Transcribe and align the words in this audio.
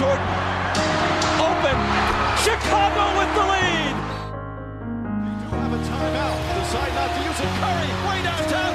Jordan. 0.00 0.24
Open. 1.44 1.76
Chicago 2.40 3.04
with 3.20 3.28
the 3.36 3.44
lead. 3.52 3.94
They 5.20 5.36
do 5.44 5.48
have 5.60 5.72
a 5.76 5.80
timeout. 5.84 6.40
Decide 6.56 6.92
not 6.96 7.10
to 7.12 7.20
use 7.28 7.40
it. 7.44 7.52
Curry, 7.60 7.90
way 8.08 8.18
downtown. 8.24 8.72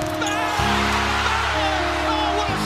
Oh, 2.13 2.29
what 2.37 2.45
a 2.45 2.57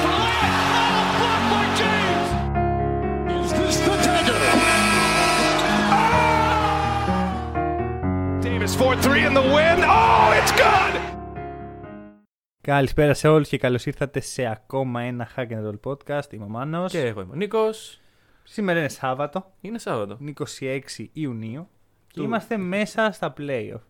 Curry! 0.00 0.40
Oh, 0.72 1.04
blocked 1.20 1.48
by 1.52 1.64
James. 1.76 2.30
Is 3.44 3.52
this 3.52 3.76
dagger? 4.06 4.40
Ah! 5.92 6.16
Davis 8.40 8.74
4-3 8.74 9.26
in 9.26 9.34
the 9.34 9.42
win. 9.42 9.84
Oh, 9.84 10.32
it's 10.32 10.52
good. 10.52 10.95
Καλησπέρα 12.70 13.14
σε 13.14 13.28
όλους 13.28 13.48
και 13.48 13.58
καλώς 13.58 13.86
ήρθατε 13.86 14.20
σε 14.20 14.46
ακόμα 14.46 15.00
ένα 15.00 15.28
Hack 15.36 15.46
and 15.48 15.70
Roll 15.70 15.80
podcast. 15.92 16.32
Είμαι 16.32 16.44
ο 16.44 16.48
Μάνος. 16.48 16.92
Και 16.92 17.00
εγώ 17.06 17.20
είμαι 17.20 17.32
ο 17.32 17.36
Νίκος. 17.36 18.00
Σήμερα 18.44 18.78
είναι 18.78 18.88
Σάββατο, 18.88 19.52
Είναι 19.60 19.78
Σάββατο. 19.78 20.16
είναι 20.20 20.32
26 20.60 21.08
Ιουνίου 21.12 21.68
και 22.06 22.14
Του- 22.14 22.22
είμαστε 22.22 22.56
μέσα 22.56 23.10
στα 23.12 23.32
playoff. 23.38 23.80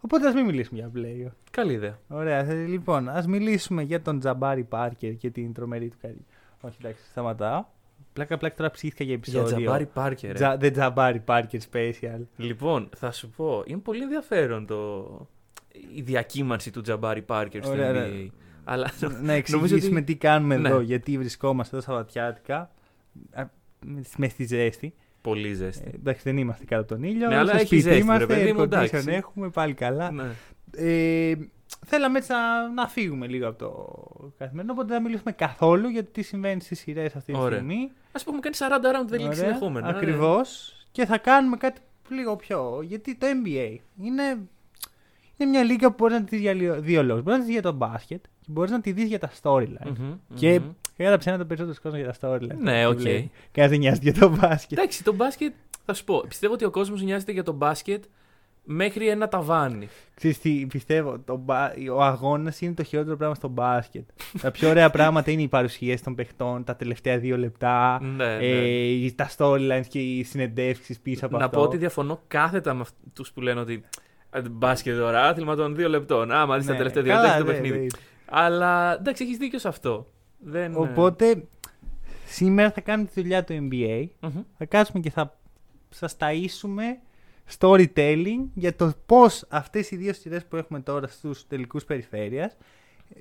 Οπότε 0.00 0.26
ας 0.28 0.34
μην 0.34 0.44
μιλήσουμε 0.44 0.78
για 0.80 0.90
playoff. 0.96 1.32
Καλή 1.50 1.72
ιδέα. 1.72 1.98
Ωραία, 2.08 2.38
ε, 2.50 2.54
λοιπόν, 2.54 3.08
ας 3.08 3.26
μιλήσουμε 3.26 3.82
για 3.82 4.02
τον 4.02 4.18
Τζαμπάρι 4.18 4.64
Πάρκερ 4.64 5.14
και 5.16 5.30
την 5.30 5.52
τρομερή 5.52 5.88
του 5.88 5.96
καριέρα. 6.00 6.22
Όχι, 6.60 6.76
εντάξει, 6.80 7.04
σταματάω. 7.10 7.64
Πλάκα 8.12 8.38
πλάκα 8.38 8.54
τώρα 8.56 8.70
ψήθηκα 8.70 9.04
για 9.04 9.14
Για 9.14 9.22
επεισόδιο. 9.40 9.56
Τζαμπάρι 9.62 9.86
Πάρκερ. 9.86 10.30
ε. 10.30 10.34
Τζα- 10.34 10.56
The 10.60 10.72
Τζαμπάρι 10.72 11.20
Πάρκερ 11.20 11.60
Special. 11.72 12.20
Λοιπόν, 12.36 12.88
θα 12.96 13.10
σου 13.10 13.30
πω, 13.30 13.62
είναι 13.66 13.78
πολύ 13.80 14.02
ενδιαφέρον 14.02 14.66
το... 14.66 15.28
η 15.94 16.00
διακύμανση 16.02 16.70
του 16.70 16.80
Τζαμπάρι 16.80 17.22
Πάρκερ 17.22 17.62
στο 17.62 17.72
Ωραία, 17.72 17.90
NBA. 17.90 17.94
ωραία. 17.94 18.10
Αλλά 18.64 18.90
να 19.00 19.32
εξηγήσουμε 19.32 19.56
νομίζω 19.76 19.76
ότι- 19.96 20.02
τι 20.04 20.16
κάνουμε 20.16 20.56
Ναι. 20.56 20.68
εδώ, 20.68 20.80
γιατί 20.80 21.18
βρισκόμαστε 21.18 21.76
εδώ 21.76 21.84
Σαββατιάτικα. 21.84 22.70
α, 23.32 23.44
Με 24.16 24.28
στη 24.28 24.44
ζέστη. 24.46 24.94
πολύ 25.20 25.48
Ε, 25.50 25.54
ζέστη. 25.54 25.90
εντάξει, 25.94 26.20
δεν 26.24 26.36
είμαστε 26.38 26.64
κάτω 26.64 26.82
από 26.82 26.90
τον 26.94 27.02
ήλιο. 27.02 27.28
Ναι, 27.28 27.36
αλλά 27.36 27.46
στο 27.48 27.56
έχει 27.56 27.66
σπίτι 27.66 27.82
ζέστη, 27.82 27.98
ρε 27.98 28.04
είμαστε, 28.04 28.26
παιδί 28.26 28.52
μου, 28.52 28.60
air 28.60 28.62
εντάξει. 28.64 28.96
condition 29.06 29.12
έχουμε, 29.12 29.48
πάλι 29.50 29.74
καλά. 29.74 30.10
Ναι. 30.10 30.24
Ε, 30.76 31.34
θέλαμε 31.86 32.18
έτσι 32.18 32.32
να, 32.32 32.68
να 32.68 32.88
φύγουμε 32.88 33.26
λίγο 33.26 33.48
από 33.48 33.58
το 33.58 33.96
καθημερινό, 34.38 34.72
οπότε 34.72 34.88
δεν 34.88 34.96
θα 34.96 35.02
μιλήσουμε 35.02 35.32
καθόλου 35.32 35.88
για 35.88 36.04
το 36.04 36.10
τι 36.12 36.22
συμβαίνει 36.22 36.60
στις 36.60 36.78
σειρές 36.78 37.16
αυτή 37.16 37.32
τη 37.32 37.38
Ωραία. 37.38 37.58
στιγμή. 37.58 37.90
Α 38.12 38.22
πούμε, 38.24 38.38
κάνει 38.38 38.54
40 38.58 38.64
round 38.64 39.12
the 39.14 39.28
league 39.30 39.34
συνεχόμενα. 39.34 39.90
ναι. 39.90 39.96
Ακριβώς. 39.96 40.74
Και 40.92 41.06
θα 41.06 41.18
κάνουμε 41.18 41.56
κάτι 41.56 41.80
λίγο 42.08 42.36
πιο. 42.36 42.80
Γιατί 42.82 43.16
το 43.16 43.26
NBA 43.26 43.76
είναι, 44.02 44.38
είναι 45.36 45.50
μια 45.50 45.62
λίγκα 45.62 45.88
που 45.88 45.94
μπορείς 45.98 46.16
να 46.18 46.24
τη 46.24 46.30
δεις 46.30 46.40
για 46.40 46.52
λιο- 46.52 46.80
δύο 46.80 47.02
λόγους. 47.02 47.22
Μπορείς 47.22 47.38
να 47.38 47.44
τη 47.44 47.50
δεις 47.52 47.60
για 47.60 47.70
το 47.70 47.72
μπάσκετ 47.76 48.24
και 48.40 48.48
μπορείς 48.50 48.70
να 48.70 48.80
τη 48.80 48.92
δεις 48.92 49.08
για 49.08 49.18
τα 49.18 49.30
storyline. 49.42 49.92
Μμμ, 49.98 50.12
Και 50.34 50.60
μμμ. 50.60 50.68
κακά 50.96 51.10
τα 51.10 51.18
ψέματα 51.18 51.44
περισσότερο 51.44 51.76
κόσμο 51.82 51.98
για 51.98 52.12
τα 52.12 52.14
storyline. 52.20 52.58
Ναι, 52.62 52.86
οκ. 52.86 53.00
Κανένας 53.00 53.68
δεν 53.72 53.78
νοιάζεται 53.78 54.10
για 54.10 54.20
το 54.20 54.28
μπάσκετ. 54.28 54.78
Εντάξει, 54.78 55.04
το 55.04 55.14
μπάσκετ, 55.14 55.52
θα 55.84 55.94
σου 55.94 56.04
πω, 56.04 56.24
πιστεύω 56.28 56.52
ότι 56.52 56.64
ο 56.64 56.70
κόσμος 56.70 57.02
νοιάζεται 57.02 57.32
για 57.32 57.42
το 57.42 57.52
μπάσκετ 57.52 58.04
μέχρι 58.66 59.08
ένα 59.08 59.28
ταβάνι. 59.28 59.88
Ξέρεις 60.14 60.38
τι, 60.40 60.66
πιστεύω, 60.68 61.18
το 61.18 61.36
μπα... 61.36 61.70
ο 61.92 62.02
αγώνας 62.02 62.60
είναι 62.60 62.74
το 62.74 62.82
χειρότερο 62.82 63.16
πράγμα 63.16 63.34
στο 63.34 63.48
μπάσκετ. 63.48 64.04
τα 64.40 64.50
πιο 64.50 64.68
ωραία 64.68 64.90
πράγματα 64.90 65.30
είναι 65.30 65.42
οι 65.42 65.48
παρουσίες 65.48 66.02
των 66.02 66.14
παιχτών 66.14 66.64
τα 66.64 66.76
τελευταία 66.76 67.18
δύο 67.18 67.36
λεπτά. 67.38 68.00
Ναι, 68.02 68.36
ναι. 68.36 68.46
ε, 68.46 69.10
τα 69.10 69.30
storylines 69.36 69.86
και 69.88 69.98
οι 70.00 70.22
συνεντεύξεις 70.22 71.00
πίσω 71.00 71.26
από 71.26 71.38
να 71.38 71.44
αυτό. 71.44 71.56
πω 71.58 71.64
ότι 71.64 71.76
διαφωνώ 71.76 72.20
κάθετα 72.28 72.74
με 72.74 72.80
αυτού 72.80 73.24
που 73.34 73.40
λένε 73.40 73.60
ότι 73.60 73.72
«Ε, 73.74 73.80
μπάσκετ 74.50 74.98
τώρα, 74.98 75.28
άθλημα 75.28 75.54
των 75.56 75.74
δύο 75.76 75.88
λεπτών. 75.88 76.32
Άμα 76.32 76.58
δει 76.58 76.66
τα 76.66 76.72
Ναι, 76.72 76.78
τελευταία 76.78 77.02
δύο 77.02 77.12
καλά, 77.12 77.22
λεπτά, 77.22 77.36
έχει 77.38 77.46
το 77.46 77.52
ναι, 77.52 77.58
παιχνίδι. 77.60 77.78
ναι. 77.78 77.86
Αλλά 78.26 78.96
εντάξει, 78.98 79.24
έχεις 79.24 79.36
δίκιο 79.36 79.58
σε 79.58 79.68
αυτό. 79.68 80.06
Δεν... 80.38 80.76
Οπότε 80.76 81.44
σήμερα 82.26 82.70
θα 82.70 82.80
κάνουμε 82.80 83.08
τη 83.14 83.20
δουλειά 83.20 83.44
του 83.44 83.68
NBA. 83.70 84.06
Μμμ. 84.20 84.42
Θα 84.58 84.64
κάτσουμε 84.64 85.00
και 85.00 85.10
θα 85.10 85.38
σας 85.88 86.16
ταΐσουμε 86.18 86.82
storytelling 87.58 88.46
για 88.54 88.74
το 88.76 88.92
πώς 89.06 89.44
αυτές 89.48 89.90
οι 89.90 89.96
δύο 89.96 90.12
σειρές 90.12 90.44
που 90.46 90.56
έχουμε 90.56 90.80
τώρα 90.80 91.06
στους 91.06 91.46
τελικούς 91.46 91.84
περιφέρειας 91.84 92.56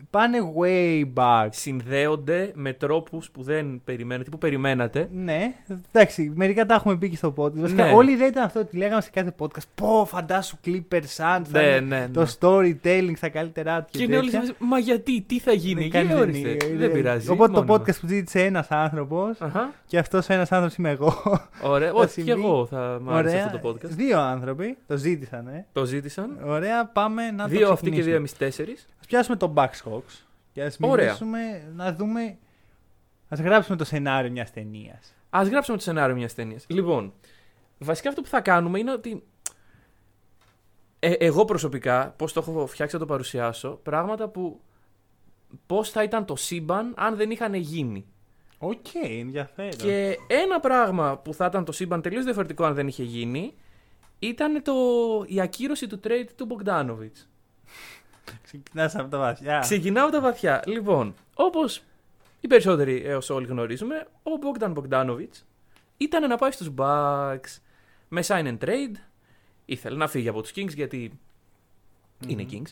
πάνε 0.10 0.38
way 0.60 1.04
back. 1.16 1.48
Συνδέονται 1.52 2.52
με 2.56 2.74
τρόπους 2.74 3.30
που 3.32 3.44
δεν 3.44 3.82
περιμένετε, 3.84 4.30
που 4.30 4.38
περιμένατε. 4.38 5.10
Ναι, 5.12 5.54
εντάξει, 5.92 6.32
μερικά 6.36 6.66
τα 6.66 6.74
έχουμε 6.74 6.98
πει 6.98 7.10
και 7.10 7.16
στο 7.16 7.34
podcast. 7.38 7.54
Βασικά, 7.54 7.86
Ναι. 7.86 7.92
όλη 7.94 8.10
η 8.10 8.14
ιδέα 8.14 8.28
ήταν 8.28 8.44
αυτό 8.44 8.60
ότι 8.60 8.78
λέγαμε 8.78 9.02
σε 9.02 9.10
κάθε 9.14 9.34
podcast. 9.40 9.64
Πω, 9.76 10.06
φαντάσου 10.10 10.58
Clippers 10.66 10.94
Suns. 11.18 11.42
θα 11.44 11.44
Ναι, 11.52 11.62
είναι 11.62 11.80
ναι, 11.80 12.00
ναι. 12.00 12.08
Το 12.08 12.28
storytelling 12.40 13.12
στα 13.16 13.30
καλύτερά 13.30 13.82
του. 13.82 13.88
Και 13.98 14.04
είναι 14.04 14.18
όλοι 14.18 14.30
σε 14.30 14.38
φάση, 14.38 14.54
Μα 14.60 14.78
γιατί, 14.80 15.22
τι 15.22 15.40
θα 15.40 15.52
γίνει, 15.52 15.74
Ναι, 15.74 15.82
για 15.86 15.90
κανείς 16.00 16.08
δεν 16.14 16.22
ορίστε. 16.22 16.50
είναι. 16.68 16.78
Δεν 16.78 16.92
πειράζει. 16.92 17.30
Οπότε 17.30 17.54
το 17.54 17.64
μόνοι 17.64 17.84
podcast 17.88 18.00
που 18.02 18.08
ζήτησε 18.08 18.40
ένας 18.44 18.68
άνθρωπος 18.72 19.38
μας. 19.40 19.42
Αχα. 19.56 19.72
και 19.88 19.98
αυτός 19.98 20.30
ο 20.30 20.34
ένας 20.34 20.52
άνθρωπος 20.52 20.76
είμαι 20.78 20.90
εγώ. 20.90 21.14
Ωραία, 21.64 21.92
Θα 21.92 21.96
όχι, 22.00 22.10
συμβεί. 22.10 22.30
και 22.32 22.38
εγώ 22.38 22.66
θα 22.66 23.00
μ' 23.02 23.10
άρεσε 23.10 23.36
Ωραία. 23.36 23.46
αυτό 23.46 23.60
το 23.60 23.70
podcast. 23.70 23.90
Δύο 23.90 24.20
άνθρωποι 24.20 24.78
το 24.88 24.98
ζήτησαν, 24.98 25.48
ε. 25.48 25.66
Το 25.74 25.86
ζήτησαν. 25.86 26.38
Ωραία, 26.46 26.86
πάμε 26.86 27.32
να 27.32 27.48
Δύο 27.48 27.68
το 27.68 27.74
αυτοί 27.74 27.90
και 27.90 27.90
δύο 27.92 28.00
ξεκινήσουμε. 28.00 28.16
εμείς 28.16 28.38
τέσσερις. 28.38 28.88
Ας 29.04 29.10
πιάσουμε 29.10 29.38
τον 29.38 29.54
Bucks 29.56 29.82
Hawks 29.86 30.24
και 30.54 30.64
ας 30.64 30.78
Ωραία. 30.82 31.06
μιλήσουμε, 31.06 31.72
να 31.76 31.94
δούμε, 31.94 32.38
ας 33.30 33.40
γράψουμε 33.40 33.78
το 33.78 33.84
σενάριο 33.84 34.32
μιας 34.32 34.52
ταινίας. 34.52 35.14
Ας 35.30 35.44
γράψουμε 35.44 35.78
το 35.78 35.84
σενάριο 35.84 36.16
μιας 36.16 36.34
ταινίας. 36.34 36.66
Λοιπόν, 36.68 37.14
βασικά 37.78 38.10
αυτό 38.10 38.22
που 38.22 38.28
θα 38.28 38.42
κάνουμε 38.42 38.80
είναι 38.80 38.92
ότι. 38.92 39.24
Ε, 41.00 41.12
εγώ 41.12 41.46
προσωπικά, 41.46 42.14
πώς 42.18 42.34
το 42.34 42.40
έχω 42.48 42.68
φτιάξει 42.68 42.96
να 42.96 43.02
το 43.02 43.08
παρουσιάσω, 43.08 43.80
πράγματα 43.84 44.28
που. 44.28 44.62
Πώς 45.66 45.90
θα 45.90 46.04
ήταν 46.04 46.26
το 46.26 46.36
σύμπαν 46.36 46.94
αν 46.98 47.16
δεν 47.16 47.32
είχαν 47.32 47.54
γίνει. 47.54 48.06
Οκ, 48.58 48.94
ενδιαφέρον. 49.20 49.72
Και 49.72 50.18
ένα 50.28 50.60
πράγμα 50.60 51.18
που 51.18 51.34
θα 51.34 51.46
ήταν 51.46 51.66
το 51.66 51.72
σύμπαν 51.72 52.02
τελείως 52.02 52.24
διαφορετικό 52.24 52.64
αν 52.64 52.74
δεν 52.74 52.88
είχε 52.88 53.04
γίνει 53.04 53.54
ήταν 54.20 54.64
το, 54.64 54.74
η 55.28 55.42
ακύρωση 55.42 55.88
του 55.88 56.00
trade 56.04 56.28
του 56.36 56.48
Bogdanovic. 56.50 57.26
Ξεκινάς 58.44 58.96
από 58.96 59.10
τα 59.10 59.18
βαθιά. 59.18 59.60
Ξεκινάω 59.60 60.04
από 60.04 60.14
τα 60.14 60.22
βαθιά. 60.22 60.64
Λοιπόν, 60.66 61.14
όπως 61.36 61.84
οι 62.42 62.48
περισσότεροι 62.48 63.02
έω 63.06 63.20
όλοι 63.30 63.46
γνωρίζουμε, 63.48 64.08
ο 64.24 64.32
Bogdan 64.42 64.74
Bogdanovic 64.74 65.28
ήταν 65.98 66.28
να 66.30 66.36
πάει 66.38 66.52
στους 66.52 66.70
Bucks 66.78 67.60
με 68.08 68.24
sign 68.28 68.46
and 68.46 68.58
trade. 68.58 68.96
Ήθελε 69.66 69.98
να 69.98 70.08
φύγει 70.08 70.28
από 70.28 70.42
τους 70.42 70.52
Kings 70.56 70.74
γιατί 70.76 71.20
είναι 72.28 72.46
Kings. 72.52 72.70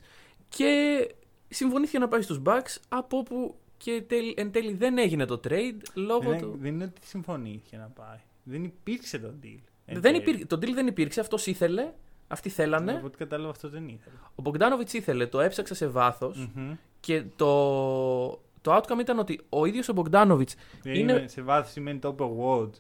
Και 0.49 1.07
συμφωνήθηκε 1.49 1.99
να 1.99 2.07
πάει 2.07 2.21
στους 2.21 2.41
Bucks 2.45 2.77
από 2.89 3.17
όπου 3.17 3.55
και 3.77 4.03
τέλ- 4.07 4.39
εν 4.39 4.51
τέλει 4.51 4.73
δεν 4.73 4.97
έγινε 4.97 5.25
το 5.25 5.39
trade 5.47 5.77
λόγω 5.93 6.29
δεν, 6.29 6.39
του. 6.41 6.57
δεν 6.61 6.73
είναι 6.73 6.83
ότι 6.83 7.07
συμφωνήθηκε 7.07 7.77
να 7.77 7.85
πάει. 7.87 8.17
Δεν 8.43 8.63
υπήρξε 8.63 9.19
το 9.19 9.27
deal. 9.43 9.57
εν 9.85 9.93
Δεν 9.93 10.01
τέλει. 10.01 10.17
υπήρχε, 10.17 10.45
το 10.45 10.55
deal 10.55 10.73
δεν 10.73 10.87
υπήρξε, 10.87 11.19
αυτός 11.19 11.47
ήθελε. 11.47 11.91
Αυτοί 12.31 12.49
θέλανε. 12.49 12.91
Από 12.91 13.05
ό,τι 13.05 13.17
κατάλαβα 13.17 13.49
αυτό 13.49 13.69
δεν 13.69 13.87
ήθελε. 13.87 14.15
Ο 14.35 14.41
Bogdanovic 14.43 14.93
ήθελε, 14.93 15.25
το 15.27 15.39
έψαξα 15.39 15.73
σε 15.75 15.87
βάθος 15.87 16.49
Μμμ. 16.55 16.73
και 16.99 17.23
το, 17.35 18.29
το 18.61 18.75
outcome 18.77 18.99
ήταν 18.99 19.19
ότι 19.19 19.39
ο 19.49 19.65
ίδιος 19.65 19.89
ο 19.89 19.93
Bogdanovic 19.95 20.47
Δεν 20.81 20.93
είναι. 20.93 21.11
είναι... 21.11 21.27
Σε 21.27 21.41
βάθος 21.41 21.71
σημαίνει 21.71 21.99
το 21.99 22.07
είπε 22.09 22.23
ο 22.23 22.35
Woj. 22.39 22.75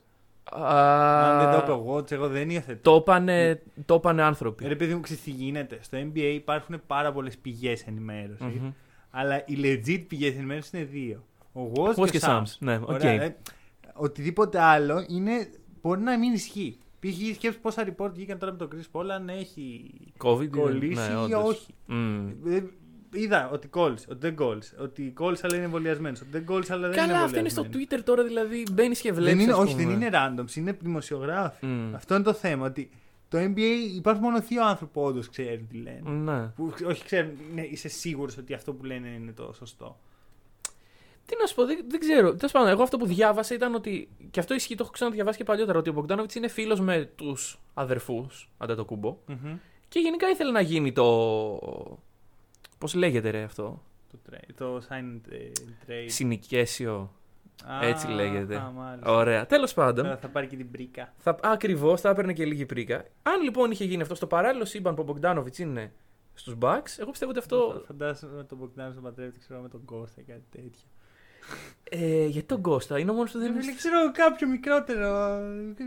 Α, 0.61 1.29
Αν 1.29 1.39
δεν 1.39 1.59
το 1.59 1.63
είπε 1.63 1.71
ο 1.71 1.93
Woj, 1.95 2.11
εγώ 2.11 2.27
δεν 2.27 2.49
υιοθετώ. 2.49 2.91
το 2.91 2.95
είπανε, 2.95 3.61
το 3.85 3.95
είπανε 3.95 4.21
άνθρωποι. 4.21 4.67
Ρε 4.67 4.75
παιδί 4.75 4.93
μου, 4.95 5.01
ξέρεις 5.01 5.23
τι 5.23 5.31
γίνεται. 5.31 5.77
Στο 5.81 5.97
NBA 5.97 6.31
υπάρχουν 6.33 6.81
πάρα 6.87 7.11
πολλές 7.11 7.37
πηγές 7.37 7.83
ενημέρωσης. 7.87 8.45
Μμμ. 8.59 8.71
Αλλά 9.11 9.43
οι 9.45 9.57
legit 9.61 10.03
πηγές 10.07 10.33
ενημέρωσης 10.35 10.71
είναι 10.73 10.83
δύο. 10.83 11.23
Ο 11.53 11.61
Woj 11.75 11.95
Woj 11.95 12.09
και, 12.09 12.19
και 12.19 12.25
ο 12.25 12.29
Shams. 12.29 12.41
Shams, 12.41 12.55
ναι, 12.59 12.75
οκ. 12.75 12.89
Ωραία, 12.89 13.11
ε, 13.23 13.35
οτιδήποτε 13.93 14.61
άλλο 14.61 15.05
είναι, 15.07 15.49
μπορεί 15.81 16.01
να 16.01 16.17
μην 16.17 16.33
ισχύει. 16.33 16.77
Π.χ. 17.01 17.35
σκέψου 17.35 17.59
πόσα 17.59 17.87
report 17.87 18.11
βγήκαν 18.13 18.37
τώρα 18.37 18.51
με 18.51 18.57
τον 18.57 18.69
Chris 18.71 18.99
Paul 18.99 19.05
αν 19.09 19.29
έχει 19.29 19.91
COVID, 20.23 20.49
κολλήσει 20.49 21.07
ναι, 21.07 21.13
ή 21.13 21.33
όντως. 21.33 21.43
όχι. 21.43 21.73
Μμ. 21.85 22.27
Ε, 22.45 22.63
Είδα 23.13 23.49
ότι 23.49 23.67
κόλλησε, 23.67 24.07
ότι 24.09 24.19
δεν 24.19 24.35
κόλλησε. 24.35 24.75
Ότι 24.79 25.11
κόλλησε 25.15 25.41
αλλά 25.45 25.55
είναι 25.55 25.65
εμβολιασμένος. 25.65 26.21
Ότι 26.21 26.29
δεν 26.31 26.45
κόλλησε 26.45 26.73
αλλά 26.73 26.89
δεν 26.89 26.97
είναι 26.97 27.11
Καλά, 27.13 27.23
αυτό 27.23 27.39
είναι 27.39 27.49
στο 27.49 27.61
εμβολιασμένος. 27.61 28.01
Twitter 28.01 28.05
τώρα, 28.05 28.23
δηλαδή 28.23 28.63
μπαίνεις 28.71 29.01
και 29.01 29.11
βλέπεις. 29.11 29.33
Δεν 29.33 29.43
είναι, 29.43 29.53
όχι, 29.53 29.75
δεν 29.75 29.89
είναι 29.89 30.09
randoms, 30.13 30.55
είναι 30.55 30.77
δημοσιογράφοι. 30.81 31.65
Μμ. 31.65 31.95
Αυτό 31.95 32.15
είναι 32.15 32.23
το 32.23 32.33
θέμα. 32.33 32.65
Ότι 32.65 32.89
το 33.27 33.37
NBA 33.37 33.95
υπάρχουν 33.95 34.23
μόνο 34.23 34.39
δύο 34.41 34.65
άνθρωποι 34.65 34.93
που 34.93 35.01
όντως 35.01 35.29
ξέρουν 35.29 35.67
τι 35.67 35.77
λένε. 35.77 36.09
Ναι. 36.09 36.47
Που, 36.47 36.73
όχι 36.87 37.03
ξέρουν, 37.05 37.31
είναι, 37.51 37.61
είσαι 37.61 37.87
σίγουρος 37.87 38.37
ότι 38.37 38.53
αυτό 38.53 38.73
που 38.73 38.83
λένε 38.85 39.07
είναι 39.07 39.31
το 39.31 39.53
σωστό. 39.57 39.99
Τι 41.31 41.37
να 41.39 41.45
σου 41.45 41.55
πω, 41.55 41.65
δεν, 41.65 41.85
δεν 41.87 41.99
ξέρω. 41.99 42.35
Τέλος 42.35 42.51
πάντων, 42.51 42.67
εγώ 42.69 42.83
αυτό 42.83 42.97
που 42.97 43.05
διάβασα 43.05 43.53
ήταν 43.53 43.75
ότι. 43.75 44.09
Και 44.31 44.39
αυτό 44.39 44.53
ισχύει, 44.53 44.75
το 44.75 44.83
έχω 44.83 44.91
ξαναδιαβάσει 44.91 45.37
και 45.37 45.43
παλιότερα. 45.43 45.79
Ότι 45.79 45.89
ο 45.89 45.93
Μπογκδάνοβιτ 45.93 46.35
είναι 46.35 46.47
φίλος 46.47 46.79
με 46.79 47.09
τους 47.15 47.59
αδερφούς, 47.73 48.49
αντί 48.57 48.75
το 48.75 48.85
κουμπό. 48.85 49.17
Και 49.87 49.99
γενικά 49.99 50.29
ήθελε 50.29 50.51
να 50.51 50.61
γίνει 50.61 50.91
το. 50.91 51.07
Πώς 52.77 52.93
λέγεται 52.93 53.29
ρε 53.29 53.43
αυτό; 53.43 53.81
Το, 54.11 54.17
trade, 54.31 54.49
το 54.57 54.77
sign 54.77 55.19
ε, 55.29 55.51
trade. 55.87 56.05
Συνοικέσιο. 56.05 57.11
Α, 57.65 57.85
έτσι 57.85 58.07
λέγεται. 58.07 58.55
α, 58.55 58.71
μάλιστα. 58.75 59.11
Ωραία. 59.11 59.45
Τέλος 59.45 59.73
πάντων. 59.73 60.03
Τώρα 60.03 60.17
θα 60.17 60.27
πάρει 60.27 60.47
και 60.47 60.55
την 60.55 60.71
πρίκα. 60.71 61.13
Θα, 61.17 61.37
Ακριβώς, 61.41 62.01
θα 62.01 62.09
έπαιρνε 62.09 62.33
και 62.33 62.45
λίγη 62.45 62.65
πρίκα. 62.65 63.05
Αν 63.23 63.41
λοιπόν 63.41 63.71
είχε 63.71 63.83
γίνει 63.85 64.01
αυτό 64.01 64.15
στο 64.15 64.27
παράλληλο 64.27 64.65
σύμπαν 64.65 64.95
που 64.95 65.01
ο 65.01 65.05
Μπογκδάνοβιτ 65.05 65.57
είναι 65.57 65.93
στους 66.33 66.55
Bucks, 66.61 66.95
εγώ 66.97 67.09
πιστεύω 67.09 67.31
ότι 67.31 67.39
αυτό. 67.39 67.83
Φαντάζομαι 67.87 68.35
με 68.35 68.43
τον 68.43 68.57
Μπογκδάνο 68.57 68.93
τον 68.93 69.03
παντρεύεται 69.03 69.37
ξέρω, 69.39 69.61
με 69.61 69.69
τον 69.69 69.85
Κώστα 69.85 70.21
ή 70.21 70.23
κάτι 70.23 70.43
τέτοιο. 70.51 70.87
Ε, 71.93 72.25
γιατί 72.25 72.47
τον 72.47 72.61
Κώστα, 72.61 72.99
είναι 72.99 73.11
ο 73.11 73.13
μόνος 73.13 73.31
που 73.31 73.39
δεν 73.39 73.51
είναι. 73.51 73.61
Δεν 73.61 73.75
ξέρω 73.75 74.11
κάποιο 74.11 74.47
μικρότερο. 74.47 75.39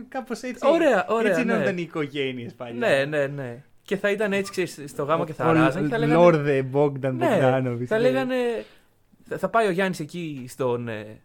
Κάπως 0.09 0.43
έτσι. 0.43 0.67
Ωραία, 0.69 1.06
ωραία, 1.09 1.31
Έτσι 1.31 1.45
ναι. 1.45 1.55
ήταν 1.55 1.79
οι 1.79 1.83
οικογένειες 1.83 2.53
παλιά. 2.55 2.89
Ναι, 2.89 3.05
ναι, 3.05 3.27
ναι. 3.27 3.62
Και 3.83 3.97
θα 3.97 4.11
ήταν 4.11 4.33
έτσι, 4.33 4.51
ξέρεις, 4.51 4.91
στο 4.91 5.05
γάμο 5.05 5.25
και 5.25 5.33
θα 5.33 5.49
Ο 5.49 5.53
ράζαν 5.53 5.83
και 5.83 5.89
θα 5.89 5.99
λέγανε. 5.99 6.19
Λόρδε 6.19 6.62
Μπόγκταν 6.62 7.17
Ναι, 7.17 7.27
Μπογκδάνοβιτ. 7.27 7.87
θα 7.91 7.99
λέγανε. 7.99 8.65
Θα, 9.25 9.39
θα 9.39 9.49
πάει 9.49 9.67
ο 9.67 9.71
Γιάννης 9.71 10.01
εκεί 10.01 10.45
στον. 10.49 10.89
Ε, 10.89 11.21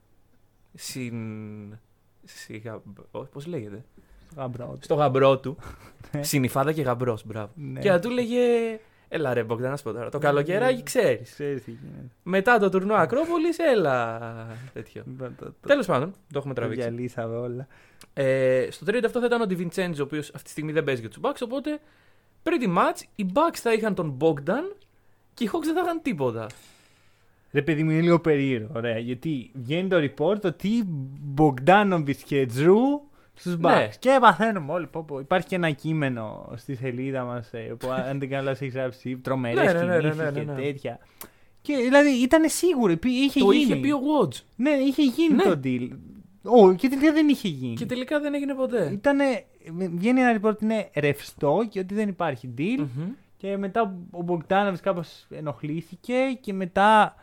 συν. 0.73 1.15
Σιγα, 2.23 2.81
πώς 3.31 3.45
λέγεται; 3.45 3.85
Στο 4.79 4.95
γαμπρό 4.95 5.37
του. 5.39 5.57
Ναι. 6.11 6.23
Συνυφάδα 6.23 6.71
και 6.71 6.81
γαμπρός, 6.81 7.25
μπράβο. 7.25 7.51
Ναι. 7.55 7.79
Και 7.79 7.89
να 7.89 7.99
του 7.99 8.09
λέγε. 8.09 8.39
Έλα 9.11 9.33
ρε 9.33 9.43
Μπόγκταν, 9.43 9.69
να 9.69 9.77
σου 9.77 9.83
πω 9.83 9.91
τώρα. 9.91 10.09
Το 10.09 10.17
καλοκαιράκι 10.17 10.83
ξέρεις. 10.83 11.31
Ξέρεις 11.31 11.63
τι 11.63 11.71
γίνεται. 11.71 12.05
Μετά 12.23 12.59
το 12.59 12.69
τουρνουά 12.69 12.99
Ακρόπολης, 12.99 13.57
έλα. 13.59 14.19
Τέτοιο. 14.73 15.03
Το- 15.17 15.23
το- 15.39 15.45
το- 15.45 15.67
Τέλος 15.67 15.85
πάντων, 15.85 16.11
το 16.11 16.37
έχουμε 16.37 16.53
Το 16.53 16.59
τραβήξει. 16.59 16.87
διαλύσαμε 16.89 17.35
όλα. 17.35 17.67
Ε, 18.13 18.67
στο 18.71 18.85
trade 18.89 19.03
αυτό 19.05 19.19
θα 19.19 19.25
ήταν 19.25 19.41
ο 19.41 19.45
Ντιβιντσέντζο, 19.45 20.03
ο 20.03 20.05
οποίος 20.05 20.27
αυτή 20.29 20.43
τη 20.43 20.49
στιγμή 20.49 20.71
δεν 20.71 20.83
παίζει 20.83 21.01
για 21.01 21.09
τους 21.09 21.19
Bucks. 21.23 21.39
Οπότε, 21.43 21.79
pretty 22.43 22.67
much, 22.77 23.01
οι 23.15 23.25
Bucks 23.33 23.55
θα 23.57 23.73
είχαν 23.73 23.95
τον 23.95 24.17
Bogdan 24.21 24.75
και 25.33 25.43
οι 25.43 25.49
Hawks 25.53 25.63
δεν 25.63 25.73
θα 25.75 25.81
είχαν 25.83 26.01
τίποτα. 26.01 26.47
Ρε 27.51 27.61
παιδί 27.61 27.83
μου 27.83 27.91
είναι 27.91 28.01
λίγο 28.01 28.19
περίεργο, 28.19 28.71
ωραία. 28.75 28.97
Γιατί 28.97 29.51
βγαίνει 29.53 29.87
το 29.89 29.97
report 29.97 30.41
ότι 30.43 30.83
Μπογκδάνοβιτ 31.21 32.19
και 32.25 32.45
Τζρου 32.45 32.77
στους 33.39 33.53
Bucks. 33.55 33.59
Ναι. 33.61 33.89
Και 33.99 34.17
μαθαίνουμε 34.21 34.71
όλοι. 34.73 34.87
Πω, 34.87 35.03
πω. 35.03 35.19
Υπάρχει 35.19 35.47
και 35.47 35.55
ένα 35.55 35.71
κείμενο 35.71 36.51
στη 36.55 36.75
σελίδα 36.75 37.23
μας 37.23 37.49
που 37.77 37.87
αν 37.91 38.19
δεν 38.19 38.29
κάνω 38.29 38.43
λάθο 38.43 38.65
έχει 38.65 38.77
γράψει 38.77 39.17
τρομερές 39.17 39.73
Ναι, 39.73 39.79
ναι, 39.79 39.85
ναι, 39.85 39.95
ναι, 39.95 39.99
κινήσεις 39.99 40.17
ναι, 40.17 40.29
ναι, 40.31 40.39
και 40.39 40.45
ναι. 40.45 40.61
τέτοια. 40.61 40.99
Και 41.61 41.75
δηλαδή 41.75 42.09
ήταν 42.09 42.49
σίγουρο, 42.49 42.91
υπή- 42.91 43.11
είχε 43.11 43.39
το 43.39 43.51
γίνει. 43.51 43.63
είχε 43.63 43.75
πει 43.75 43.91
ο 43.91 43.99
Wodge. 43.99 44.41
Ναι, 44.55 44.69
είχε 44.69 45.03
γίνει 45.03 45.33
Ναι. 45.35 45.43
το 45.43 45.59
deal. 45.63 45.89
Ω, 46.43 46.73
και 46.73 46.87
τελικά 46.89 47.13
δεν 47.13 47.27
είχε 47.29 47.47
γίνει. 47.47 47.73
Και 47.75 47.85
τελικά 47.85 48.19
δεν 48.19 48.33
έγινε 48.33 48.53
ποτέ. 48.53 48.89
Ήτανε, 48.93 49.45
βγαίνει 49.95 50.21
ένα 50.21 50.39
report 50.39 50.49
ότι 50.49 50.63
είναι 50.65 50.89
ρευστό 50.95 51.65
και 51.69 51.79
ότι 51.79 51.93
δεν 51.93 52.07
υπάρχει 52.07 52.53
deal. 52.57 52.77
Μμμ. 52.77 53.09
Και 53.37 53.57
μετά 53.57 53.95
ο 54.11 54.21
Μπογκδάνοβιτς 54.21 54.81
κάπως 54.81 55.25
ενοχλήθηκε 55.29 56.15
και 56.41 56.53
μετά 56.53 57.15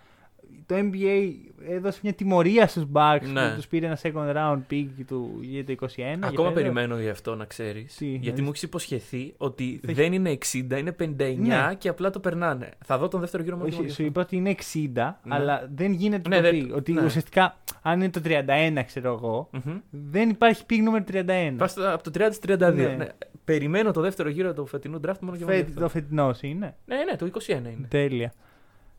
το 0.66 0.75
NBA 0.78 1.32
έδωσε 1.69 2.00
μια 2.02 2.12
τιμωρία 2.12 2.66
στους 2.66 2.84
Bucks 2.93 3.20
Ναι. 3.32 3.48
που 3.48 3.54
τους 3.56 3.66
πήρε 3.66 3.87
ένα 3.87 3.98
second 4.02 4.37
round 4.37 4.58
pick 4.72 4.87
του 5.06 5.38
για 5.40 5.64
το 5.64 5.72
21. 5.72 5.94
για 5.96 6.19
Ακόμα 6.20 6.48
φέτος. 6.48 6.52
περιμένω 6.52 6.98
γι' 7.00 7.08
αυτό 7.08 7.34
να 7.34 7.44
ξέρεις. 7.44 7.94
Τι, 7.96 8.04
Γιατί 8.06 8.20
δηλαδή; 8.20 8.43
μου 8.43 8.48
έχεις 8.48 8.62
υποσχεθεί 8.62 9.34
ότι 9.37 9.81
Θα 9.87 9.93
δεν 9.93 10.12
είναι 10.12 10.31
60, 10.31 10.78
είναι 10.78 10.93
59 10.93 11.37
Ναι. 11.38 11.75
και 11.78 11.88
απλά 11.88 12.10
το 12.10 12.20
περνάνε. 12.20 12.69
Θα 12.84 12.98
δω 12.98 13.08
τον 13.08 13.20
δεύτερο 13.20 13.43
γύρο 13.43 13.56
μόνο 13.56 13.69
Όχι, 13.69 13.76
μόνο 13.76 13.88
σου 13.88 14.02
γι' 14.02 14.08
είπα 14.08 14.20
ότι 14.20 14.37
είναι 14.37 14.50
60, 14.50 15.20
Ναι. 15.25 15.34
αλλά 15.34 15.69
δεν 15.75 15.93
γίνεται 15.93 16.28
Ναι, 16.28 16.37
το 16.37 16.43
δεν- 16.43 16.66
pick. 16.70 16.75
Ότι 16.76 16.93
ναι. 16.93 17.04
ουσιαστικά, 17.04 17.56
αν 17.82 18.00
είναι 18.00 18.10
το 18.10 18.20
31, 18.25 18.82
ξέρω 18.87 19.12
εγώ, 19.12 19.48
αυτό. 19.54 19.70
Μμμ. 19.70 19.78
δεν 19.90 20.28
υπάρχει 20.28 20.62
pick 20.70 20.78
νούμερο 20.82 21.04
31. 21.04 21.56
Πας 21.56 21.70
στο- 21.70 21.93
από 21.93 22.02
το 22.02 22.10
30 22.10 22.32
στο 22.32 22.46
32. 22.46 22.75
Ναι. 22.88 22.94
Ναι. 22.96 23.06
Περιμένω 23.44 23.90
το 23.93 24.00
δεύτερο 24.00 24.28
γύρο 24.28 24.52
του 24.54 24.66
φετινού 24.66 25.00
draft 25.06 25.19
μόνο 25.20 25.37
και 25.37 25.44
μόνο. 25.44 25.54
γι' 25.54 25.58
Φε- 25.60 25.69
αυτό. 25.69 25.81
το 25.81 25.88
φετινός 25.88 26.43
είναι. 26.43 26.75
Ναι, 26.84 26.96
ναι, 27.10 27.16
το 27.16 27.26
21 27.26 27.50
είναι. 27.70 27.87
Τέλεια. 27.88 28.32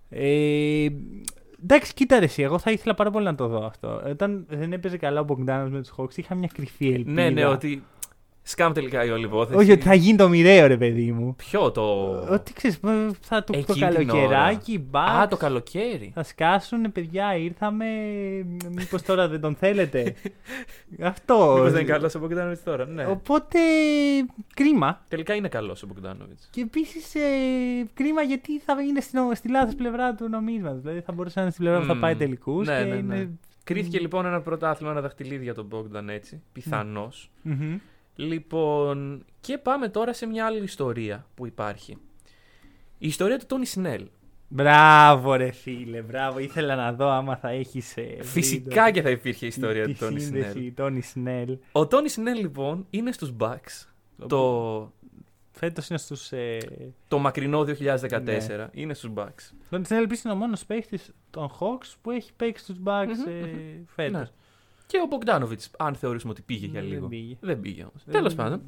Ε, 0.10 0.88
εντάξει, 1.64 1.94
κοίτα 1.94 2.20
ρε, 2.20 2.26
εσύ, 2.26 2.42
εγώ 2.42 2.60
θα 2.60 2.72
ήθελα 2.72 2.94
πάρα 2.94 3.12
πολύ 3.12 3.26
να 3.26 3.36
το 3.36 3.48
δω 3.48 3.66
αυτό. 3.66 4.02
Όταν 4.10 4.46
δεν 4.50 4.74
έπαιζε 4.74 4.98
καλά 4.98 5.20
ο 5.20 5.24
Μπογκδάνο 5.24 5.70
με 5.70 5.82
τους 5.82 5.94
Hawks, 5.98 6.18
είχα 6.18 6.36
μια 6.36 6.50
κρυφή 6.54 6.88
ελπίδα. 6.88 7.22
Ναι, 7.22 7.30
ναι, 7.30 7.46
ότι. 7.46 7.84
Σκάμ 8.50 8.74
τελικά 8.74 9.06
η 9.06 9.10
όλη 9.10 9.26
υπόθεση. 9.26 9.60
Όχι, 9.60 9.72
ότι 9.72 9.82
θα 9.82 9.94
γίνει 9.94 10.18
το 10.18 10.30
μοιραίο, 10.30 10.68
ρε 10.68 10.78
παιδί 10.78 11.12
μου. 11.12 11.36
Ποιο 11.36 11.72
το. 11.72 12.10
Ότι 12.30 12.54
ξέρεις, 12.54 12.80
θα 13.22 13.44
του 13.44 13.52
το 13.52 13.58
Εκείνη 13.58 13.88
την 13.88 14.08
καλοκαιράκι, 14.08 14.72
ώρα. 14.72 14.84
μπα. 14.90 15.02
Α, 15.02 15.28
το 15.28 15.38
καλοκαίρι. 15.38 16.12
Θα 16.14 16.24
σκάσουν, 16.24 16.92
παιδιά, 16.92 17.36
ήρθαμε. 17.36 17.86
Μήπως 18.72 19.02
τώρα 19.02 19.28
δεν 19.28 19.42
τον 19.42 19.56
θέλετε. 19.56 20.16
Αυτό. 21.02 21.54
Μήπως 21.56 21.72
δεν 21.72 21.82
είναι 21.82 21.92
καλός 21.92 22.16
ο 22.16 22.20
Μπογκδάνοβιτς 22.20 22.64
τώρα. 22.64 22.86
Ναι. 22.86 23.06
Οπότε 23.06 23.60
κρίμα. 24.54 25.02
Τελικά 25.08 25.34
είναι 25.34 25.48
καλός 25.48 25.84
ο 25.84 25.88
Μπογκδάνοβιτς. 25.88 26.48
Και 26.52 26.62
επίσης 26.62 27.14
κρίμα 27.94 28.22
γιατί 28.22 28.60
θα 28.60 28.82
είναι 28.82 29.02
στην, 29.02 29.20
στη 29.34 29.50
λάθος 29.50 29.76
πλευρά 29.76 30.16
του 30.16 30.30
νομίσματος. 30.30 30.82
Δηλαδή 30.82 31.02
θα 31.02 31.12
μπορούσε 31.12 31.34
να 31.36 31.42
είναι 31.42 31.52
στην 31.52 31.64
πλευρά 31.64 31.82
που 31.82 31.88
θα 31.88 31.94
Μμμ. 31.94 32.02
πάει 32.02 32.16
τελικούς. 32.16 32.68
Ναι, 32.68 32.78
και 32.78 32.84
ναι, 32.84 32.90
ναι. 32.90 33.16
είναι... 33.16 33.30
Κρίθηκε 33.64 34.00
λοιπόν 34.00 34.26
ένα 34.26 34.42
πρωτάθλημα, 34.42 34.92
ένα 34.92 35.02
δαχτυλίδι 35.02 35.44
για 35.44 35.54
τον 35.54 35.66
Μπόγκταν 35.66 36.10
έτσι. 36.10 36.42
Πιθανώ. 36.54 37.12
Μμμ. 37.42 37.78
Λοιπόν, 38.20 39.26
και 39.42 39.58
πάμε 39.58 39.90
τώρα 39.90 40.14
σε 40.14 40.26
μια 40.26 40.46
άλλη 40.46 40.64
ιστορία 40.64 41.26
που 41.36 41.46
υπάρχει. 41.46 41.98
Η 42.98 43.08
ιστορία 43.08 43.40
του 43.40 43.46
Τόνι 43.46 43.66
Σνέλ. 43.66 44.08
Μπράβο, 44.48 45.34
ρε 45.36 45.52
φίλε, 45.52 46.02
μπράβο. 46.02 46.40
Ήθελα 46.40 46.76
να 46.76 46.94
δω 46.94 47.10
άμα 47.10 47.36
θα 47.36 47.50
έχεις. 47.50 47.94
Φυσικά 48.22 48.92
και 48.92 49.02
θα 49.02 49.10
υπήρχε 49.10 49.46
η 49.46 49.48
ιστορία 49.48 49.86
τη 49.86 49.94
του 49.94 50.00
Τόνι 50.00 50.20
Σνέλ. 50.20 50.44
σύνδεση 50.44 50.72
Τόνι 50.72 51.02
Σνέλ. 51.02 51.58
Ο 51.72 51.88
Τόνι 51.88 52.10
Σνέλ 52.10 52.40
λοιπόν 52.40 52.86
είναι 52.90 53.12
στους 53.12 53.34
Bucks. 53.40 53.88
Το, 54.28 54.92
Φέτος 55.52 55.88
είναι 55.90 56.00
στους. 56.00 56.32
Ε... 56.32 56.58
το 57.08 57.18
μακρινό 57.18 57.60
2014 57.62 58.22
Ναι. 58.24 58.68
είναι 58.72 58.94
στους 58.94 59.12
Bucks. 59.16 59.52
Τόνι 59.70 59.86
Σνέλ 59.86 60.04
επίσης 60.04 60.24
είναι 60.24 60.34
ο 60.34 60.38
μόνος 60.38 60.66
παίχτη 60.66 61.00
των 61.30 61.52
Hawks 61.60 61.94
που 62.02 62.12
έχει 62.12 62.34
παίξει 62.34 62.64
στους 62.64 62.76
Bucks 62.86 63.06
Μμμ, 63.26 63.34
ε, 63.34 63.48
μμμ. 63.48 63.84
φέτος. 63.96 64.12
Ναι. 64.20 64.28
Και 64.88 64.98
ο 65.04 65.06
Μπογκδάνοβιτς, 65.06 65.70
αν 65.78 65.96
θεωρήσουμε 65.96 66.32
ότι 66.32 66.42
πήγε 66.42 66.66
για 66.66 66.82
Δεν 66.82 66.90
λίγο. 66.90 67.08
πήγε. 67.08 67.38
Δεν 67.40 67.60
πήγε 67.60 67.82
όμως. 67.82 68.02
Δεν- 68.06 68.14
Τέλος 68.14 68.36
πάντων. 68.36 68.62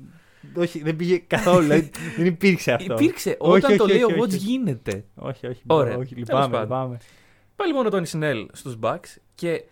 Όχι, 0.56 0.82
δεν 0.84 0.96
πήγε 0.96 1.18
καθόλου. 1.18 1.62
δηλαδή, 1.62 1.92
δεν 2.18 2.26
υπήρξε 2.26 2.72
αυτό. 2.74 2.94
Υπήρξε. 2.94 3.36
Όχι, 3.40 3.66
Όταν 3.66 3.78
το 3.78 3.84
όχι, 3.84 3.94
λέει 3.94 4.02
ο 4.02 4.06
όχι, 4.06 4.20
Watch 4.20 4.28
όχι. 4.28 4.38
γίνεται; 4.38 5.06
Όχι, 5.16 5.48
όχι. 5.48 5.62
Ωραία. 5.68 5.98
όχι 5.98 6.14
Τέλος 6.14 6.30
λυπάμαι, 6.30 6.48
πάντων. 6.48 6.62
λυπάμαι. 6.62 6.98
Πάει 7.56 7.68
λοιπόν 7.68 7.86
ο 7.86 7.90
Τόνι 7.90 8.06
Σνέλ 8.06 8.48
στους 8.52 8.78
Bucks 8.82 9.18
και 9.36 9.64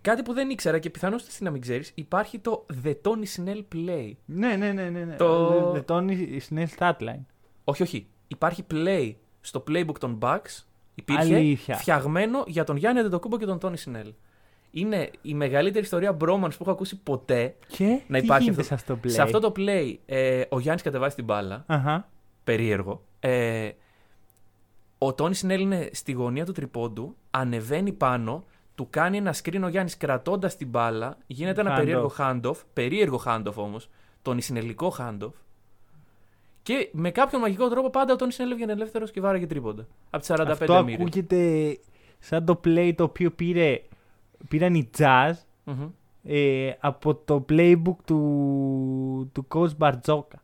κάτι 0.00 0.22
που 0.22 0.32
δεν 0.32 0.50
ήξερα 0.50 0.78
και 0.78 0.90
πιθανώς 0.90 1.26
εσύ 1.26 1.42
να 1.42 1.50
μην 1.50 1.60
ξέρεις, 1.60 1.92
υπάρχει 1.94 2.38
το 2.38 2.66
The 2.84 2.94
Tony 3.02 3.24
Snell 3.36 3.62
Play. 3.74 4.12
Ναι, 4.24 4.56
ναι, 4.56 4.72
ναι. 4.72 4.88
ναι, 4.90 5.04
ναι. 5.04 5.16
Το- 5.16 5.72
The 5.72 5.84
Tony 5.94 6.38
Snell 6.50 6.66
Statline. 6.78 7.24
Όχι, 7.64 7.82
όχι. 7.82 8.06
Υπάρχει 8.28 8.64
play 8.70 9.12
στο 9.40 9.64
playbook 9.68 9.98
των 9.98 10.18
Bucks. 10.22 10.64
Υπήρχε 10.94 11.34
Αλήθεια. 11.34 11.76
φτιαγμένο 11.76 12.44
για 12.46 12.64
τον 12.64 12.76
Γιάννη 12.76 13.00
Αντετοκούμπο 13.00 13.38
και 13.38 13.44
τον 13.46 13.58
Τόνι 13.58 13.76
Σνέλ. 13.76 14.12
Είναι 14.76 15.10
η 15.22 15.34
μεγαλύτερη 15.34 15.84
ιστορία 15.84 16.16
bromance 16.20 16.48
που 16.50 16.56
έχω 16.60 16.70
ακούσει 16.70 17.00
ποτέ. 17.02 17.54
Και 17.66 18.00
Να 18.06 18.18
τι 18.18 18.24
υπάρχει 18.24 18.42
γίνεται 18.44 18.60
αυτό- 18.60 18.62
σε 18.62 18.74
αυτό 18.74 18.94
το 18.94 19.00
play. 19.04 19.10
Σε 19.10 19.22
αυτό 19.22 19.38
το 19.40 19.52
play, 19.56 19.94
ε, 20.06 20.42
ο 20.48 20.58
Γιάννης 20.60 20.82
κατεβάζει 20.82 21.14
την 21.14 21.24
μπάλα. 21.24 21.64
Αχα. 21.66 22.08
Περίεργο. 22.44 23.02
Ε, 23.20 23.70
ο 24.98 25.14
Τόνι 25.14 25.34
Σνέλ 25.34 25.60
είναι 25.60 25.88
στη 25.92 26.12
γωνία 26.12 26.44
του 26.44 26.52
τριπώντου, 26.52 27.16
ανεβαίνει 27.30 27.92
πάνω, 27.92 28.44
του 28.74 28.86
κάνει 28.90 29.16
ένα 29.16 29.34
screen 29.42 29.60
ο 29.64 29.68
Γιάννης 29.68 29.96
κρατώντας 29.96 30.56
την 30.56 30.68
μπάλα, 30.68 31.16
γίνεται 31.26 31.60
ένα 31.60 31.72
Handoff. 31.72 31.76
περίεργο 31.78 32.12
handoff, 32.18 32.56
περίεργο 32.72 33.22
handoff 33.26 33.54
όμως, 33.54 33.88
τον 34.22 34.38
Ισινελικό 34.38 34.94
handoff. 34.98 35.32
Και 36.62 36.88
με 36.92 37.10
κάποιον 37.10 37.40
μαγικό 37.40 37.68
τρόπο 37.68 37.90
πάντα 37.90 38.12
ο 38.12 38.16
Τόνι 38.16 38.32
Σνέλ 38.32 38.50
έβγαινε 38.50 38.72
ελεύθερος 38.72 39.10
και 39.10 39.20
βάραγε 39.20 39.46
τρίποντα. 39.46 39.86
Από 40.10 40.18
τις 40.18 40.26
45 40.26 40.50
Αυτό 40.50 40.84
μοίρες. 40.84 41.00
ακούγεται 41.00 41.78
σαν 42.18 42.44
το 42.44 42.60
play 42.64 42.92
το 42.96 43.04
οποίο 43.04 43.30
πήρε, 43.30 43.80
πήραν 44.48 44.74
οι 44.74 44.90
Jazz 44.98 45.32
Μμμ. 45.64 45.88
ε, 46.24 46.70
από 46.80 47.14
το 47.14 47.44
playbook 47.48 47.96
του, 48.04 49.30
του 49.34 49.46
coach 49.54 49.76
Μπαρτζόκα. 49.76 50.42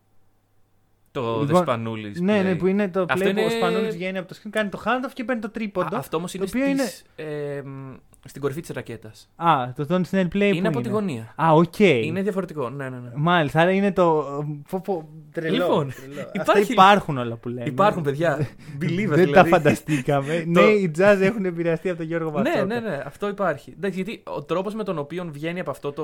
Το 1.13 1.21
Λοιπόν, 1.31 1.47
ο 1.47 1.53
Σπανούλης. 1.53 2.21
Ναι, 2.21 2.43
ναι, 2.43 2.55
που 2.55 2.67
είναι 2.67 2.89
το 2.89 3.07
Αυτό 3.09 3.25
playbook 3.27 3.31
είναι- 3.31 3.45
ο 3.45 3.51
Σπανούλης 3.51 3.95
βγαίνει 3.97 4.19
από 4.19 4.29
το 4.29 4.37
screen, 4.43 4.49
κάνει 4.51 4.69
το 4.69 4.83
handoff 4.85 5.11
και 5.13 5.25
παίρνει 5.25 5.41
το 5.41 5.51
τρίποντο. 5.51 5.97
Αυτό 5.97 6.17
όμως 6.17 6.35
είναι, 6.35 6.45
οποίο 6.49 6.67
είναι- 6.67 6.83
στις, 6.83 7.05
ε, 7.17 7.63
μ, 7.65 7.93
στην 8.25 8.41
κορυφή 8.41 8.61
της 8.61 8.71
ρακέτας. 8.71 9.29
Α, 9.37 9.73
το 9.77 9.87
Tony 9.91 10.03
Snell 10.11 10.27
play 10.35 10.53
Είναι 10.55 10.61
που 10.61 10.69
από 10.69 10.81
τη 10.81 10.89
γωνία. 10.89 11.35
Α, 11.43 11.53
οκ. 11.55 11.79
Είναι 11.79 12.23
διαφορετικό. 12.23 12.71
Ναι, 12.71 12.89
ναι, 12.89 12.97
ναι. 12.97 13.11
Μάλιστα, 13.15 13.61
άρα 13.61 13.71
είναι 13.71 13.93
το. 13.93 14.25
Πω, 14.71 14.81
πω, 14.85 15.09
τρελό. 15.33 15.55
Λοιπόν, 15.57 15.93
τρελό. 15.93 16.21
Αυτά 16.39 16.53
υπάρχει- 16.53 16.73
υπάρχουν 16.73 17.19
όλα 17.19 17.37
που 17.37 17.49
λέμε. 17.49 17.65
Υπάρχουν 17.67 18.03
παιδιά. 18.03 18.39
Believe 18.81 18.85
it, 18.85 19.07
Δεν 19.09 19.09
τα 19.09 19.15
δηλαδή. 19.25 19.49
φανταστήκαμε. 19.49 20.45
ναι, 20.47 20.61
οι 20.61 20.91
Jazz 20.99 21.19
έχουν 21.21 21.45
επηρεαστεί 21.45 21.89
από 21.89 21.99
τον 21.99 22.07
Γιώργο 22.07 22.31
Ναι, 22.31 22.37
Μπαρτζώκα. 22.51 22.65
ναι, 22.65 22.81
ναι, 22.81 23.03
αυτό 23.07 23.29
υπάρχει. 23.29 23.73
Εντάξει, 23.77 24.03
γιατί 24.03 24.23
ο 24.37 24.43
τρόπος 24.43 24.75
με 24.75 24.85
τον 24.85 24.99
οποίο 24.99 25.29
βγαίνει 25.33 25.61
από 25.61 25.71
αυτό 25.71 25.93
το. 25.93 26.03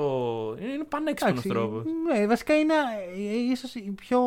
είναι 0.61 0.83
πανέξυπνος 0.89 1.31
Εντάξει, 1.45 1.49
τρόπος. 1.49 1.83
Ναι, 2.11 2.27
βασικά 2.27 2.53
είναι 2.57 2.73
ε, 3.17 3.51
ίσως 3.51 3.75
η 3.75 3.91
πιο. 3.95 4.19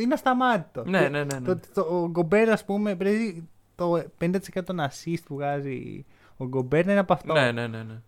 είναι 0.00 0.14
ασταμάτητο. 0.14 0.84
Ναι, 0.86 1.02
Το- 1.02 1.08
ναι, 1.10 1.24
ναι. 1.24 1.38
ναι. 1.38 1.46
Το, 1.46 1.58
το, 1.74 1.80
ο 1.80 2.08
Γκομπέρ, 2.10 2.50
ας 2.50 2.64
πούμε, 2.64 2.94
πρέπει 2.94 3.48
το 3.74 4.02
50% 4.20 4.28
των 4.64 4.80
assist 4.80 5.16
που 5.26 5.34
βγάζει 5.34 6.04
ο 6.42 6.48
Γκομπέρ 6.48 6.82
είναι 6.82 6.98
από 6.98 7.12
αυτό. 7.12 7.32
Ναι, 7.32 7.52
ναι, 7.52 7.66
ναι, 7.66 7.82
ναι. 7.82 8.00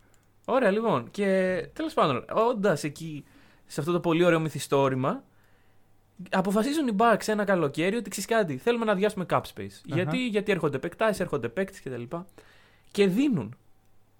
Ωραία, 0.44 0.70
λοιπόν. 0.70 1.10
Και 1.10 1.24
τέλος 1.72 1.94
πάντων, 1.94 2.24
όντας 2.32 2.84
εκεί 2.84 3.24
σε 3.66 3.80
αυτό 3.80 3.92
το 3.92 4.00
πολύ 4.00 4.24
ωραίο 4.24 4.40
μυθιστόρημα, 4.40 5.22
αποφασίζουν 6.30 6.86
οι 6.88 6.94
Bucks 6.98 7.26
ένα 7.26 7.44
καλοκαίρι 7.44 7.96
ότι 7.96 8.10
ξέρεις 8.10 8.28
κάτι, 8.30 8.56
θέλουμε 8.56 8.84
να 8.84 8.92
αδειάσουμε 8.92 9.26
cap 9.30 9.40
space. 9.54 9.80
Γιατί, 9.84 10.26
γιατί 10.28 10.52
έρχονται 10.52 10.78
παικτάσει, 10.78 11.22
έρχονται 11.22 11.48
παίκτες 11.48 11.80
κτλ. 11.82 12.02
Και 12.90 13.06
δίνουν 13.06 13.56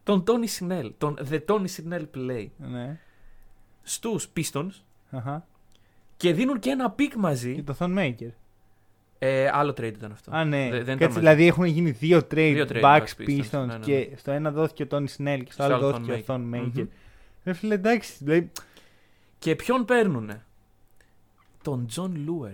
τον 0.02 0.25
Tony 0.26 0.59
Snell, 0.59 0.90
τον 0.99 1.18
The 1.30 1.40
Tony 1.47 1.66
Snell 1.76 2.04
Play 2.16 2.47
Ναι. 2.56 2.99
στους 3.83 4.28
Pistons 4.37 4.71
Αχα. 5.11 5.47
και 6.16 6.33
δίνουν 6.33 6.59
και 6.59 6.71
ένα 6.71 6.94
pick 6.99 7.12
μαζί. 7.16 7.54
Και 7.54 7.62
το 7.62 7.76
Thon 7.78 7.99
Maker. 7.99 8.30
Ε, 9.26 9.50
άλλο 9.52 9.70
trade 9.70 9.82
ήταν 9.96 10.12
αυτό. 10.12 10.30
Α, 10.34 10.44
ναι. 10.44 10.56
Δεν- 10.58 10.70
δεν 10.70 10.80
ήταν 10.80 10.86
Κάτσε, 10.98 11.06
μαζί. 11.06 11.18
δηλαδή 11.18 11.46
έχουν 11.46 11.64
γίνει 11.64 11.90
δύο 11.90 12.18
trade, 12.18 12.52
Δύο 12.54 12.66
trade, 12.68 12.80
Bucks 12.82 13.00
Bucks 13.00 13.28
Pistons, 13.28 13.38
Pistons 13.38 13.50
ναι, 13.52 13.64
ναι, 13.66 13.76
ναι. 13.78 13.84
και 13.84 14.08
στο 14.16 14.30
ένα 14.30 14.50
δόθηκε 14.50 14.82
ο 14.82 14.86
Τόνι 14.86 15.08
Σνέλ 15.08 15.38
και 15.44 15.52
στο 15.52 15.62
Στο 15.62 15.72
άλλο 15.74 15.74
άλλο 15.86 15.90
δόθηκε 15.90 16.12
ο 16.12 16.14
Thon 16.14 16.22
Θον 16.24 16.40
Maker. 16.40 16.44
Μέικερ. 16.46 16.82
Μμμ. 16.82 16.90
Ρε 17.44 17.52
φίλε, 17.52 17.74
εντάξει. 17.74 18.12
Δηλαδή, 18.18 18.50
Και 19.38 19.54
ποιον 19.56 19.84
παίρνουνε; 19.84 20.44
Τον 21.62 21.86
Τζον 21.86 22.22
Λούερ. 22.24 22.52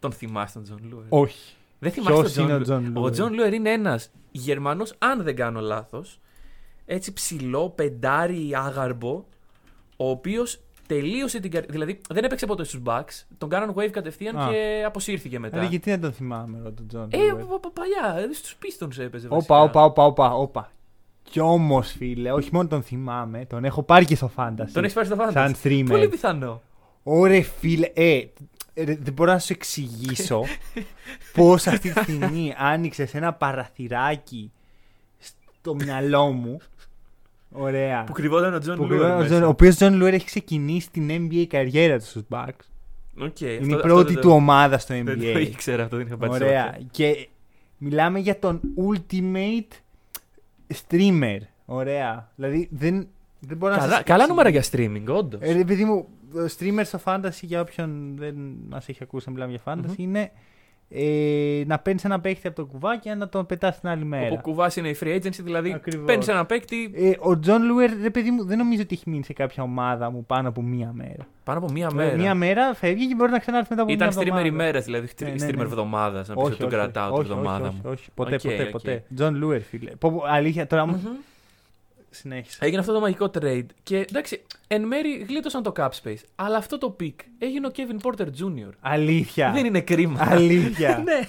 Τον 0.00 0.12
θυμάστε 0.12 0.58
τον 0.58 0.62
Τζον 0.68 0.88
Λούερ; 0.90 1.04
όχι. 1.08 1.54
Δεν 1.78 1.92
θυμάστε 1.92 2.20
Ποιος 2.20 2.32
τον 2.32 2.44
είναι 2.44 2.54
ο 2.54 2.60
Τζον 2.60 2.78
John 2.84 2.90
Λούερ; 2.92 2.98
Ο 3.04 3.06
Lewis? 3.06 3.12
Τζον 3.12 3.34
Λούερ 3.34 3.52
είναι 3.52 3.70
ένας 3.72 4.10
Γερμανός, 4.30 4.94
αν 4.98 5.22
δεν 5.22 5.36
κάνω 5.36 5.60
λάθος. 5.60 6.20
Έτσι 6.86 7.12
ψηλό, 7.12 7.70
πεντάρι, 7.70 8.54
άγαρμπο. 8.54 9.24
Ο 9.96 10.10
οποίος 10.10 10.60
τελείωσε 10.94 11.40
την 11.40 11.50
καριέρα. 11.50 11.72
Δηλαδή 11.72 12.00
δεν 12.08 12.24
έπαιξε 12.24 12.46
ποτέ 12.46 12.64
στους 12.64 12.80
Bucks. 12.86 13.24
Τον 13.38 13.48
κάναν 13.48 13.74
waive 13.76 13.88
κατευθείαν 13.90 14.38
Α. 14.38 14.48
και 14.50 14.82
αποσύρθηκε 14.86 15.38
μετά. 15.38 15.52
Δηλαδή, 15.56 15.70
γιατί 15.70 15.90
δεν 15.90 16.00
τον 16.00 16.12
θυμάμαι 16.12 16.58
εγώ 16.58 16.72
τον 16.72 16.86
Τζον. 16.88 17.08
Ε, 17.10 17.16
Λούερ. 17.18 17.34
πα- 17.34 17.58
πα- 17.60 17.70
παλιά, 17.70 18.32
στους 18.34 18.56
Pistons 18.62 18.98
έπαιζε. 18.98 19.26
Όπα, 19.26 19.36
βασικά. 19.36 19.60
όπα, 19.60 19.82
όπα, 19.84 20.04
όπα, 20.04 20.34
όπα. 20.34 20.72
Κι 21.22 21.40
όμως, 21.40 21.92
φίλε, 21.92 22.32
όχι 22.32 22.48
μόνο 22.52 22.68
τον 22.68 22.82
θυμάμαι, 22.82 23.44
τον 23.44 23.64
έχω 23.64 23.82
πάρει 23.82 24.04
και 24.04 24.16
στο 24.16 24.30
Fantasy. 24.36 24.68
Τον 24.72 24.82
έχεις 24.84 24.94
πάρει 24.94 25.06
στο 25.06 25.16
Fantasy. 25.20 25.30
Σαν 25.32 25.54
streamer. 25.62 25.86
Πολύ 25.88 26.08
πιθανό. 26.08 26.62
Ωρε 27.02 27.40
φίλε, 27.40 27.90
ε, 27.94 28.20
ρε, 28.74 28.96
δεν 29.00 29.12
μπορώ 29.12 29.32
να 29.32 29.38
σου 29.38 29.52
εξηγήσω 29.52 30.42
πώς 31.34 31.66
αυτή 31.66 31.92
τη 31.92 32.02
στιγμή 32.02 32.54
άνοιξε 32.56 33.08
ένα 33.12 33.32
παραθυράκι 33.32 34.52
στο 35.58 35.74
μυαλό 35.74 36.26
μου. 36.32 36.60
Ωραία. 37.52 38.04
Που 38.04 38.12
κρυβόταν 38.12 38.54
ο 38.54 38.58
Τζον 38.58 38.76
Που 38.76 38.82
Λούερ. 38.82 38.96
κρυβόταν 38.98 39.16
ο 39.16 39.22
μέσα. 39.22 39.34
Τζον- 39.34 39.42
Ο 39.46 39.48
οποίος 39.48 39.76
Τζον 39.76 39.94
Λούερ 39.96 40.14
έχει 40.14 40.24
ξεκινήσει 40.26 40.90
την 40.90 41.10
NBA 41.10 41.44
καριέρα 41.48 41.98
του 41.98 42.04
στους 42.04 42.22
Bucks. 42.28 42.46
Οκ, 43.20 43.40
Είναι 43.40 43.52
αυτό- 43.52 43.68
η 43.70 43.74
αυτό 43.74 43.76
πρώτη 43.88 44.12
δεν 44.12 44.22
του 44.22 44.28
το- 44.28 44.34
ομάδα 44.34 44.78
στο 44.78 44.94
Δεν 44.94 45.04
το 45.04 45.12
NBA. 45.12 45.40
ήξερα 45.40 45.82
αυτό, 45.82 45.96
δεν 45.96 46.06
είχα 46.06 46.16
πάρει 46.16 46.32
Ωραία. 46.32 46.78
Και 46.90 47.28
μιλάμε 47.78 48.18
για 48.18 48.38
τον 48.38 48.60
ultimate 48.76 49.72
streamer. 50.88 51.38
Ωραία. 51.64 52.30
Δηλαδή 52.36 52.68
δεν, 52.72 53.08
δεν 53.40 53.56
μπορώ 53.56 53.72
να 53.72 53.78
Καλά, 53.78 53.92
σας 53.92 54.02
καλά 54.04 54.24
εξηγήσω. 54.24 54.26
νούμερα 54.26 54.48
για 54.48 54.62
streaming, 54.70 55.18
όντως. 55.18 55.40
Ε, 55.42 55.52
ρε 55.52 55.64
παιδί 55.64 55.84
μου, 55.84 56.06
ο 56.34 56.44
streamer 56.58 56.80
στο 56.84 57.00
fantasy, 57.04 57.40
για 57.42 57.60
όποιον 57.60 58.16
δεν 58.16 58.34
μας 58.68 58.88
έχει 58.88 59.02
ακούσει 59.02 59.24
να 59.26 59.32
μιλάμε 59.32 59.50
για 59.50 59.60
fantasy, 59.64 59.86
Μμμ. 59.86 60.04
είναι 60.04 60.30
ε, 60.92 61.62
να 61.66 61.78
παίρνεις 61.78 62.04
ένα 62.04 62.20
παίχτη 62.20 62.46
από 62.46 62.56
το 62.56 62.64
κουβάκι 62.66 62.98
και 63.08 63.14
να 63.14 63.28
τον 63.28 63.46
πετάς 63.46 63.80
την 63.80 63.88
άλλη 63.88 64.04
μέρα. 64.04 64.26
Όπου 64.32 64.40
κουβάς 64.42 64.76
είναι 64.76 64.88
η 64.88 64.96
free 65.02 65.14
agency, 65.16 65.40
δηλαδή 65.42 65.72
Ακριβώς. 65.72 66.06
παίρνεις 66.06 66.28
ένα 66.28 66.46
παίκτη 66.46 66.90
Ε, 66.94 67.10
ο 67.18 67.38
Τζον 67.38 67.62
Λούερ, 67.64 67.90
ρε 68.02 68.10
παιδί 68.10 68.30
μου, 68.30 68.44
δεν 68.44 68.58
νομίζω 68.58 68.82
ότι 68.82 68.94
έχει 68.94 69.10
μείνει 69.10 69.24
σε 69.24 69.32
κάποια 69.32 69.62
ομάδα 69.62 70.10
μου 70.10 70.24
πάνω 70.26 70.48
από 70.48 70.62
μία 70.62 70.90
μέρα. 70.94 71.26
πάνω 71.44 71.58
από 71.58 71.72
μία 71.72 71.88
Ε, 71.92 71.94
μέρα. 71.94 72.16
Μία 72.16 72.34
μέρα 72.34 72.74
φεύγει 72.74 73.08
και 73.08 73.14
μπορεί 73.14 73.30
να 73.30 73.38
ξανάρθει 73.38 73.66
μετά 73.70 73.82
από 73.82 73.92
Ήταν 73.92 74.08
μία 74.08 74.16
streamer 74.16 74.20
εβδομάδα. 74.22 74.46
ημέρα, 74.46 74.80
δηλαδή 74.80 75.08
Ναι, 75.22 75.28
ναι, 75.28 75.34
streamer 75.46 75.54
ναι. 75.56 75.62
εβδομάδας. 75.62 76.28
Να 76.28 76.34
πεις 76.34 76.42
Όχι, 76.42 76.52
ότι 76.52 76.60
τον 76.62 76.68
όχι, 76.68 76.76
κρατάω 76.76 77.12
όχι, 77.12 77.22
την 77.22 77.30
όχι, 77.32 77.40
εβδομάδα 77.40 77.66
όχι, 77.68 77.76
μου. 77.84 77.90
όχι, 77.92 78.08
ποτέ, 78.14 78.34
Οκ, 78.34 78.40
ποτέ, 78.42 78.62
οκ. 78.62 78.70
ποτέ. 78.70 79.04
Τζον 79.14 79.34
Λούερ, 79.36 79.60
φίλε. 79.62 79.90
Πω, 79.90 80.10
πω, 80.12 80.22
αλήθεια, 80.26 80.66
τώρα 80.66 80.86
μου 80.86 81.00
Μμμ. 81.04 81.10
Συνέχισε. 82.10 82.58
Έγινε 82.64 82.80
αυτό 82.80 82.92
το 82.92 83.00
μαγικό 83.00 83.30
trade. 83.40 83.66
Και 83.82 83.96
εντάξει, 83.98 84.42
εν 84.66 84.82
μέρη 84.86 85.24
γλίτωσαν 85.28 85.62
το 85.62 85.72
cap 85.76 85.88
space. 86.02 86.22
Αλλά 86.34 86.56
αυτό 86.56 86.78
το 86.78 86.96
pick 87.00 87.14
έγινε 87.38 87.66
ο 87.66 87.70
Kevin 87.76 87.96
Porter 88.06 88.24
Jr. 88.26 88.70
Αλήθεια. 88.80 89.50
Δεν 89.52 89.64
είναι 89.64 89.80
κρίμα. 89.80 90.16
Αλήθεια. 90.20 90.98
ναι. 91.04 91.20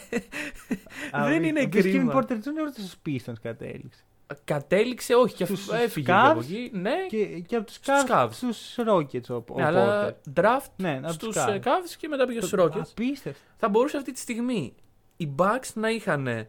Δεν 1.29 1.43
είναι 1.43 1.65
κρίμα. 1.65 2.13
Ο 2.13 2.17
Kevin 2.17 2.21
Porter 2.21 2.31
Jr. 2.33 2.71
στους 2.73 2.95
Pistons 3.05 3.39
κατέληξε. 3.41 4.03
Κατέληξε, 4.43 5.13
όχι, 5.13 5.35
και 5.35 5.45
Στους 5.45 5.69
αφού 5.69 5.83
έφυγε 5.83 6.05
Cavs 6.11 6.15
και 6.23 6.29
από 6.29 6.39
εκεί. 6.39 6.69
Ναι, 6.73 6.93
Και, 7.09 7.25
και 7.25 7.55
από 7.55 7.65
τους 7.65 7.75
Στους 7.75 7.87
Cavs 8.07 8.11
Cavs. 8.11 8.29
στους 8.31 8.75
Rockets 8.87 9.29
ο, 9.29 9.33
ο 9.33 9.43
ναι, 9.55 9.65
αλλά 9.65 10.13
Porter. 10.13 10.41
draft 10.41 10.67
Ναι, 10.75 10.99
από 11.03 11.11
στους 11.11 11.27
τους 11.27 11.35
ε, 11.45 11.59
Cavs. 11.63 11.67
Cavs 11.67 11.95
και 11.97 12.07
μετά 12.07 12.25
πήγε 12.25 12.39
στους 12.39 12.49
Το- 12.51 12.63
Rockets. 12.63 12.81
Απίστευτο. 12.91 13.39
Θα 13.57 13.69
μπορούσε 13.69 13.97
αυτή 13.97 14.11
τη 14.11 14.19
στιγμή 14.19 14.73
οι 15.17 15.29
Bucks 15.37 15.69
να 15.73 15.89
είχαν 15.89 16.47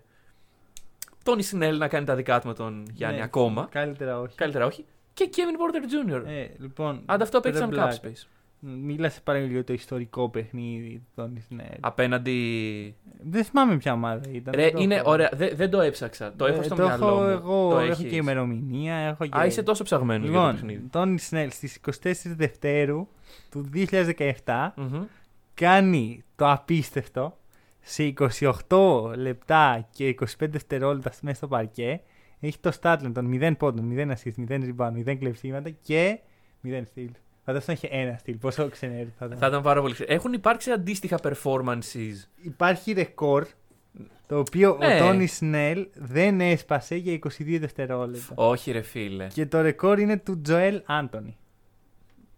τον 1.23 1.43
Σινέλ 1.43 1.79
να 1.79 1.88
κάνει 1.88 2.07
τα 2.07 2.14
δικά 2.14 2.41
του 2.41 2.47
με 2.47 2.55
τον 2.55 2.87
Γιάννη 2.93 3.17
Ναι, 3.19 3.25
ακόμα. 3.25 3.69
Καλύτερα 3.71 4.21
όχι. 4.21 4.37
Καλύτερα 4.37 4.67
όχι. 4.67 4.85
Και 5.14 5.31
Kevin 5.33 5.38
Porter 5.38 6.12
Jr. 6.21 6.26
Ε, 6.26 6.47
λοιπόν, 6.59 7.02
Ανταυτό 7.07 7.41
παίξαν 7.41 7.71
Red 7.73 7.75
cap 7.79 7.88
Black. 7.88 7.91
space. 7.91 8.26
Μίλασε 8.64 9.21
πάρα 9.25 9.38
για 9.38 9.64
το 9.64 9.73
ιστορικό 9.73 10.29
παιχνίδι 10.29 11.02
των 11.14 11.37
Ισραήλ. 11.37 11.79
Απέναντι. 11.81 12.95
Δεν 13.23 13.45
θυμάμαι 13.45 13.76
ποια 13.76 13.93
ομάδα 13.93 14.21
ήταν. 14.33 14.55
Ρε, 14.57 14.62
δεν 14.62 14.73
το 14.73 14.79
είναι 14.83 14.95
έχω. 14.95 15.11
ωραία. 15.11 15.31
Δεν, 15.35 15.57
δεν 15.57 15.71
το 15.71 15.81
έψαξα. 15.81 16.33
Το 16.37 16.47
έχω 16.47 16.61
Ε, 16.61 16.62
στο 16.62 16.75
το 16.75 16.83
μυαλό 16.83 17.07
έχω 17.07 17.17
μου. 17.21 17.29
εγώ, 17.29 17.71
το 17.71 17.79
έχω 17.79 17.91
έχεις. 17.91 18.11
και 18.11 18.17
ημερομηνία. 18.17 18.95
Έχω 18.95 19.26
και... 19.26 19.38
Α, 19.38 19.47
είσαι 19.47 19.62
τόσο 19.62 19.85
ψαγμένος 19.85 20.29
για 20.29 20.38
το 20.38 20.45
Λοιπόν, 20.47 20.55
παιχνίδι. 20.61 20.87
Τόνι 20.91 21.19
Σνέλ 21.19 21.50
στις 21.50 21.79
24 22.02 22.12
Δευτέρου 22.25 23.09
του 23.50 23.71
2017 24.45 24.71
Μμμ. 24.76 25.02
κάνει 25.55 26.25
το 26.37 26.50
απίστευτο 26.50 27.38
σε 27.83 28.12
28 28.69 29.12
λεπτά 29.17 29.89
και 29.91 30.15
25 30.21 30.25
δευτερόλεπτα 30.49 31.12
μέσα 31.23 31.37
στο 31.37 31.49
παρκέ. 31.49 32.01
Έχει 32.41 32.59
το 32.59 32.73
Statland 32.83 33.11
των 33.15 33.31
0 33.41 33.53
πόντων, 33.59 33.93
0 33.97 34.11
assist, 34.11 34.49
0 34.49 34.61
rebound, 34.77 34.93
0 35.09 35.17
κλεψίματα 35.19 35.71
και 35.71 36.19
0 36.65 36.69
steal. 36.69 37.09
Φαντάζομαι 37.45 37.65
να 37.67 37.73
έχει 37.73 37.89
ένα 37.91 38.21
steal. 38.27 38.35
Πόσο 38.41 38.69
ξενέρι 38.69 39.12
θα 39.19 39.27
ήταν. 39.27 39.39
Θα 39.39 39.47
ήταν 39.47 39.62
πάρα 39.62 39.81
πολύ. 39.81 39.95
Έχουν 40.07 40.33
υπάρξει 40.33 40.71
αντίστοιχα 40.71 41.19
performances. 41.23 42.27
Υπάρχει 42.43 42.93
ρεκόρ 42.93 43.47
το 44.27 44.39
οποίο 44.39 44.77
Ναι. 44.81 44.95
ο 44.95 44.99
Τόνι 44.99 45.27
Σνέλ 45.27 45.87
δεν 45.95 46.41
έσπασε 46.41 46.97
για 46.97 47.12
22 47.12 47.57
δευτερόλεπτα. 47.61 48.33
Όχι, 48.35 48.71
ρε 48.71 48.81
φίλε. 48.83 49.27
Και 49.27 49.47
το 49.47 49.61
ρεκόρ 49.61 49.99
είναι 49.99 50.17
του 50.19 50.41
Τζοέλ 50.41 50.83
Άντονι. 50.87 51.37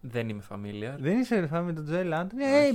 Δεν 0.01 0.29
είμαι 0.29 0.43
familiar. 0.49 0.95
Δεν 0.99 1.19
είσαι 1.19 1.39
ρεφά 1.39 1.61
με 1.61 1.73
τον 1.73 1.85
Τζοέλ 1.85 2.13
Άντονι. 2.13 2.43
Ε, 2.43 2.69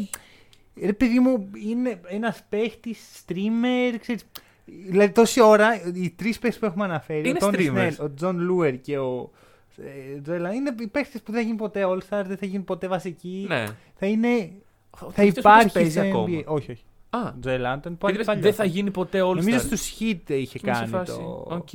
ρε 0.83 0.93
παιδί 0.93 1.19
μου, 1.21 1.51
είναι 1.65 2.01
ένας 2.07 2.43
παίχτης, 2.49 2.99
streamer, 3.27 3.95
ξέρεις, 4.01 4.25
Δηλαδή 4.65 5.13
τόση 5.13 5.41
ώρα, 5.41 5.93
οι 5.95 6.11
τρεις 6.11 6.39
παίχτες 6.39 6.59
που 6.61 6.67
έχουμε 6.67 6.85
αναφέρει, 6.85 7.29
Είναι 7.29 7.39
ο 7.43 7.51
Τόνι 7.51 7.57
streamers. 7.59 7.65
Σνέλ, 7.71 7.95
ο 8.01 8.15
Τζον 8.15 8.39
Λούερ 8.41 8.81
και 8.81 8.99
ο 8.99 9.31
ε, 9.77 10.21
Τζοέλ 10.21 10.45
Άντονι, 10.45 10.57
είναι 10.57 10.75
οι 10.81 10.87
παίχτες 10.87 11.23
που 11.23 11.33
δεν 11.33 11.35
θα 11.35 11.41
γίνουν 11.41 11.57
ποτέ 11.57 11.85
All-Star, 11.87 12.23
δεν 12.27 12.37
θα 12.37 12.47
γίνουν 12.47 12.65
ποτέ 12.65 12.89
βασικοί. 12.89 13.45
Ναι. 13.49 13.65
Θα 13.95 14.07
είναι. 14.07 14.53
Ο 14.91 14.97
Θα 14.99 15.13
τελευταίος 15.13 15.45
υπάρχει 15.45 15.73
παίζει 15.73 15.91
στο 15.91 16.01
ακόμα. 16.01 16.25
NBA. 16.27 16.45
Όχι, 16.45 16.71
όχι. 16.71 16.83
Α, 17.11 17.19
Ο 17.21 17.35
Τζοέλ 17.41 17.67
Άντονι 17.67 17.97
γιατί 18.01 18.25
πάει 18.25 18.35
είπες, 18.37 18.45
δεν 18.45 18.55
θα 18.55 18.65
γίνει 18.65 18.91
ποτέ 18.91 19.23
all 19.23 19.35
Νομίζω 19.37 19.59
στους 19.59 19.91
Heat 19.99 19.99
είχε 20.27 20.59
Και 20.59 20.67
είμαι 20.67 20.75
σε 20.75 20.81
κάνει 20.81 20.87
φάση, 20.89 21.13
το... 21.13 21.47
Οκ. 21.51 21.69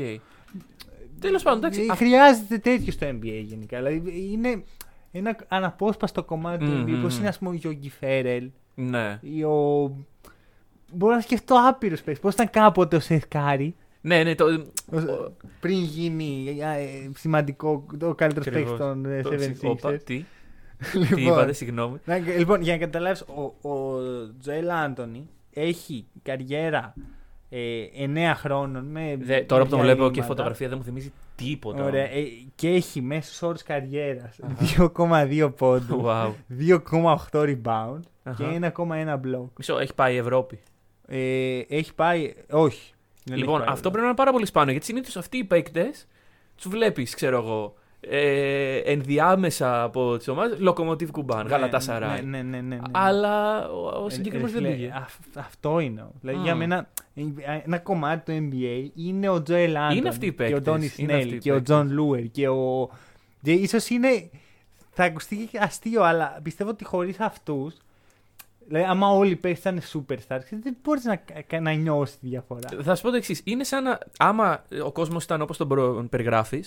Τέλος 1.19 1.43
πάντων, 1.43 1.57
εντάξει. 1.59 1.81
Ε, 1.81 1.85
αυ- 1.89 1.97
Χρειάζεται 1.99 2.57
τέτοιο 2.57 2.91
στο 2.91 3.07
NBA 3.07 3.41
γενικά. 3.45 3.77
Δηλαδή 3.77 4.29
είναι 4.31 4.63
ένα 5.11 5.35
αναπόσπαστο 5.47 6.23
κομμάτι 6.23 6.65
του 6.65 6.71
Μμμ, 6.71 6.83
NBA. 6.83 6.89
μμμ. 6.89 7.01
Πώς 7.01 7.17
είναι, 7.17 7.27
ας 7.27 7.37
πούμε, 7.37 7.49
ο 7.49 7.53
Γιόγκι 7.53 7.89
Φέρελ 7.89 8.49
Ναι. 8.75 9.19
ή 9.21 9.43
ο. 9.43 9.91
Μπορώ 10.93 11.15
να 11.15 11.21
σκεφτώ 11.21 11.55
άπειρους 11.69 11.95
παίχτες. 11.95 12.21
Πώς 12.21 12.33
ήταν 12.33 12.49
κάποτε 12.49 12.95
ο 12.95 12.99
Σεθ 12.99 13.27
Κάρι, 13.27 13.75
Ναι, 14.01 14.23
ναι, 14.23 14.35
το. 14.35 14.45
ο- 14.91 15.31
πριν 15.59 15.77
γίνει 15.83 16.57
ε, 16.59 17.09
σημαντικό, 17.15 17.85
ο 18.01 18.13
καλύτερος 18.13 18.45
παίχτη 18.49 18.59
Ακριβώς. 18.59 18.77
των 18.79 19.05
ε, 19.05 19.21
το- 19.21 19.29
76ers. 19.33 19.69
Όπα, 19.69 19.91
Τι, 19.93 20.03
τι 20.03 20.25
Λοιπόν, 20.97 21.17
είπατε, 21.19 21.53
συγγνώμη. 21.53 21.97
να- 22.05 22.17
λοιπόν, 22.17 22.61
για 22.61 22.73
να 22.73 22.79
καταλάβεις, 22.79 23.21
ο, 23.21 23.69
ο 23.69 23.99
Τζοέλ 24.39 24.69
Άντωνη 24.69 25.29
έχει 25.53 26.05
καριέρα 26.23 26.93
ε, 26.97 27.01
9 27.97 28.33
χρόνων. 28.35 28.85
Με 28.85 29.17
Δε- 29.21 29.41
τώρα 29.41 29.63
που 29.63 29.69
τον 29.69 29.79
βλέπω 29.79 29.95
και 29.95 30.03
διαλύματα. 30.03 30.27
φωτογραφία 30.27 30.67
δεν 30.69 30.77
μου 30.77 30.83
θυμίζει 30.83 31.11
τίποτα. 31.35 31.83
Ωραία, 31.83 32.03
ε, 32.03 32.23
και 32.55 32.69
έχει 32.69 33.01
μέσου 33.01 33.47
όρους 33.47 33.63
καριέρας 33.63 34.39
2,2 34.59 35.49
πόντους, 35.57 36.01
Wow. 36.05 36.31
2,8 36.47 37.41
rebound 37.41 37.99
και 38.23 38.43
Αχα. 38.43 38.51
1,1 38.53 39.15
block. 39.15 39.47
Μισό, 39.57 39.77
έχει 39.79 39.93
πάει 39.93 40.13
η 40.13 40.17
Ευρώπη. 40.17 40.59
Ε, 41.07 41.59
έχει 41.67 41.93
πάει. 41.93 42.33
Όχι. 42.51 42.93
Δεν 43.23 43.37
λοιπόν, 43.37 43.55
έχει 43.55 43.63
πάει 43.65 43.73
αυτό 43.73 43.79
εδώ. 43.79 43.89
πρέπει 43.89 43.97
να 43.97 44.05
είναι 44.05 44.15
πάρα 44.15 44.31
πολύ 44.31 44.45
σπάνιο 44.45 44.71
γιατί 44.71 44.85
συνήθως 44.85 45.17
αυτοί 45.17 45.37
οι 45.37 45.43
παίκτες 45.43 46.07
τους 46.55 46.67
βλέπεις, 46.67 47.15
ξέρω 47.15 47.37
εγώ, 47.37 47.73
ε, 48.09 48.77
ενδιάμεσα 48.77 49.83
από 49.83 50.17
τις 50.17 50.27
ομάδες. 50.27 50.59
Λοκομοτίβ 50.59 51.11
Κουμπάν, 51.11 51.43
Ναι, 51.45 51.49
Γαλατά 51.49 51.77
ναι, 51.77 51.83
Σαράι. 51.83 52.21
Ναι, 52.23 52.41
ναι, 52.41 52.57
ναι, 52.57 52.61
ναι. 52.61 52.77
Αλλά 52.91 53.67
ο, 53.69 54.01
ο 54.03 54.05
Ε, 54.05 54.09
συγκεκριμένος 54.09 54.51
ε, 54.51 54.53
δεν 54.53 54.63
φίλε, 54.63 54.75
πήγε. 54.75 54.91
αυ- 54.95 55.37
αυτό 55.37 55.79
είναι. 55.79 56.05
Δηλαδή, 56.21 56.37
Μμ. 56.37 56.43
για 56.43 56.55
μένα 56.55 56.89
ε, 57.15 57.21
ένα 57.65 57.79
κομμάτι 57.79 58.31
του 58.31 58.49
NBA 58.51 58.89
είναι 58.95 59.29
ο 59.29 59.43
Τζοέλ 59.43 59.77
Άντονι. 59.77 60.07
αυτοί 60.07 60.25
οι 60.25 60.29
Και 60.33 60.43
ο 60.43 60.45
παίκτες, 60.45 60.63
Τόνι 60.63 60.91
είναι 60.97 61.13
αυτοί 61.13 61.23
Σνέλ 61.25 61.35
οι 61.35 61.39
και 61.39 61.51
ο 61.51 61.55
παίκτες. 61.55 61.75
Τζον 61.75 61.91
Λούερ 61.91 62.23
και 62.31 62.47
ο. 62.49 62.89
Και 63.41 63.51
ίσως 63.51 63.89
είναι. 63.89 64.29
Θα 64.97 65.03
ακουστεί 65.03 65.35
και 65.51 65.57
αστείο, 65.61 66.03
αλλά 66.03 66.39
πιστεύω 66.43 66.69
ότι 66.69 66.83
χωρίς 66.83 67.19
αυτούς. 67.19 67.75
Δηλαδή, 68.67 68.85
άμα 68.89 69.09
όλοι 69.09 69.35
παίξαν 69.35 69.79
superstars, 69.93 70.39
δεν 70.61 70.77
μπορείς 70.83 71.03
να, 71.03 71.15
κα- 71.47 71.59
να 71.59 71.71
νιώσεις 71.71 72.19
τη 72.19 72.27
διαφορά. 72.27 72.69
Θα 72.83 72.95
σου 72.95 73.01
πω 73.03 73.09
το 73.09 73.15
εξής. 73.15 73.41
Είναι 73.43 73.63
σαν 73.63 73.83
να. 73.83 73.97
Άμα 74.17 74.63
ο 74.85 74.91
κόσμος 74.91 75.23
ήταν 75.23 75.41
όπως 75.41 75.57
τον 75.57 76.07
περιγράφει, 76.09 76.63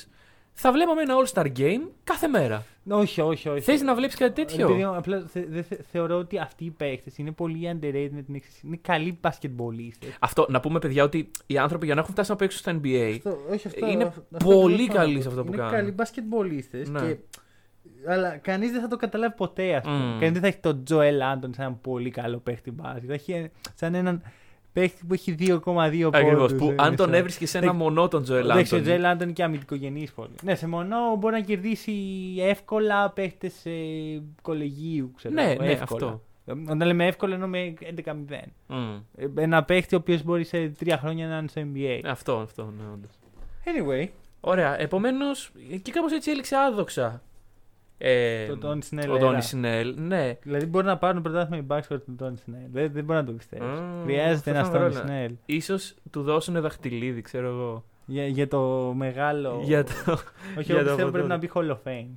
θα 0.60 0.72
βλέπαμε 0.72 1.02
ένα 1.02 1.14
All-Star 1.16 1.46
Game 1.58 1.80
κάθε 2.04 2.28
μέρα. 2.28 2.64
όχι, 2.88 3.20
όχι, 3.20 3.48
όχι. 3.48 3.60
Θες 3.60 3.82
να 3.82 3.94
βλέπεις 3.94 4.14
κάτι 4.16 4.42
Επειδή, 4.42 4.62
τέτοιο. 4.62 4.96
απλά 4.96 5.20
θε- 5.26 5.48
δε- 5.48 5.62
θε- 5.62 5.80
θεωρώ 5.90 6.16
ότι 6.18 6.38
αυτοί 6.38 6.64
οι 6.64 6.70
παίχτε 6.70 7.10
είναι 7.16 7.30
πολύ 7.32 7.58
underrated 7.72 8.08
με 8.12 8.22
την 8.22 8.34
εξής. 8.34 8.60
Είναι 8.62 8.78
καλοί 8.82 9.18
μπασκετμπολίστες. 9.22 10.16
Αυτό, 10.20 10.46
να 10.48 10.60
πούμε 10.60 10.78
παιδιά 10.78 11.04
ότι 11.04 11.30
οι 11.46 11.58
άνθρωποι 11.58 11.86
για 11.86 11.94
να 11.94 12.00
έχουν 12.00 12.12
φτάσει 12.12 12.30
να 12.30 12.36
παίξουν 12.36 12.60
στο 12.60 12.80
NBA. 12.82 13.12
Αυτό, 13.16 13.38
όχι 13.52 13.66
αυτό, 13.66 13.86
Είναι 13.86 14.04
αυτό 14.04 14.22
πολύ 14.44 14.72
ακριβώς 14.74 14.96
καλοί 14.96 15.14
το 15.16 15.22
σε 15.22 15.28
αυτό 15.28 15.40
που 15.44 15.48
είναι 15.48 15.56
κάνουν. 15.56 15.72
καλοί 15.72 15.90
μπασκετμπολίστες. 15.90 16.88
Ναι. 16.88 17.00
Και... 17.00 17.16
Αλλά 18.08 18.36
κανείς 18.36 18.70
δεν 18.72 18.80
θα 18.80 18.88
το 18.88 18.96
καταλάβει 18.96 19.34
ποτέ, 19.36 19.74
ας 19.74 19.82
πούμε. 19.82 19.96
Μμ. 19.96 20.18
Κανείς 20.18 20.32
δεν 20.32 20.40
θα 20.40 20.46
έχει 20.46 20.58
τον 20.58 20.84
Τζοέλ 20.84 21.22
Άντων 21.22 21.54
σαν 21.54 21.64
έναν 21.64 21.80
πολύ 21.80 22.10
καλό 22.10 22.38
παίχτη 22.38 22.70
μπάσκετ. 22.70 23.04
Θα 23.06 23.12
έχει 23.14 23.32
ε, 23.32 23.50
σαν 23.74 23.94
έναν 23.94 24.22
παίχτη 24.80 25.04
που 25.06 25.14
έχει 25.14 25.34
2,2 25.38 26.08
Ακριβώς. 26.12 26.12
πόντους. 26.12 26.52
Που 26.58 26.66
δεν 26.66 26.80
αν 26.80 26.86
τον 26.96 27.06
ξέρω. 27.06 27.16
έβρισκε 27.16 27.46
σε 27.46 27.58
ένα 27.58 27.66
Εντάξει, 27.66 27.82
μονό 27.84 28.08
τον 28.08 28.22
Τζοελ 28.22 28.50
Εντάξει, 28.50 28.74
ο 28.74 28.76
Άντωνη. 28.76 28.82
Τζοέλ 28.82 29.04
Άντων 29.10 29.22
είναι 29.22 29.32
και 29.32 29.42
αμυντικογενή 29.42 30.08
πολύ. 30.14 30.30
Ναι, 30.42 30.54
σε 30.54 30.68
μονό 30.68 31.16
μπορεί 31.18 31.34
να 31.34 31.40
κερδίσει 31.40 31.92
εύκολα 32.40 33.10
παίχτες 33.10 33.66
ε, 33.66 33.70
κολεγίου, 34.42 35.12
ξέρω 35.16 35.34
Ναι, 35.34 35.50
εγώ, 35.50 35.62
ναι, 35.62 35.70
εύκολα. 35.70 36.06
αυτό. 36.06 36.22
Ε, 36.46 36.52
Όταν 36.72 36.86
λέμε 36.86 37.06
εύκολα 37.06 37.34
εννοούμε 37.34 37.74
11-0. 38.04 38.12
Μμ. 38.66 38.96
Ε, 39.16 39.42
Ένα 39.42 39.64
παίχτη 39.64 39.94
ο 39.94 39.98
οποίος 39.98 40.22
μπορεί 40.22 40.44
σε 40.44 40.68
τρία 40.68 40.98
χρόνια 40.98 41.26
να 41.26 41.38
είναι 41.38 41.48
στο 41.48 41.60
NBA. 41.74 42.00
Αυτό, 42.04 42.36
αυτό, 42.36 42.62
ναι, 42.62 42.84
όντως. 42.92 43.10
Anyway, 43.64 44.08
Ωραία. 44.40 44.80
Επομένως, 44.80 45.50
και 45.82 45.92
κάπως 45.92 46.12
έτσι 46.12 46.30
έληξε 46.30 46.56
άδοξα. 46.56 47.22
Ε, 47.98 48.46
Το 48.46 48.58
Τόνι 48.58 48.82
Σνέλ 48.82 49.10
Ο 49.10 49.14
era. 49.14 49.18
Τόνι 49.18 49.42
Σνέλ, 49.42 49.94
ναι. 49.98 50.36
δηλαδή 50.42 50.66
μπορεί 50.66 50.86
να 50.86 50.96
πάρουν 50.98 51.22
πρωτάθλημα 51.22 51.56
οι 51.62 51.66
Bucks 51.68 51.84
χωρίς 51.88 52.04
τον 52.04 52.16
Τόνι 52.16 52.36
Σνέλ. 52.36 52.60
Δεν, 52.72 52.90
δεν 52.92 53.04
μπορεί 53.04 53.18
να 53.18 53.24
το 53.24 53.32
πιστεύεις. 53.32 53.66
Α, 53.78 53.82
Χρειάζεται 54.04 54.50
αυτό 54.50 54.50
ένας 54.50 54.68
θα 54.68 54.78
Τόνι 54.78 54.88
βρω, 54.90 55.02
ναι. 55.02 55.08
Σνέλ. 55.08 55.32
Ίσως 55.46 55.94
του 56.10 56.22
δώσουν 56.22 56.60
δαχτυλίδι, 56.60 57.20
ξέρω 57.22 57.46
εγώ. 57.48 57.84
Για, 58.06 58.26
για 58.26 58.48
το 58.48 58.92
μεγάλο. 58.96 59.60
Για 59.62 59.84
το... 59.84 59.90
Όχι, 60.58 60.72
για 60.72 60.74
εγώ 60.74 60.78
το 60.78 60.84
πιστεύω 60.84 61.02
από 61.02 61.10
πρέπει 61.10 61.12
τότε. 61.12 61.26
να 61.28 61.36
μπει 61.36 61.50
Hall 61.54 61.70
of 61.76 61.88
Fame. 61.88 62.08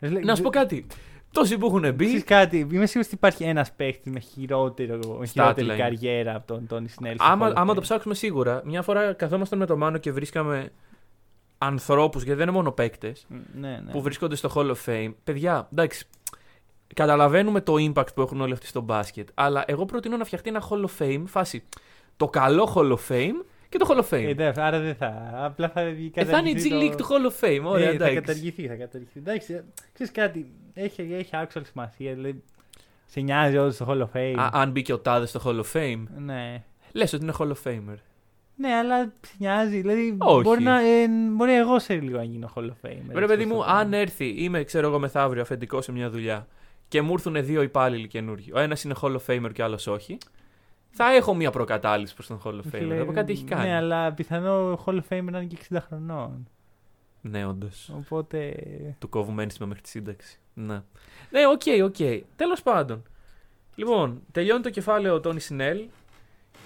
Ε, 0.00 0.08
λέ- 0.08 0.24
Να 0.24 0.34
σου 0.34 0.42
πω 0.42 0.50
κάτι. 0.50 0.86
Τόσοι 1.32 1.58
που 1.58 1.66
έχουν 1.66 1.96
Ξέρεις 1.96 2.12
μπει. 2.14 2.22
κάτι, 2.22 2.58
είμαι 2.58 2.86
σίγουρος 2.86 3.06
ότι 3.06 3.14
υπάρχει 3.14 3.44
ένας 3.44 3.72
παίχτης 3.72 4.12
με, 4.12 4.20
χειρότερο, 4.20 4.98
με 5.18 5.26
χειρότερη 5.26 5.68
line. 5.70 5.76
καριέρα 5.76 6.34
από 6.34 6.46
τον 6.46 6.66
Τόνι 6.66 6.88
Σνέλ. 6.88 7.14
στο 7.14 7.24
Άμα, 7.24 7.46
Hall 7.48 7.50
of 7.50 7.54
άμα 7.56 7.72
Fame. 7.72 7.74
το 7.74 7.80
ψάξουμε 7.80 8.14
σίγουρα, 8.14 8.62
μια 8.64 8.82
φορά 8.82 9.12
καθόμασταν 9.12 9.58
με 9.58 9.66
το 9.66 9.76
Μάνο 9.76 9.98
και 9.98 10.12
βρίσκαμε 10.12 10.70
ανθρώπους, 11.64 12.22
γιατί 12.22 12.38
δεν 12.38 12.48
είναι 12.48 12.56
μόνο 12.56 12.72
παίκτες, 12.72 13.26
Ναι, 13.54 13.80
ναι. 13.84 13.92
που 13.92 14.00
βρίσκονται 14.02 14.36
στο 14.36 14.50
Hall 14.54 14.70
of 14.70 14.76
Fame. 14.86 15.12
Παιδιά, 15.24 15.68
εντάξει. 15.72 16.06
Καταλαβαίνουμε 16.94 17.60
το 17.60 17.74
impact 17.78 18.14
που 18.14 18.20
έχουν 18.20 18.40
όλοι 18.40 18.52
αυτοί 18.52 18.66
στο 18.66 18.80
μπάσκετ. 18.80 19.28
Αλλά 19.34 19.64
εγώ 19.66 19.84
προτείνω 19.84 20.16
να 20.16 20.24
φτιαχτεί 20.24 20.48
ένα 20.48 20.62
Hall 20.70 20.84
of 20.84 21.02
Fame 21.02 21.22
φάση. 21.26 21.64
Το 22.16 22.28
καλό 22.28 22.72
Hall 22.74 22.90
of 22.92 23.12
Fame 23.12 23.44
και 23.68 23.78
το 23.78 23.86
Hall 23.88 23.98
of 23.98 24.14
Fame. 24.14 24.24
Ε, 24.28 24.34
δε, 24.34 24.52
άρα 24.56 24.80
δεν 24.80 24.94
θα. 24.94 25.30
Απλά 25.34 25.68
θα 25.68 25.84
βγει 25.84 26.10
Ε, 26.14 26.24
θα 26.24 26.38
είναι 26.38 26.50
η 26.50 26.54
G 26.64 26.72
League 26.72 26.94
του 26.96 27.04
Hall 27.04 27.30
of 27.30 27.44
Fame. 27.44 27.64
Ωραία, 27.64 27.88
ε, 27.88 27.90
θα 27.90 27.94
εντάξει. 27.94 28.14
καταργηθεί, 28.14 28.66
θα 28.66 28.74
καταργηθεί. 28.74 29.18
Εντάξει, 29.18 29.52
ε, 29.52 29.64
ξέρεις 29.92 30.12
κάτι, 30.12 30.52
έχει, 30.74 31.02
έχει 31.12 31.30
actual 31.32 31.60
σημασία. 31.64 32.14
Δηλαδή, 32.14 32.42
σε 33.06 33.20
νοιάζει 33.20 33.56
όλος 33.56 33.74
στο 33.74 33.86
Hall 33.88 34.00
of 34.00 34.16
Fame. 34.16 34.34
Α, 34.38 34.48
αν 34.52 34.70
μπήκε 34.70 34.92
ο 34.92 34.98
Τάδες 34.98 35.28
στο 35.28 35.40
Hall 35.44 35.60
of 35.60 35.72
Fame, 35.72 36.04
ναι. 36.16 36.62
λες 36.92 37.12
ότι 37.12 37.22
είναι 37.22 37.34
Hall 37.38 37.48
of 37.48 37.70
Famer. 37.70 37.96
Ναι, 38.56 38.74
αλλά 38.74 39.12
σε 39.20 39.34
νοιάζει. 39.38 39.80
Δηλαδή, 39.80 40.16
Όχι. 40.18 40.42
Μπορεί, 40.42 40.62
να, 40.62 40.80
ε, 40.80 41.08
μπορεί 41.30 41.54
εγώ 41.54 41.78
σε 41.78 41.94
λίγο 41.94 42.16
να 42.16 42.24
γίνω 42.24 42.52
Hall 42.54 42.64
of 42.64 42.88
Fame. 42.88 43.02
Ρε 43.14 43.26
παιδί 43.26 43.44
μου, 43.44 43.64
αν 43.64 43.92
έρθει, 43.92 44.26
είμαι 44.26 44.64
ξέρω 44.64 44.88
εγώ 44.88 44.98
μεθαύριο 44.98 45.42
αφεντικό 45.42 45.80
σε 45.82 45.92
μια 45.92 46.10
δουλειά 46.10 46.46
και 46.88 47.02
μου 47.02 47.12
έρθουν 47.12 47.44
δύο 47.44 47.62
υπάλληλοι 47.62 48.08
καινούργοι, 48.08 48.50
ο 48.54 48.58
ένας 48.58 48.84
είναι 48.84 48.94
Hall 49.02 49.16
of 49.16 49.20
Famer 49.26 49.50
και 49.52 49.62
ο 49.62 49.64
άλλος 49.64 49.86
όχι, 49.86 50.18
θα 50.90 51.14
έχω 51.14 51.34
μια 51.34 51.50
προκατάληψη 51.50 52.14
προς 52.14 52.26
τον 52.26 52.40
Hall 52.44 52.54
of 52.54 52.76
Famer. 52.76 52.96
Θα 52.98 53.04
πω 53.04 53.12
κάτι 53.12 53.32
έχει 53.32 53.44
κάνει. 53.44 53.68
Ναι, 53.68 53.76
αλλά 53.76 54.12
πιθανό 54.12 54.82
Hall 54.84 54.94
of 54.94 55.02
Fame 55.08 55.24
να 55.30 55.38
είναι 55.38 55.44
και 55.44 55.56
60 55.70 55.78
χρονών. 55.86 56.48
Ναι, 57.20 57.46
όντως. 57.46 57.90
Οπότε. 57.96 58.54
Του 58.98 59.08
κόβουμε 59.08 59.42
ένσημα 59.42 59.66
μέχρι 59.66 59.82
τη 59.82 59.88
σύνταξη. 59.88 60.38
Ναι. 60.54 60.82
Ναι, 61.30 61.46
οκ, 61.46 61.84
οκ. 61.84 62.24
Τέλος 62.36 62.62
πάντων. 62.62 63.02
Λοιπόν, 63.74 64.22
τελειώνει 64.32 64.62
το 64.62 64.70
κεφάλαιο 64.70 65.20
Τόνι 65.20 65.40
Σνέλ 65.40 65.84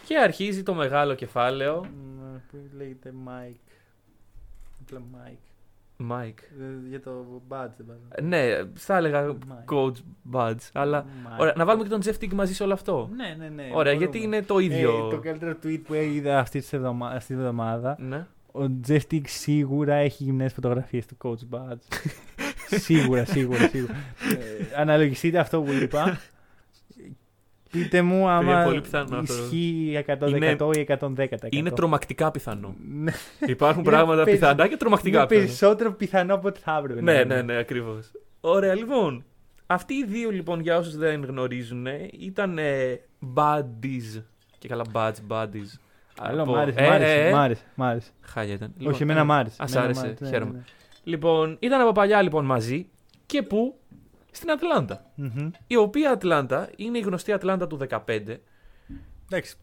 και 0.08 0.18
αρχίζει 0.18 0.62
το 0.62 0.74
μεγάλο 0.74 1.14
κεφάλαιο. 1.14 1.84
μ, 1.84 2.36
Που 2.50 2.56
λέγεται 2.76 3.12
Mike. 3.26 3.72
Απλά 4.80 5.00
Mike. 5.14 5.36
Mike. 6.10 6.38
Ε, 6.60 6.88
Για 6.88 7.00
το 7.00 7.42
badge 7.48 7.70
δεν 7.76 7.86
πάνω. 7.86 8.28
Ναι, 8.28 8.46
θα 8.74 8.96
έλεγα 8.96 9.36
Mike. 9.48 9.74
coach 9.74 9.92
Bud, 10.32 10.68
αλλά. 10.72 11.04
Mike. 11.04 11.38
Ωραία, 11.40 11.52
να 11.56 11.64
βάλουμε 11.64 11.84
και 11.84 11.90
τον 11.90 12.00
Jeff 12.04 12.24
Teague 12.24 12.32
μαζί 12.34 12.54
σε 12.54 12.62
όλο 12.62 12.72
αυτό. 12.72 13.10
Ναι, 13.16 13.34
ναι, 13.38 13.48
ναι. 13.48 13.62
Ωραία, 13.62 13.72
μπορούμε. 13.72 13.92
γιατί 13.94 14.22
είναι 14.22 14.42
το 14.42 14.58
ίδιο. 14.58 15.06
Ε, 15.06 15.10
το 15.14 15.20
καλύτερο 15.20 15.56
tweet 15.64 15.80
που 15.84 15.94
είδα 15.94 16.38
αυτή 16.38 16.60
τη 16.60 16.68
εβδομα- 16.76 17.08
αυτή 17.10 17.32
τη 17.34 17.40
εβδομάδα. 17.40 17.96
Ναι. 18.00 18.26
Ο 18.52 18.60
Jeff 18.88 19.00
Tick 19.10 19.22
σίγουρα 19.26 19.94
έχει 19.94 20.22
γυμνές 20.24 20.52
φωτογραφίες 20.52 21.06
του 21.06 21.16
Coach 21.22 21.54
Badge. 21.56 22.06
σίγουρα, 22.84 23.24
σίγουρα, 23.24 23.68
σίγουρα. 23.68 23.92
ε, 23.94 24.80
αναλογιστείτε 24.80 25.38
αυτό 25.38 25.62
που 25.62 25.72
είπα. 25.72 26.18
Πείτε 27.70 28.02
μου 28.02 28.28
άμα 28.28 28.62
πολύ 28.64 28.80
πιθανό 28.80 29.18
αυτό. 29.18 29.34
ισχύει 29.34 30.04
100% 30.06 30.28
Είναι- 30.28 30.56
ή 30.76 30.80
110%. 30.80 31.48
Είναι 31.50 31.70
τρομακτικά 31.70 32.30
πιθανό. 32.30 32.74
Ναι, 32.88 33.12
Υπάρχουν 33.46 33.82
Είναι 33.82 33.90
πράγματα 33.90 34.24
περι- 34.24 34.38
πιθανά 34.38 34.66
και 34.68 34.76
τρομακτικά 34.76 35.18
είναι 35.18 35.26
πιθανά. 35.26 35.44
περισσότερο 35.46 35.92
πιθανό 35.92 36.34
από 36.34 36.48
ό,τι 36.48 36.60
θα 36.60 36.76
έπρεπε. 36.82 37.00
να 37.00 37.12
Ναι, 37.12 37.18
είναι. 37.18 37.34
ναι, 37.34 37.42
ναι, 37.42 37.56
ακριβώς. 37.58 38.10
Ωραία, 38.40 38.74
λοιπόν. 38.74 39.24
Αυτοί 39.66 39.94
οι 39.94 40.04
δύο, 40.04 40.30
λοιπόν, 40.30 40.60
για 40.60 40.76
όσους 40.76 40.96
δεν 40.96 41.24
γνωρίζουν, 41.24 41.86
ήταν 42.18 42.58
ε, 42.58 43.00
buddies. 43.34 44.22
Και 44.58 44.68
καλά, 44.68 44.84
buds, 44.92 45.14
buddies. 45.28 45.78
Καλό, 46.22 46.42
Από- 46.42 46.52
μ' 46.52 46.56
άρεσε, 46.56 46.78
Ε, 46.80 46.88
μ' 46.88 46.92
άρεσε, 46.92 47.12
ε, 47.14 47.28
ε. 47.28 47.32
μ' 47.32 47.36
άρεσε, 47.36 47.62
μ' 47.74 47.82
άρεσε. 47.82 48.10
Χάλια 48.20 48.54
ήταν. 48.54 48.72
Όχι, 48.76 48.84
Λοιπόν, 48.86 49.00
εμένα 49.00 49.20
ε, 49.20 49.24
μ' 49.24 49.30
άρεσε. 49.32 49.62
Α, 49.62 49.66
σ' 49.66 49.74
εμένα 49.74 49.84
μ' 49.86 49.88
άρεσε, 49.88 50.00
άρεσε, 50.06 50.24
ναι, 50.24 50.28
χαίρομαι. 50.30 50.52
ναι, 50.52 50.60
Λοιπόν, 51.04 51.56
ήταν 51.60 51.80
από 51.80 51.92
παλιά 51.92 52.22
λοιπόν 52.22 52.44
μαζί 52.44 52.88
και 53.26 53.42
πού; 53.42 53.78
Στην 54.30 54.50
Ατλάντα. 54.50 55.10
ναι. 55.14 55.28
Μμμ. 55.34 55.50
Η 55.66 55.76
οποία 55.76 56.10
Ατλάντα 56.10 56.70
είναι 56.76 56.98
η 56.98 57.00
γνωστή 57.00 57.32
Ατλάντα 57.32 57.66
του 57.66 57.78
15. 57.88 58.40
Εντάξει, 59.30 59.56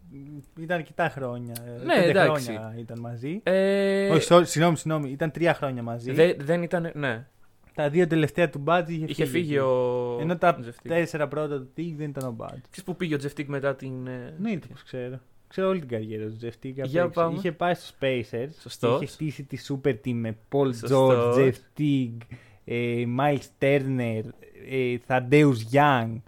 ήταν 0.60 0.78
αρκετά 0.78 1.10
χρόνια. 1.10 1.54
ε, 1.68 1.84
Ναι, 1.86 1.94
πέντε 1.96 2.10
εντάξει. 2.10 2.46
χρόνια 2.52 2.76
ήταν 2.80 3.00
μαζί. 3.00 3.40
Ε, 3.44 4.10
Όχι, 4.10 4.28
sorry, 4.30 4.42
συγγνώμη, 4.46 4.78
συγγνώμη, 4.78 5.10
ήταν 5.10 5.32
τρία 5.32 5.54
χρόνια 5.54 5.84
μαζί. 5.84 6.12
δε- 6.12 6.34
δεν 6.40 6.64
ήταν. 6.64 6.92
Ναι. 6.94 7.26
Τα 7.74 7.90
δύο 7.90 8.08
τελευταία 8.08 8.50
του 8.50 8.60
Μπαντ 8.60 8.90
είχε, 8.92 9.06
Είχε 9.08 9.26
φύγει 9.26 9.58
ο. 9.58 10.18
Ενώ 10.22 10.38
τα 10.38 10.58
Jeff 10.60 10.68
Teague. 10.68 10.88
τέσσερα 10.88 11.28
πρώτα 11.28 11.58
του 11.60 11.70
Τίγ 11.74 11.98
δεν 11.98 12.10
ήταν 12.10 12.28
ο 12.28 12.32
Μπάτζ. 12.32 12.54
Ξέρεις 12.70 12.84
που 12.84 12.96
πήγε 12.96 13.14
ο 13.16 13.18
Τζεφτίκ 13.18 13.48
μετά 13.50 13.76
την. 13.76 14.08
ε, 14.08 14.34
Ναι, 14.40 14.52
είναι 14.52 14.60
πως 14.72 14.84
ξέρω. 14.84 15.20
Ξέρω 15.48 15.68
όλη 15.68 15.80
την 15.80 15.88
καριέρα 15.90 16.26
του 16.26 16.38
Jeff 16.42 16.66
Tick. 16.66 16.74
απ' 16.80 16.86
Για 16.86 17.02
έξω. 17.02 17.10
πάμε. 17.22 17.38
Είχε 17.38 17.52
πάει 17.52 17.74
στους 17.74 17.92
Pacers. 18.02 18.50
Σωστός. 18.62 19.02
Είχε 19.02 19.12
χτίσει 19.12 19.44
τη 19.44 19.58
super 19.70 19.96
team 20.06 20.14
με 20.14 20.38
Paul 20.52 20.76
Σωστός. 20.76 20.92
George, 20.92 21.38
Jeff 21.40 21.80
Teague, 21.80 22.36
ε, 22.66 23.04
Miles 23.20 23.64
Turner, 23.64 24.22
ε, 24.70 24.98
Thaddeus 25.08 25.56
Young 25.74 26.22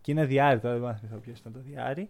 και 0.00 0.12
ένα 0.12 0.24
διάρρη. 0.24 0.58
Τώρα 0.60 0.78
δεν 0.78 0.94
θυμάμαι 0.98 1.20
ποιος 1.24 1.38
ήταν 1.38 1.52
το 1.52 1.58
διάρρη. 1.70 2.08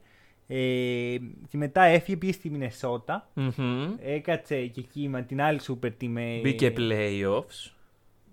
Ε, 0.51 1.17
και 1.49 1.57
μετά 1.57 1.83
έφυγε, 1.83 2.17
πήγε 2.17 2.33
στη 2.33 2.51
Μινεσότα. 2.51 3.29
μμμ. 3.35 3.95
Έκατσε 4.05 4.67
και 4.67 4.81
εκεί 4.81 5.09
με 5.09 5.23
την 5.23 5.41
άλλη 5.43 5.61
super 5.67 5.87
team. 6.01 6.15
ε, 6.17 6.41
Μπήκε 6.41 6.73
playoffs. 6.77 7.71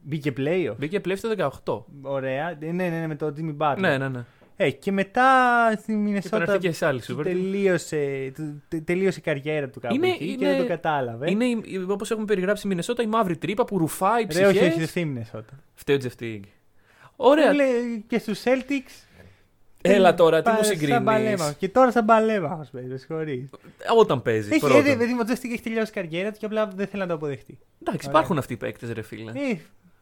Μπήκε 0.01 0.33
playoff. 0.37 0.75
Μπήκε 0.77 1.01
playoffs 1.05 1.19
το 1.21 1.51
18. 1.65 1.83
Ωραία. 2.01 2.49
Ε, 2.49 2.57
Ναι, 2.59 2.71
ναι, 2.71 2.89
ναι, 2.99 3.07
με 3.07 3.15
το 3.15 3.33
Jimmy 3.37 3.55
Butler. 3.57 3.77
Ναι, 3.79 3.97
ναι, 3.97 4.07
ναι. 4.09 4.23
Ε, 4.57 4.71
και 4.71 4.91
μετά 4.91 5.25
στη 5.77 5.91
Και 5.91 5.97
Μινεσότα 5.97 6.37
πέρασε 6.37 6.57
και 6.57 6.71
σε 6.71 6.85
άλλη 6.85 7.01
του 7.01 7.17
super. 7.19 7.23
τελείωσε, 7.23 8.31
του- 8.35 8.61
τε- 8.67 8.83
τελείωσε 8.85 9.19
η 9.19 9.21
καριέρα 9.21 9.69
του 9.69 9.79
κάπου 9.79 9.95
Είναι- 9.95 10.07
εκεί 10.07 10.17
και 10.25 10.31
είναι- 10.45 10.47
δεν 10.53 10.61
το 10.61 10.67
κατάλαβε. 10.67 11.31
Είναι 11.31 11.45
όπως 11.89 12.11
έχουμε 12.11 12.25
περιγράψει 12.25 12.65
η 12.65 12.69
Μινεσότα 12.69 13.03
η 13.03 13.07
μαύρη 13.07 13.37
τρύπα 13.37 13.65
που 13.65 13.77
ρουφάει 13.77 14.25
Ρε, 14.31 14.39
όχι, 14.39 14.45
όχι, 14.45 14.59
δεν 14.59 14.69
ψυχές. 14.69 14.85
στη 14.85 15.05
Μινεσότα. 15.05 15.59
Φταίει 15.73 15.95
ο 15.95 15.99
Τζεφ 15.99 16.21
Τιγκ. 16.21 16.43
Ωραία. 17.15 17.53
Λέει, 17.53 18.03
και 18.07 18.19
στους 18.19 18.41
Celtics. 18.43 19.03
Έλα 19.81 20.13
τώρα, 20.13 20.37
τι 20.37 20.43
πα- 20.43 20.51
μου 20.51 20.63
σαν 20.63 20.77
συγκρίνεις; 20.77 21.03
παλέμαχος. 21.03 21.55
Και 21.55 21.69
τώρα 21.69 21.91
σαν 21.91 22.05
παλέμαχος 22.05 22.69
παίζει, 22.69 22.97
συγχωρείς. 22.97 23.49
Όταν 23.97 24.21
παίζει. 24.21 24.49
Έχει, 24.51 24.59
πρώτον. 24.59 24.77
ε, 24.85 24.89
ρε, 24.89 24.95
παιδί 24.95 25.11
μου, 25.13 25.19
ο 25.21 25.23
Τζεφ 25.23 25.39
Τιγκ 25.39 25.51
έχει 25.51 25.61
τελειώσει 25.61 25.91
η 25.91 25.93
καριέρα 25.93 26.31
του 26.31 26.37
και 26.39 26.45
απλά 26.45 26.67
δεν 26.67 26.87
θέλει 26.87 27.01
να 27.01 27.07
το 27.07 27.13
αποδεχτεί. 27.13 27.57
Εντάξει, 27.81 27.99
Ωραία. 28.07 28.09
υπάρχουν 28.11 28.37
αυτοί 28.37 28.53
οι 28.53 28.57
παίκτες, 28.57 28.91
ρε 28.91 29.01
φίλε. 29.01 29.31
Ε, 29.31 29.57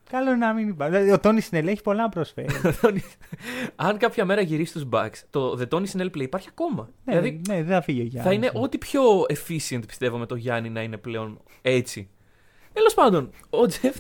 καλό 0.10 0.30
είναι 0.30 0.45
να 0.45 0.54
μην 0.54 0.67
υπάρχει. 0.67 0.93
Δηλαδή, 0.95 1.12
ο 1.12 1.19
Τόνι 1.19 1.41
Σνελ 1.41 1.67
έχει 1.67 1.82
πολλά 1.82 2.02
να 2.02 2.10
προσφέρει. 2.10 2.47
Αν 3.76 3.97
κάποια 3.97 4.26
μέρα 4.26 4.41
γυρίσει 4.41 4.69
στους 4.71 4.86
Bucks, 4.91 5.21
το 5.30 5.58
The 5.60 5.73
Tony 5.76 5.86
Snell 5.97 6.06
Play 6.06 6.21
υπάρχει 6.21 6.47
ακόμα. 6.52 6.89
ναι, 7.06 7.19
δηλαδή 7.19 7.41
ναι, 7.47 7.56
δεν 7.56 7.73
θα 7.73 7.82
φύγει 7.82 8.02
ο 8.02 8.04
Γιάννης. 8.04 8.23
θα 8.23 8.34
είναι 8.34 8.63
ό,τι 8.63 8.78
πιο 8.78 9.02
efficient 9.21 9.82
πιστεύω 9.88 10.17
με 10.17 10.26
το 10.26 10.36
Γιάννη 10.36 10.69
να 10.69 10.82
είναι 10.82 10.97
πλέον 10.97 11.41
έτσι. 11.62 12.10
Τέλος 12.73 12.93
πάντων, 12.93 13.30
ο 13.49 13.58
Jeff 13.82 13.93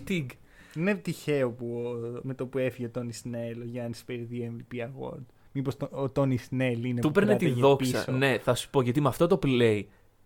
Teague. 0.73 0.77
Είναι 0.79 0.95
τυχαίο 0.95 1.49
που 1.51 1.65
ο- 1.85 2.19
με 2.23 2.33
το 2.33 2.45
που 2.45 2.57
έφυγε 2.57 2.87
ο 2.87 2.89
Τόνι 2.89 3.13
Σνέλ 3.13 3.61
ο 3.61 3.65
Γιάννης 3.65 4.03
πήρε 4.03 4.21
δύο 4.23 4.53
MVP 4.57 4.75
award. 4.81 5.23
Μήπως 5.51 5.77
ο 5.91 6.09
Τόνι 6.09 6.37
Σνέλ 6.37 6.83
είναι 6.83 7.01
Του 7.01 7.07
που 7.07 7.13
παίρνε 7.13 7.35
τη 7.35 7.45
κράταγε 7.45 7.61
δόξα. 7.67 7.97
πίσω. 8.05 8.11
Ναι, 8.17 8.37
θα 8.37 8.55
σου 8.55 8.69
πω 8.69 8.81
γιατί 8.81 9.01
με 9.01 9.07
αυτό 9.07 9.27
το 9.27 9.39
play 9.43 9.83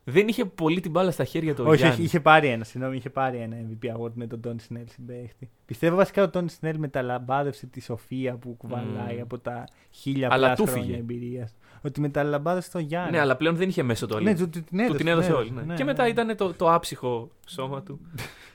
δεν 0.09 0.27
είχε 0.27 0.45
πολύ 0.45 0.79
την 0.79 0.91
μπάλα 0.91 1.11
στα 1.11 1.23
χέρια 1.23 1.55
του 1.55 1.63
ο 1.65 1.69
όχι, 1.69 1.77
Γιάννης. 1.77 1.97
όχι, 1.97 2.07
είχε 2.07 2.19
πάρει 2.19 2.47
ένα, 2.47 2.63
συγγνώμη, 2.63 2.95
είχε 2.97 3.09
πάρει 3.09 3.37
ένα 3.37 3.55
MVP 3.57 3.85
award 3.97 4.11
με 4.13 4.27
τον 4.27 4.41
Τόνι 4.41 4.59
Σνέλ 4.59 4.87
συμπαίχτη. 4.89 5.49
Πιστεύω 5.65 5.95
βασικά 5.95 6.23
ο 6.23 6.29
Τόνι 6.29 6.49
Σνέλ 6.49 6.77
μεταλαμπάδευσε 6.77 7.65
τη 7.67 7.81
σοφία 7.81 8.35
που 8.37 8.55
κουβαλάει 8.57 9.13
Μμμ. 9.15 9.21
από 9.21 9.39
τα 9.39 9.63
χίλια 9.91 10.27
Αλλά 10.31 10.45
πλάς 10.45 10.57
του 10.59 10.65
χρόνια 10.65 10.97
εμπειρίας. 10.97 11.55
Ότι 11.81 12.01
μεταλαμπάδευσε 12.01 12.71
τον 12.71 12.81
Γιάννη. 12.81 13.11
Ναι, 13.11 13.19
αλλά 13.19 13.35
πλέον 13.35 13.55
δεν 13.55 13.69
είχε 13.69 13.83
μέσο 13.83 14.07
το 14.07 14.19
Ναι, 14.19 14.29
όλο. 14.29 14.39
του, 14.39 14.49
του 14.49 14.63
την 14.63 14.77
Του 14.77 14.83
έδωσε. 14.83 14.97
την 14.97 15.07
έδωσε 15.07 15.29
ναι, 15.29 15.35
όλη. 15.35 15.51
ναι. 15.51 15.61
ναι, 15.61 15.73
και 15.75 15.83
ναι. 15.83 15.89
μετά 15.89 16.07
ήταν 16.07 16.35
το, 16.37 16.53
το 16.53 16.73
άψυχο 16.73 17.29
σώμα 17.47 17.83
του. 17.83 17.99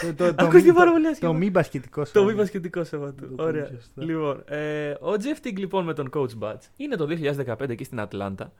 Το- 0.00 0.14
το- 0.14 0.34
το 0.34 0.44
Ακούστηκε 0.44 0.70
μη- 0.70 0.76
πάρα 0.76 0.90
πολύ 0.90 1.04
το- 1.04 1.10
άσχημα. 1.10 1.30
Το 1.30 1.36
μη 1.36 1.50
μπασκετικό 1.50 2.00
Το 2.02 2.06
σώμα. 2.06 2.26
μη 2.26 2.32
μπασκετικό 2.34 2.84
σώμα 2.84 3.12
του. 3.12 3.34
Το 3.36 3.42
Ωραία. 3.42 3.64
πούμε 3.64 3.78
σωστά. 3.80 4.02
Λοιπόν, 4.04 4.42
ε, 4.48 4.90
ο 4.90 5.10
Jeff 5.12 5.46
Teague 5.46 5.56
λοιπόν 5.58 5.84
με 5.84 5.94
τον 5.94 6.10
Coach 6.14 6.38
Bud 6.40 6.60
είναι 6.76 6.96
το 6.96 7.06
2015 7.06 7.72
εκεί 7.72 7.84
στην 7.84 8.00
Ατλάντα 8.00 8.52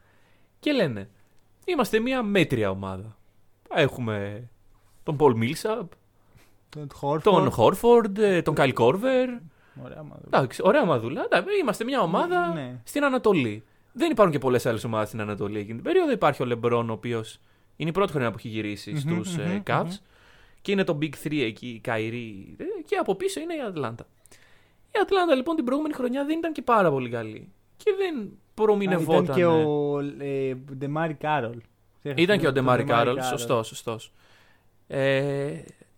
και 0.61 0.73
λένε 0.73 1.09
είμαστε 1.65 1.99
μια 1.99 2.23
μέτρια 2.23 2.71
ομάδα. 2.71 3.17
Έχουμε 3.75 4.49
τον 5.03 5.17
Paul 5.21 5.33
Millsap, 5.43 5.83
Τον 6.69 6.89
Horford. 7.01 7.23
τον 7.23 7.53
Horford, 7.57 8.19
ε, 8.19 8.43
τον 8.43 8.55
Kyle 8.59 8.73
Korver. 8.75 9.29
Ωραία, 9.85 10.03
μα- 10.03 10.19
Εντάξει, 10.27 10.61
ωραία 10.65 10.85
ομαδούλα. 10.85 11.23
Εντάξει, 11.25 11.49
Είμαστε 11.61 11.85
μια 11.85 12.01
ομάδα 12.01 12.53
Ναι. 12.55 12.81
στην 12.85 13.05
Ανατολή. 13.05 13.63
δεν 13.93 14.11
υπάρχουν 14.11 14.33
και 14.33 14.39
πολλές 14.41 14.67
άλλες 14.67 14.85
ομάδες 14.85 15.09
στην 15.09 15.21
Ανατολή 15.21 15.59
εκείνη 15.59 15.75
την 15.75 15.83
περίοδο. 15.85 16.11
Υπάρχει 16.13 16.43
ο 16.43 16.47
Λεμπρόν, 16.47 16.91
ο 16.91 16.93
οποίος 16.93 17.39
είναι 17.77 17.89
η 17.89 17.93
πρώτη 17.93 18.11
χρονιά 18.13 18.31
που 18.31 18.37
έχει 18.39 18.49
γυρίσει 18.49 18.91
Μμμ, 18.91 18.99
στους, 18.99 19.37
ε, 19.37 19.43
μμμ, 19.43 19.63
Cavs. 19.67 19.83
μμμ. 19.85 19.91
Και 20.65 20.73
είναι 20.73 20.85
το 20.85 20.99
Big 21.03 21.11
3 21.25 21.41
εκεί, 21.43 21.67
ο 21.69 21.79
Kyrie. 21.81 22.55
ε, 22.59 22.65
Και 22.87 22.97
από 22.97 23.15
πίσω 23.15 23.41
είναι 23.41 23.55
η 23.55 23.61
Ατλάντα. 23.69 24.07
Η 24.91 24.99
Ατλάντα 25.03 25.35
λοιπόν 25.35 25.57
την 25.57 25.65
προηγούμενη 25.65 25.95
χρονιά 25.95 26.25
δεν 26.25 26.39
ήταν 26.39 26.53
και 26.53 26.63
πάρα 26.63 26.91
πολύ 26.91 27.09
καλή. 27.11 27.49
Και 27.77 27.91
δεν 27.99 28.31
προμηνυόταν. 28.55 29.23
Ήταν 29.25 29.37
και 29.37 29.45
ο 29.45 29.99
ε, 30.19 30.55
DeMarre 30.77 31.15
Carroll. 31.15 31.61
Ήταν 32.03 32.39
και 32.39 32.47
ο 32.47 32.53
DeMarre 32.53 32.85
DeMarre 32.85 32.85
Carroll, 32.85 33.23
σωστό, 33.23 33.63
σωστό. 33.63 33.99
Ε, 34.87 35.53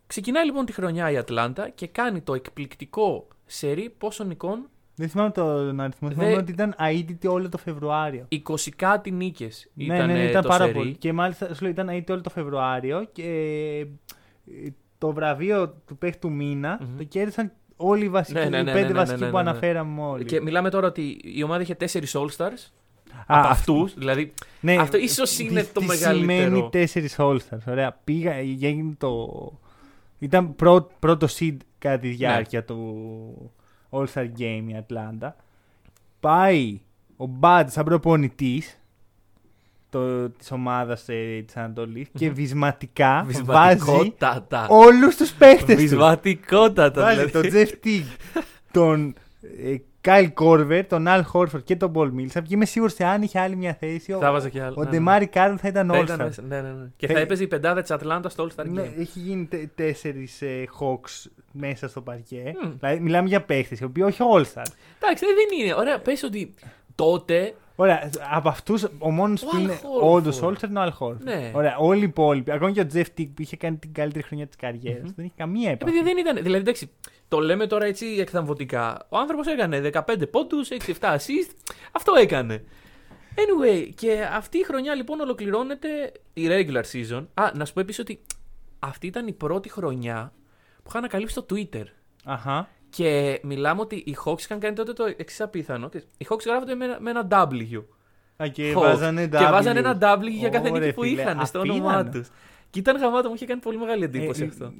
ξεκινάει 0.06 0.44
λοιπόν 0.44 0.64
τη 0.64 0.72
χρονιά 0.72 1.10
η 1.10 1.16
Ατλάντα 1.16 1.68
και 1.68 1.86
κάνει 1.86 2.20
το 2.20 2.34
εκπληκτικό 2.34 3.28
σερί 3.46 3.94
πόσων 3.98 4.30
εικόν 4.30 4.68
Δεν 4.94 5.08
θυμάμαι 5.08 5.30
τον 5.30 5.80
αριθμό. 5.80 6.08
Δε- 6.08 6.14
Θυμάμαι 6.14 6.36
ότι 6.36 6.52
ήταν 6.52 6.74
αήττητη 6.78 7.26
όλο 7.26 7.48
το 7.48 7.58
Φεβρουάριο. 7.58 8.26
20 8.30 8.40
κάτι 8.76 9.10
νίκες. 9.10 9.70
ναι, 9.74 9.98
ναι, 9.98 10.06
ναι, 10.06 10.24
ήταν 10.24 10.42
το 10.42 10.48
πάρα 10.48 10.64
σερί. 10.64 10.76
πολύ. 10.76 10.94
Και 10.96 11.12
μάλιστα 11.12 11.54
σου 11.54 11.62
λέω, 11.62 11.70
ήταν 11.70 11.88
αήττητη 11.88 12.12
όλο 12.12 12.20
το 12.20 12.30
Φεβρουάριο 12.30 13.08
και 13.12 13.22
ε, 13.80 13.86
το 14.98 15.12
βραβείο 15.12 15.68
του 15.86 15.96
παίχτη 15.98 16.18
του 16.18 16.32
μήνα 16.32 16.78
Μμμ. 16.82 16.96
το 16.96 17.04
κέρδισαν 17.04 17.52
όλοι 17.76 18.04
οι 18.04 18.08
βασικοί, 18.08 18.38
Ναι, 18.38 18.44
ναι, 18.44 18.50
ναι, 18.50 18.58
οι 18.58 18.62
ναι, 18.64 18.72
πέντε 18.72 18.86
ναι, 18.86 18.92
ναι, 18.92 18.98
βασικοί 18.98 19.20
ναι, 19.24 19.30
που 19.30 19.36
ναι, 19.36 19.42
ναι. 19.42 19.50
αναφέραμε 19.50 20.02
όλοι. 20.02 20.24
Και 20.24 20.40
μιλάμε 20.40 20.70
τώρα 20.70 20.86
ότι 20.86 21.18
η 21.22 21.42
ομάδα 21.42 21.62
είχε 21.62 21.76
4 21.80 21.86
All-Stars. 22.12 22.70
Α, 23.26 23.38
από 23.40 23.48
αυτούς. 23.48 23.94
Δηλαδή, 23.94 24.32
ναι, 24.60 24.76
αυτό 24.76 24.96
ίσως 24.96 25.38
είναι 25.38 25.62
τι- 25.62 25.72
το 25.72 25.80
τι 25.80 25.86
μεγαλύτερο. 25.86 26.18
σημαίνει 26.40 26.68
τέσσερις 26.70 27.14
All-Stars. 27.18 27.58
Ωραία. 27.68 28.00
Πήγα, 28.04 28.32
έγινε 28.32 28.94
το. 28.98 29.28
Ήταν 30.18 30.56
πρω- 30.56 30.90
πρώτο 30.98 31.26
seed 31.38 31.56
κατά 31.78 31.94
Ναι. 31.94 32.00
τη 32.00 32.08
διάρκεια 32.08 32.64
του 32.64 33.50
All-Star 33.90 34.26
Game 34.38 34.64
η 34.68 34.76
Ατλάντα. 34.76 35.36
Πάει 36.20 36.80
ο 37.16 37.26
Bud 37.26 37.70
σαν 37.70 37.84
προπονητής 37.84 38.78
της 40.38 40.50
ομάδας 40.50 41.08
ε, 41.08 41.42
της 41.46 41.56
Ανατολής 41.56 42.08
και 42.18 42.30
βυσματικά 42.30 43.22
βάζει 43.26 43.38
βυσματικότατα. 43.38 44.66
όλους 44.68 45.16
τους 45.16 45.32
παίχτες 45.32 45.74
του. 45.76 45.80
Βυσματικότατα. 45.80 47.02
Βάζει 47.02 47.14
δηλαδή. 47.14 47.32
τον 47.32 47.42
Jeff 47.48 47.70
Teague, 47.80 48.04
τον 48.70 49.14
ε, 49.64 49.74
Kyle 50.00 50.32
Korver, 50.32 50.86
τον 50.86 51.06
Al 51.06 51.22
Horford 51.22 51.64
και 51.64 51.76
τον 51.76 51.92
Paul 51.92 52.10
Millsap. 52.10 52.44
Και 52.46 52.54
είμαι 52.54 52.64
σίγουρος 52.64 52.92
ότι 52.94 53.04
αν 53.04 53.22
είχε 53.22 53.38
άλλη 53.40 53.56
μια 53.56 53.74
θέση, 53.80 54.12
ο, 54.12 54.18
Θα 54.18 54.32
'βαζε 54.32 54.48
και 54.48 54.62
άλλο. 54.62 54.74
ο 54.76 54.80
ναι, 54.82 54.84
ναι. 54.84 54.90
DeMarre 54.90 55.26
Carroll 55.26 55.54
θα 55.60 55.68
ήταν 55.68 55.88
Θα 55.88 55.98
ήταν 55.98 56.16
All-Star. 56.20 56.24
μέσα, 56.24 56.42
Ναι, 56.42 56.60
ναι, 56.60 56.68
ναι. 56.68 56.86
Και 56.96 57.06
Θα- 57.06 57.14
θα 57.14 57.20
έπαιζε 57.20 57.42
η 57.42 57.46
πεντάδα 57.46 57.80
της 57.80 57.90
Ατλάντα 57.90 58.28
στο 58.28 58.46
All 58.48 58.60
Star 58.60 58.66
Ναι, 58.68 58.82
Game. 58.82 58.90
έχει 59.00 59.18
γίνει 59.18 59.44
τε, 59.46 59.70
τέσσερις 59.74 60.42
ε, 60.42 60.64
Hawks 60.80 61.30
μέσα 61.52 61.88
στο 61.88 62.00
παρκέ. 62.00 62.52
Μμ. 62.64 62.70
Δηλαδή, 62.80 63.00
μιλάμε 63.00 63.28
για 63.28 63.42
παίχτες 63.42 63.80
οι 63.80 63.84
οποίοι 63.84 64.02
όχι 64.06 64.18
All-Star. 64.34 64.64
Εντάξει, 65.02 65.24
δεν 65.24 65.60
είναι. 65.60 65.74
Ωραία, 65.74 65.98
πες 66.00 66.22
ότι 66.22 66.54
τότε. 66.94 67.54
Ωραία, 67.78 68.10
από 68.32 68.48
αυτούς 68.48 68.84
ο 68.98 69.10
μόνος 69.10 69.42
Ο 69.42 69.46
που 69.46 69.56
Al 69.56 69.60
είναι 69.60 69.78
Horford. 69.82 70.12
όντως 70.14 70.40
All-Star 70.42 70.68
είναι 70.68 70.80
ο 70.80 70.82
Al 70.84 71.06
Horford. 71.06 71.16
Ναι. 71.18 71.50
Ωραία, 71.54 71.76
όλοι 71.76 72.00
οι 72.00 72.02
υπόλοιποι, 72.02 72.50
ακόμη 72.50 72.72
και 72.72 72.80
ο 72.80 72.86
Jeff 72.94 73.04
Tick 73.18 73.28
που 73.34 73.42
είχε 73.42 73.56
κάνει 73.56 73.76
την 73.76 73.92
καλύτερη 73.92 74.24
χρονιά 74.24 74.46
της 74.46 74.56
καριέρας 74.56 75.02
Μμμ. 75.02 75.12
δεν 75.16 75.24
έχει 75.24 75.34
καμία 75.36 75.68
Ε, 75.70 75.72
επαφή. 75.72 75.92
παιδιά 75.92 76.04
δεν 76.06 76.16
ήταν. 76.18 76.36
Δηλαδή, 76.42 76.60
εντάξει, 76.60 76.90
το 77.28 77.38
λέμε 77.40 77.66
τώρα 77.66 77.84
έτσι 77.86 78.06
εκθαμβωτικά. 78.06 79.06
Ο 79.08 79.16
άνθρωπος 79.18 79.46
έκανε 79.46 79.80
15 79.80 80.26
πόντους, 80.30 80.68
6-7 80.70 81.14
assist. 81.14 81.50
Αυτό 81.92 82.14
έκανε. 82.14 82.64
Anyway, 83.34 83.88
και 83.94 84.22
αυτή 84.32 84.58
η 84.58 84.62
χρονιά 84.64 84.94
λοιπόν 84.94 85.20
ολοκληρώνεται 85.20 85.88
η 86.32 86.46
regular 86.50 86.82
season. 86.92 87.26
Α, 87.34 87.50
να 87.54 87.64
σου 87.64 87.72
πω 87.72 87.80
επίσης 87.80 88.00
ότι 88.00 88.20
αυτή 88.78 89.06
ήταν 89.06 89.26
η 89.26 89.32
πρώτη 89.32 89.68
χρονιά 89.68 90.32
που 90.76 90.88
είχα 90.88 90.98
ανακαλύψει 90.98 91.34
το 91.34 91.46
Twitter. 91.50 91.84
Αχα. 92.24 92.68
Και 92.90 93.40
μιλάμε 93.42 93.80
ότι 93.80 93.96
οι 93.96 94.16
Hawks 94.24 94.40
είχαν 94.40 94.58
κάνει 94.58 94.74
τότε 94.74 94.92
το 94.92 95.04
εξής 95.16 95.40
απίθανο. 95.40 95.90
Οι 96.18 96.26
Hawks 96.28 96.44
γράφονται 96.46 96.74
με, 96.74 96.84
ένα- 96.84 97.00
με 97.00 97.10
ένα 97.10 97.28
W. 97.30 97.82
Α, 98.42 98.48
και 98.48 98.72
Hawks. 98.76 98.80
βάζανε 98.80 99.26
Και 99.26 99.36
W. 99.38 99.48
βάζανε 99.50 99.78
ένα 99.78 99.98
W 100.00 100.20
για 100.30 100.48
κάθε 100.48 100.68
Ωραία, 100.70 100.80
νίκη 100.80 100.92
που 100.94 101.02
φίλε, 101.02 101.20
είχαν 101.20 101.46
στο 101.46 101.58
απίθανο. 101.58 101.84
όνομά 101.84 102.04
τους. 102.08 102.28
Και 102.70 102.78
ήταν 102.78 102.96
γαμάτο, 102.96 103.28
μου 103.28 103.34
είχε 103.34 103.46
κάνει 103.46 103.60
πολύ 103.60 103.78
μεγάλη 103.78 104.04
εντύπωση 104.04 104.42
Ε, 104.42 104.46
αυτό. 104.46 104.72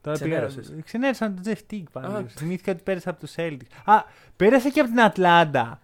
Τώρα 0.00 0.18
πήγα. 0.18 0.46
Ξενέρωσες. 0.46 0.72
Ξενέρωσα 0.84 1.34
τον 1.34 1.42
Jeff 1.54 1.72
Teague 1.74 1.82
Α. 1.92 2.00
πάλι. 2.00 2.26
Θυμήθηκα 2.28 2.72
ότι 2.72 2.82
πέρασε 2.82 3.08
από 3.08 3.20
τους 3.20 3.34
Celtics. 3.36 3.70
Α, 3.84 4.02
πέρασε 4.36 4.68
και 4.70 4.80
από 4.80 4.88
την 4.88 5.00
Ατλάντα. 5.00 5.80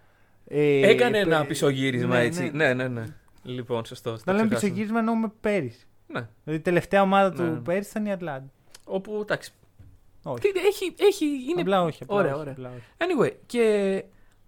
Ε, 0.47 0.89
Έκανε 0.89 1.17
ένα 1.17 1.37
πε- 1.39 1.47
πισωγύρισμα 1.47 2.15
ναι, 2.15 2.23
έτσι. 2.23 2.43
ναι. 2.53 2.73
Ναι, 2.73 2.73
ναι, 2.73 2.87
ναι. 2.87 3.03
Λοιπόν, 3.43 3.85
σωστό. 3.85 4.11
το 4.13 4.21
Να 4.25 4.33
λέμε 4.33 4.45
ξεχάσαμε. 4.45 4.71
πισωγύρισμα 4.71 4.99
εννοούμε 4.99 5.31
πέρυσι. 5.41 5.85
Ναι. 6.07 6.27
Δηλαδή 6.43 6.59
η 6.61 6.63
τελευταία 6.63 7.01
ομάδα 7.01 7.29
Ναι. 7.29 7.35
του 7.55 7.61
πέρυσι 7.61 7.89
ήταν 7.89 8.05
η 8.05 8.11
Ατλάντα. 8.11 8.45
Όπου 8.85 9.19
εντάξει. 9.21 9.51
Όχι. 10.27 10.39
Τι- 10.39 10.59
Έχει, 10.59 10.95
έχει, 10.97 11.25
είναι... 11.25 11.61
Απλά 11.61 11.83
όχι. 11.83 12.03
Απλά 12.03 12.15
Ωραία, 12.15 12.31
όχι, 12.31 12.39
ωραία. 12.41 12.53
απλά 12.53 12.69
όχι. 12.69 12.83
Anyway, 12.97 13.33
και 13.45 14.03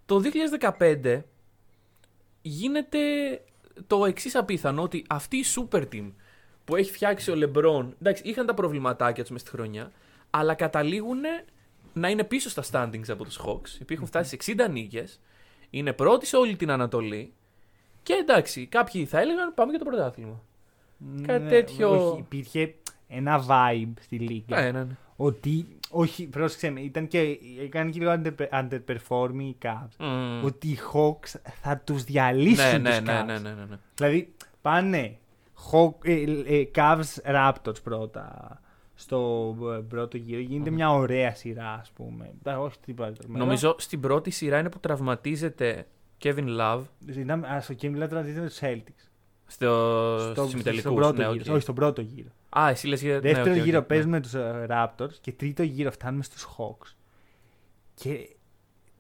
το 0.06 0.22
2015 0.80 1.22
γίνεται 2.42 3.00
το 3.88 4.06
εξής 4.06 4.36
απίθανο 4.36 4.82
ότι 4.82 5.04
αυτή 5.10 5.38
η 5.38 5.44
super 5.56 5.84
team 5.94 6.12
που 6.66 6.76
έχει 6.76 6.92
φτιάξει 6.92 7.32
ο 7.32 7.36
Λεμπρόν. 7.36 7.96
Εντάξει, 8.02 8.24
είχαν 8.26 8.46
τα 8.46 8.54
προβληματάκια 8.54 9.24
τους 9.24 9.32
μες 9.32 9.42
στη 9.42 9.50
χρονιά, 9.50 9.92
αλλά 10.30 10.54
καταλήγουν 10.54 11.20
να 11.94 12.10
είναι 12.10 12.24
πίσω 12.24 12.50
στα 12.50 12.64
standings 12.72 13.10
από 13.10 13.24
τους 13.24 13.40
Hawks. 13.46 13.70
Οι 13.70 13.82
οποίοι 13.82 13.88
έχουν 13.90 14.06
φτάσει 14.08 14.30
σε 14.30 14.54
60 14.68 14.70
νίκες, 14.72 15.20
είναι 15.70 15.94
πρώτοι 15.94 16.26
σε 16.26 16.38
όλη 16.38 16.56
την 16.56 16.72
Ανατολή. 16.72 17.34
Και 18.04 18.14
εντάξει, 18.14 18.66
κάποιοι 18.66 19.06
θα 19.06 19.20
έλεγαν 19.20 19.54
πάμε 19.54 19.70
για 19.70 19.80
το 19.80 19.86
πρωτάθλημα. 19.86 20.42
Κάτι 21.26 21.44
Ναι, 21.44 21.50
τέτοιο- 21.50 22.10
όχι, 22.12 22.20
υπήρχε 22.20 22.74
ένα 23.08 23.46
vibe 23.50 23.94
στη 24.02 24.18
λίγα. 24.20 24.62
Ναι, 24.62 24.72
ναι, 24.72 24.84
ναι. 24.84 24.96
Ότι. 25.18 25.68
Όχι, 25.90 26.28
πρόσεξε 26.28 26.70
με, 26.70 26.80
ήταν 26.80 27.08
και, 27.08 27.38
έκανε 27.64 27.90
και 27.90 28.00
λίγο 28.00 28.22
under, 28.24 28.34
underperforming 28.64 29.40
οι 29.40 29.56
Cavs. 29.64 29.96
Μμμ. 30.00 30.44
Ότι 30.46 30.68
οι 30.68 30.78
Hawks 30.94 31.40
θα 31.62 31.78
τους 31.78 32.04
διαλύσουν 32.04 32.82
ναι, 32.82 32.90
τους 32.90 33.00
ναι, 33.00 33.12
ναι, 33.14 33.22
Cavs. 33.22 33.26
ναι, 33.26 33.38
ναι, 33.40 33.50
ναι, 33.50 33.66
ναι. 33.70 33.78
Δηλαδή 33.96 34.34
πάνε 34.62 35.18
Hawk, 35.72 35.94
ε, 36.08 36.22
ε, 36.46 36.70
Cavs 36.76 37.34
Raptors 37.36 37.84
πρώτα 37.84 38.60
στο 38.96 39.56
ε, 39.78 39.82
πρώτο 39.90 40.18
γύρο. 40.18 40.40
Γίνεται 40.40 40.70
μια 40.70 40.92
ωραία 40.92 41.36
σειρά, 41.36 41.74
ας 41.82 41.92
πούμε. 41.92 42.34
Τα- 42.44 42.60
όχι 42.60 42.80
τίποτα. 42.86 43.12
τρομερό. 43.12 43.44
Νομίζω 43.46 43.76
στην 43.78 44.00
πρώτη 44.00 44.30
σειρά 44.30 44.60
είναι 44.60 44.70
που 44.70 44.80
τραυματίζεται 44.80 45.88
Kevin 46.24 46.46
Love 46.60 46.82
Ήταν, 47.08 47.44
α, 47.46 47.62
στο 47.62 47.76
game 47.82 48.04
1 48.04 48.10
με 48.10 48.44
τους 48.46 48.60
Celtics. 48.62 49.08
στο, 49.48 50.16
Στο, 50.20 50.20
στους 50.20 50.34
στον 50.34 50.50
ημιτελικούς. 50.52 50.94
πρώτο 50.94 51.14
ναι, 51.22 51.28
γύρο. 51.32 51.44
οκ. 51.48 51.52
Όχι, 51.54 51.62
στον 51.62 51.76
πρώτο 51.76 52.02
γύρο. 52.02 52.30
Α, 52.50 52.70
εσύ 52.70 52.88
λες 52.88 53.02
για... 53.02 53.20
Δεύτερο 53.20 53.46
ναι, 53.46 53.52
οκ, 53.52 53.58
οκ, 53.58 53.64
γύρο 53.66 53.80
ναι. 53.80 53.86
παίζουμε 53.86 54.22
τους 54.22 54.34
ε, 54.34 54.66
Raptors 54.70 55.14
και 55.22 55.32
τρίτο 55.32 55.64
γύρο 55.64 55.92
φτάνουμε 55.92 56.24
στους 56.24 56.48
Hawks. 56.58 56.94
Και 57.94 58.30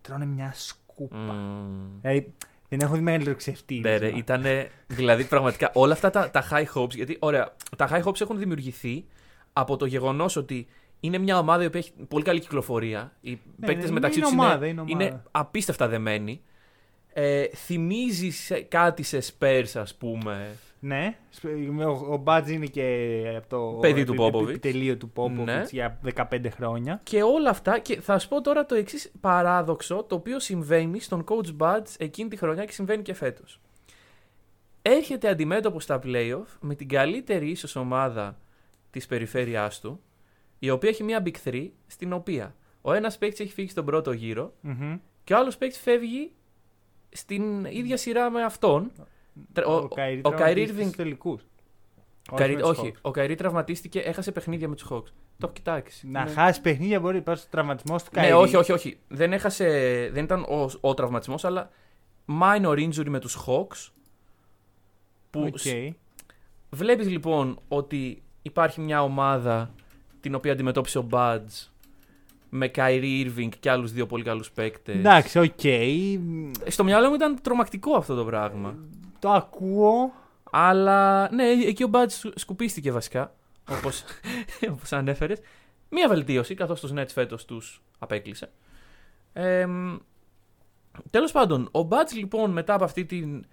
τρώνε 0.02 0.26
μια 0.26 0.54
σκούπα. 0.56 1.16
Μμμ. 1.18 2.00
Δηλαδή 2.02 2.34
δεν 2.70 2.80
έχω 2.80 2.94
δει 2.96 3.02
μεγαλύτερο 3.02 3.36
ξεφτίλισμα. 3.36 3.90
Ναι, 3.90 3.98
ρε, 3.98 4.18
ήτανε, 4.18 4.70
δηλαδή 4.88 5.24
πραγματικά 5.24 5.72
όλα 5.74 5.94
αυτά 5.94 6.10
τα, 6.10 6.32
τα 6.32 6.44
high 6.52 6.66
hopes, 6.74 6.96
γιατί 6.96 7.18
ωραία, 7.20 7.56
τα 7.78 7.90
high 7.92 8.04
hopes 8.04 8.22
έχουν 8.22 8.38
δημιουργηθεί 8.38 9.06
από 9.54 9.78
το 9.78 9.86
γεγονός 9.86 10.36
ότι 10.36 10.68
είναι 11.00 11.18
μια 11.18 11.38
ομάδα 11.40 11.64
η 11.64 11.66
οποία 11.66 11.80
έχει 11.80 11.92
πολύ 12.08 12.24
καλή 12.24 12.40
κυκλοφορία. 12.40 13.12
Οι 13.22 13.40
Ναι, 13.56 13.68
παίκτες 13.68 13.88
ναι, 13.88 13.92
μεταξύ 13.94 14.18
είναι 14.20 14.28
τους 14.28 14.38
ομάδα, 14.38 14.56
είναι, 14.68 14.68
είναι 14.68 14.82
ομάδα. 14.82 15.04
είναι 15.06 15.24
απίστευτα 15.32 15.88
δεμένοι. 15.88 16.42
Ε, 17.14 17.48
θυμίζεις 17.48 18.38
σε- 18.44 18.62
κάτι 18.62 19.04
σε 19.04 19.20
Spurs, 19.40 19.72
ας 19.76 19.96
πούμε. 19.96 20.56
Ναι, 20.80 21.18
σπ- 21.30 21.46
ο, 21.86 22.14
ο 22.14 22.18
Μπάτζ 22.18 22.50
είναι 22.50 22.66
και 22.66 23.34
από 23.38 23.48
το 23.50 23.78
Παιδί 23.82 24.04
του 24.04 24.14
επι- 24.14 24.36
Popovich. 24.36 24.48
επιτελείο 24.50 24.98
του 24.98 25.12
Popovich 25.16 25.30
Ναι. 25.44 25.64
για 25.72 26.00
15 26.16 26.50
χρόνια. 26.50 27.00
Και 27.04 27.24
όλα 27.24 27.50
αυτά, 27.50 27.80
και 27.80 28.02
θα 28.02 28.20
σου 28.20 28.28
πω 28.28 28.42
τώρα 28.42 28.66
το 28.66 28.76
εξής 28.76 29.12
παράδοξο, 29.22 30.04
το 30.04 30.16
οποίο 30.16 30.40
συμβαίνει 30.40 31.00
στον 31.00 31.24
Coach 31.28 31.58
Buds 31.58 31.96
εκείνη 31.98 32.30
τη 32.30 32.36
χρονιά 32.36 32.66
και 32.66 32.72
συμβαίνει 32.72 33.02
και 33.02 33.14
φέτος. 33.14 33.60
Έρχεται 34.82 35.30
αντιμέτωπος 35.30 35.84
στα 35.84 36.00
playoff 36.04 36.46
με 36.62 36.76
την 36.76 36.88
καλύτερη 36.88 37.50
ίσως 37.50 37.76
ομάδα 37.76 38.38
της 38.92 39.06
περιφέρειάς 39.06 39.80
του, 39.80 40.00
η 40.60 40.70
οποία 40.70 40.90
έχει 40.90 41.04
μια 41.04 41.24
Big 41.26 41.50
3, 41.50 41.70
στην 41.88 42.14
οποία 42.14 42.56
ο 42.82 42.94
ένας 42.94 43.18
παίκτης 43.18 43.40
έχει 43.40 43.54
φύγει 43.54 43.70
στον 43.70 43.86
πρώτο 43.86 44.12
γύρο 44.12 44.54
Μμμ. 44.62 44.98
και 45.24 45.34
ο 45.34 45.38
άλλος 45.38 45.58
παίκτης 45.58 45.80
φεύγει 45.80 46.32
στην 47.10 47.66
ίδια 47.66 47.98
σειρά 47.98 48.30
με 48.30 48.44
αυτόν. 48.44 48.92
Ο, 49.68 49.72
ο, 49.74 49.88
Kyrie 49.88 50.22
ο 50.24 50.30
Kyrie 50.30 50.36
τραυματίστηκε 50.36 50.74
Irving- 50.78 50.84
στους 50.84 50.96
τελικούς. 50.96 51.42
ο 52.32 52.36
Kyrie- 52.36 52.54
με 52.54 52.60
τους 52.62 52.70
όχι, 52.70 52.92
Hawks. 52.96 53.00
ο 53.02 53.12
Kyrie 53.12 53.36
τραυματίστηκε, 53.36 54.00
έχασε 54.00 54.32
παιχνίδια 54.32 54.68
με 54.68 54.76
τους 54.76 54.86
Hawks. 54.90 55.06
Το 55.38 55.44
έχω 55.46 55.52
κοιτάξει. 55.54 56.04
Να 56.04 56.22
Είναι- 56.22 56.30
χάσει 56.32 56.62
παιχνίδια 56.62 57.00
μπορεί, 57.00 57.18
υπάρχει 57.18 57.44
ο 57.46 57.48
τραυματισμός 57.52 58.04
του 58.04 58.10
Ναι, 58.14 58.22
Kyrie. 58.22 58.36
όχι, 58.38 58.56
όχι, 58.56 58.72
όχι. 58.72 58.98
Δεν, 59.08 59.34
έχασε, 59.34 59.68
δεν 60.14 60.24
ήταν 60.24 60.42
ο, 60.42 60.70
ο 60.82 60.94
τραυματισμός, 60.94 61.46
αλλά 61.46 61.70
minor 62.42 62.78
injury 62.90 63.08
με 63.08 63.20
τους 63.20 63.38
Hawks. 63.48 63.92
Που 65.30 65.42
Οκ. 65.42 65.58
σ- 65.58 65.94
βλέπεις 66.70 67.10
λοιπόν 67.10 67.60
ότι 67.68 68.22
υπάρχει 68.42 68.82
μια 68.82 69.04
ομάδα 69.04 69.74
την 70.20 70.36
οποία 70.36 70.52
αντιμετώπισε 70.52 70.98
ο 70.98 71.08
Bud 71.12 71.68
με 72.50 72.72
Kyrie 72.76 73.26
Irving 73.28 73.50
και 73.60 73.70
άλλους 73.70 73.92
δύο 73.92 74.06
πολύ 74.06 74.24
καλούς 74.24 74.52
παίκτες. 74.52 74.96
Εντάξει, 74.96 75.40
οκ. 75.40 75.60
Στο 76.68 76.84
μυαλό 76.84 77.10
μου 77.10 77.16
ήταν 77.16 77.42
τρομακτικό 77.42 77.96
αυτό 77.96 78.16
το 78.16 78.26
πράγμα. 78.26 78.76
Το 79.20 79.32
ακούω. 79.32 80.14
Αλλά 80.52 81.30
ναι, 81.34 81.44
εκεί 81.44 81.84
ο 81.84 81.90
Bud 81.94 82.12
σκου- 82.12 82.34
σκουπίστηκε 82.36 82.92
βασικά, 82.92 83.34
όπως, 83.72 84.04
όπως 84.74 84.94
ανέφερες. 84.94 85.40
Μία 85.90 86.08
βελτίωση, 86.08 86.54
καθώς 86.56 86.80
τους 86.80 86.92
Nets 86.96 87.08
φέτος 87.14 87.46
τους 87.46 87.82
απέκλεισε. 88.00 88.50
Ε, 89.34 89.66
μ, 89.66 89.96
Τέλος 91.10 91.32
πάντων, 91.32 91.70
ο 91.72 91.82
Bud 91.82 92.14
λοιπόν 92.14 92.52
μετά 92.52 92.74
από 92.74 92.84
αυτή 92.84 93.06
την 93.06 93.46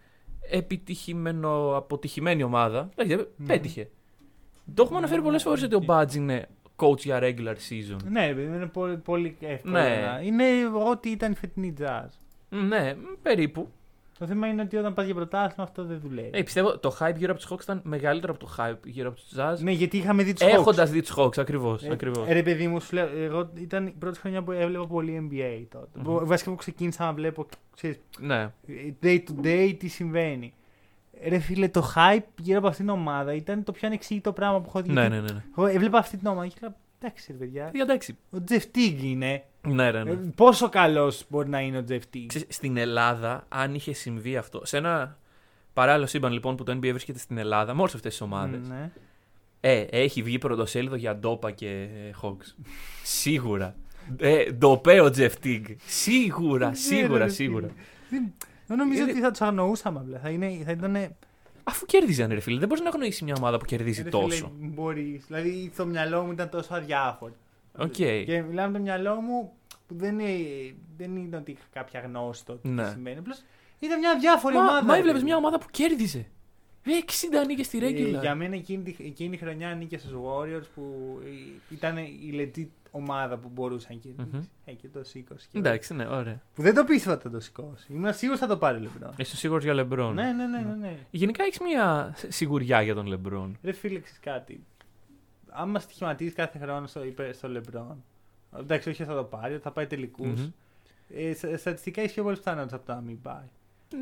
επιτυχημένο, 0.50 1.76
αποτυχημένη 1.76 2.42
ομάδα. 2.42 2.88
εντάξει, 2.96 3.26
Πέτυχε. 3.46 3.90
Το 4.74 4.82
έχουμε 4.82 4.98
αναφέρει 4.98 5.22
πολλές 5.22 5.42
φορές 5.42 5.62
ότι 5.62 5.74
ο 5.74 5.80
Μπάτζ 5.84 6.14
είναι 6.14 6.48
coach 6.76 6.98
για 6.98 7.18
regular 7.22 7.54
season. 7.68 7.96
Ναι, 8.08 8.26
ρε 8.26 8.34
παιδί 8.34 8.46
μου, 8.46 8.54
είναι 8.54 8.66
πολύ, 8.66 8.96
πολύ 8.96 9.36
εύκολο. 9.40 9.72
Ναι. 9.74 10.02
να- 10.06 10.20
Είναι 10.20 10.44
ό,τι 10.90 11.10
ήταν 11.10 11.32
η 11.32 11.34
φετινή 11.34 11.74
jazz. 11.80 12.08
Μ, 12.48 12.56
Ναι, 12.66 12.94
μ, 12.94 13.22
περίπου. 13.22 13.68
Το 14.18 14.26
θέμα 14.26 14.46
είναι 14.46 14.62
ότι 14.62 14.76
όταν 14.76 14.94
πας 14.94 15.04
για 15.04 15.14
πρωτάθλημα 15.14 15.62
αυτό 15.62 15.84
δεν 15.84 16.00
δουλεύει. 16.02 16.30
Ε, 16.32 16.42
πιστεύω 16.42 16.78
το 16.78 16.96
hype 17.00 17.14
γύρω 17.16 17.32
από 17.32 17.40
τους 17.40 17.50
Hawks 17.52 17.62
ήταν 17.62 17.80
μεγαλύτερο 17.84 18.32
από 18.32 18.44
το 18.46 18.54
hype 18.58 18.86
γύρω 18.86 19.08
από 19.08 19.16
τους 19.18 19.28
Jazz. 19.38 19.58
Ναι, 19.58 19.70
γιατί 19.70 19.96
είχαμε 19.96 20.22
δει 20.22 20.32
τους 20.32 20.46
Έχοντας 20.46 20.90
δει 20.90 21.00
τους 21.00 21.14
Hawks, 21.16 21.38
ακριβώς. 21.38 21.82
Ε, 21.82 21.92
ακριβώς. 21.92 22.28
ε, 22.28 22.32
ρε 22.32 22.42
παιδί 22.42 22.66
μου, 22.68 22.80
σου 22.80 22.94
λέω, 22.94 23.08
εγώ 23.16 23.50
ήταν 23.54 23.86
η 23.86 23.94
πρώτη 23.98 24.18
χρονιά 24.18 24.42
που 24.42 24.52
έβλεπα 24.52 24.86
πολύ 24.86 25.28
NBA 25.30 25.66
τότε. 25.68 26.10
Μμμ. 26.10 26.18
Βασικά 26.26 26.50
που 26.50 26.56
ξεκίνησα 26.56 27.04
να 27.04 27.12
βλέπω, 27.12 27.46
ξέρεις, 27.76 28.00
ναι. 28.18 28.50
day 29.02 29.18
to 29.28 29.44
day 29.44 29.74
τι 29.78 29.88
συμβαίνει. 29.88 30.54
Ρε 31.28 31.38
φίλε, 31.38 31.68
το 31.68 31.92
hype 31.96 32.24
γύρω 32.40 32.58
από 32.58 32.68
αυτήν 32.68 32.84
την 32.86 32.94
ομάδα 32.94 33.34
ήταν 33.34 33.64
το 33.64 33.72
πιο 33.72 33.88
ανεξήγητο 33.88 34.32
πράγμα 34.32 34.60
που 34.60 34.64
έχω 34.68 34.82
δει. 34.82 34.92
Ναι, 34.92 35.08
ναι, 35.08 35.20
ναι. 35.20 35.32
ναι. 35.32 35.44
Εγώ 35.56 35.66
έβλεπα 35.66 35.98
αυτή 35.98 36.16
την 36.16 36.26
ομάδα 36.26 36.46
και 36.46 36.54
έλεγα, 36.60 36.76
εντάξει 36.98 37.32
ρε 37.32 37.38
παιδιά, 37.38 37.70
Ε, 37.74 37.82
Εντάξει. 37.82 38.16
ο 38.30 38.42
Τζεφ 38.44 38.66
Τίγκ 38.66 39.02
είναι. 39.02 39.44
Ναι, 39.66 39.90
ναι, 39.90 40.02
ναι. 40.04 40.10
Ε, 40.10 40.18
Πόσο 40.34 40.68
καλός 40.68 41.24
μπορεί 41.28 41.48
να 41.48 41.60
είναι 41.60 41.78
ο 41.78 41.84
Τζεφ 41.84 42.06
Τίγκ. 42.06 42.28
Ξέρεις, 42.28 42.46
Στην 42.50 42.76
Ελλάδα, 42.76 43.44
αν 43.48 43.74
είχε 43.74 43.92
συμβεί 43.92 44.36
αυτό, 44.36 44.60
σε 44.64 44.76
ένα 44.76 45.18
παράλληλο 45.72 46.06
σύμπαν 46.06 46.32
λοιπόν 46.32 46.56
που 46.56 46.62
το 46.64 46.72
NBA 46.72 46.88
βρίσκεται 46.90 47.18
στην 47.18 47.38
Ελλάδα, 47.38 47.74
με 47.74 47.80
όλες 47.80 47.94
αυτές 47.94 48.10
τις 48.12 48.20
ομάδες, 48.20 48.68
Ναι. 48.68 48.90
ε, 49.60 49.80
έχει 49.90 50.22
βγει 50.22 50.38
πρωτοσέλιδο 50.38 50.96
για 50.96 51.16
ντόπα 51.16 51.50
και 51.50 51.68
ε, 51.68 52.10
Hawks. 52.22 52.54
σίγουρα. 53.02 53.74
Ε, 54.16 54.52
ντοπέ 54.52 55.00
ο 55.00 55.10
Τζεφ 55.10 55.36
Τίγκ. 55.38 55.64
Σίγουρα, 55.86 56.68
Ναι, 56.68 56.74
σίγουρα, 56.74 57.18
ρε, 57.24 57.28
σίγουρα. 57.28 57.68
Δεν- 58.10 58.32
Δεν 58.66 58.76
νομίζω 58.76 59.02
Είναι- 59.02 59.10
ότι 59.10 59.20
θα 59.20 59.30
τους 59.30 59.40
αγνοούσαμε 59.40 59.98
απλά. 59.98 60.18
Θα, 60.18 60.28
είναι, 60.28 60.62
θα 60.64 60.70
ήταν. 60.72 61.14
Αφού 61.64 61.86
κέρδιζαν, 61.86 62.28
ρε 62.30 62.40
φίλε, 62.40 62.58
δεν 62.58 62.68
μπορείς 62.68 62.82
να 62.84 62.90
αγνοήσεις 62.90 63.24
μια 63.24 63.34
ομάδα 63.38 63.58
που 63.58 63.64
κερδίζει 63.64 64.04
τόσο. 64.04 64.52
Μπορείς. 64.60 65.24
Δηλαδή, 65.26 65.70
στο 65.74 65.86
μυαλό 65.86 66.22
μου 66.22 66.32
ήταν 66.32 66.48
τόσο 66.48 66.74
αδιάφορο. 66.74 67.32
Οκ. 67.78 67.90
Και 67.92 68.44
μιλάμε 68.48 68.72
το 68.78 68.82
μυαλό 68.84 69.14
μου 69.20 69.52
που 69.86 69.94
δεν 69.96 70.18
είναι, 70.18 70.74
δεν 70.96 71.16
είναι 71.16 71.36
ότι 71.36 71.50
είχα 71.50 71.64
κάποια 71.72 72.00
γνώση 72.00 72.44
τότε 72.44 72.68
Ναι. 72.68 72.82
τι 72.84 72.90
σημαίνει. 72.90 73.18
Απλώς 73.18 73.42
ήταν 73.78 73.98
μια 73.98 74.18
αδιάφορη 74.18 74.54
Μα, 74.54 74.60
ομάδα. 74.60 74.84
μα 74.84 74.92
ρε 74.92 74.98
έβλεπες 74.98 75.12
παιδί. 75.20 75.24
μια 75.24 75.36
ομάδα 75.36 75.58
που 75.58 75.66
κέρδιζε. 75.70 76.26
Ε, 76.86 76.90
60 77.42 77.46
νίκες 77.46 77.66
στη 77.66 77.78
Ε, 77.78 77.88
regular. 77.88 78.20
για 78.20 78.34
μένα 78.34 78.54
εκείνη, 78.54 78.82
τη- 78.82 79.04
εκείνη 79.04 79.34
η 79.34 79.38
χρονιά 79.38 79.74
νίκες 79.74 80.00
στους 80.00 80.12
Warriors 80.12 80.64
που 80.74 81.18
ε, 81.24 81.74
ήταν 81.74 81.96
η 81.96 82.30
legit 82.56 82.68
ομάδα 82.90 83.36
που 83.38 83.50
μπορούσε 83.54 83.86
να 83.90 83.96
κερδίσει. 83.98 84.28
Μμμ. 84.36 84.42
Ε, 84.64 84.72
και 84.72 84.88
το 84.88 85.04
σήκωσε. 85.04 85.48
και- 85.52 85.58
Εντάξει, 85.58 85.94
ναι, 85.94 86.06
ωραία. 86.06 86.42
Που 86.54 86.62
δεν 86.62 86.74
το 86.74 86.84
πίστευα 86.84 87.14
ότι 87.14 87.22
θα 87.22 87.30
το 87.30 87.40
σηκώσει. 87.40 87.92
Ήμουν 87.92 88.12
σίγουρος 88.14 88.40
θα 88.40 88.46
το 88.46 88.56
πάρει 88.56 88.80
λεπτό. 88.80 89.12
Είσαι 89.16 89.36
σίγουρος 89.36 89.64
για 89.64 89.74
Λεμπρόν. 89.74 90.14
Ναι, 90.14 90.32
ναι, 90.32 90.46
ναι, 90.46 90.58
ναι, 90.58 90.74
ναι. 90.80 90.96
Γενικά 91.10 91.44
έχεις 91.44 91.60
μια 91.60 92.14
σιγουριά 92.28 92.82
για 92.82 92.94
τον 92.94 93.06
Λεμπρόν. 93.06 93.58
Ρε 93.62 93.72
φίλε, 93.72 93.98
ξέρεις 94.00 94.20
κάτι. 94.20 94.64
Άμα 95.56 95.78
στοιχηματίζεις 95.78 96.34
κάθε 96.34 96.58
χρόνο 96.58 96.86
στο, 96.86 97.04
υπέρ- 97.04 97.34
στο 97.34 97.48
LeBron. 97.54 97.96
Εντάξει, 98.58 98.88
όχι 98.88 99.04
θα 99.04 99.14
το 99.14 99.24
πάρει, 99.24 99.58
θα 99.58 99.70
πάει 99.70 99.86
τελικούς. 99.86 100.40
Μμμ. 100.40 100.50
Ε, 101.14 101.32
στα- 101.34 101.56
στατιστικά 101.56 102.00
έχει 102.02 102.14
πιο 102.14 102.22
πολλές 102.22 102.36
πιθανότητες 102.36 102.74
από 102.76 102.86
το 102.86 102.92
να 102.94 103.00
μην 103.00 103.20
πάει. 103.22 103.48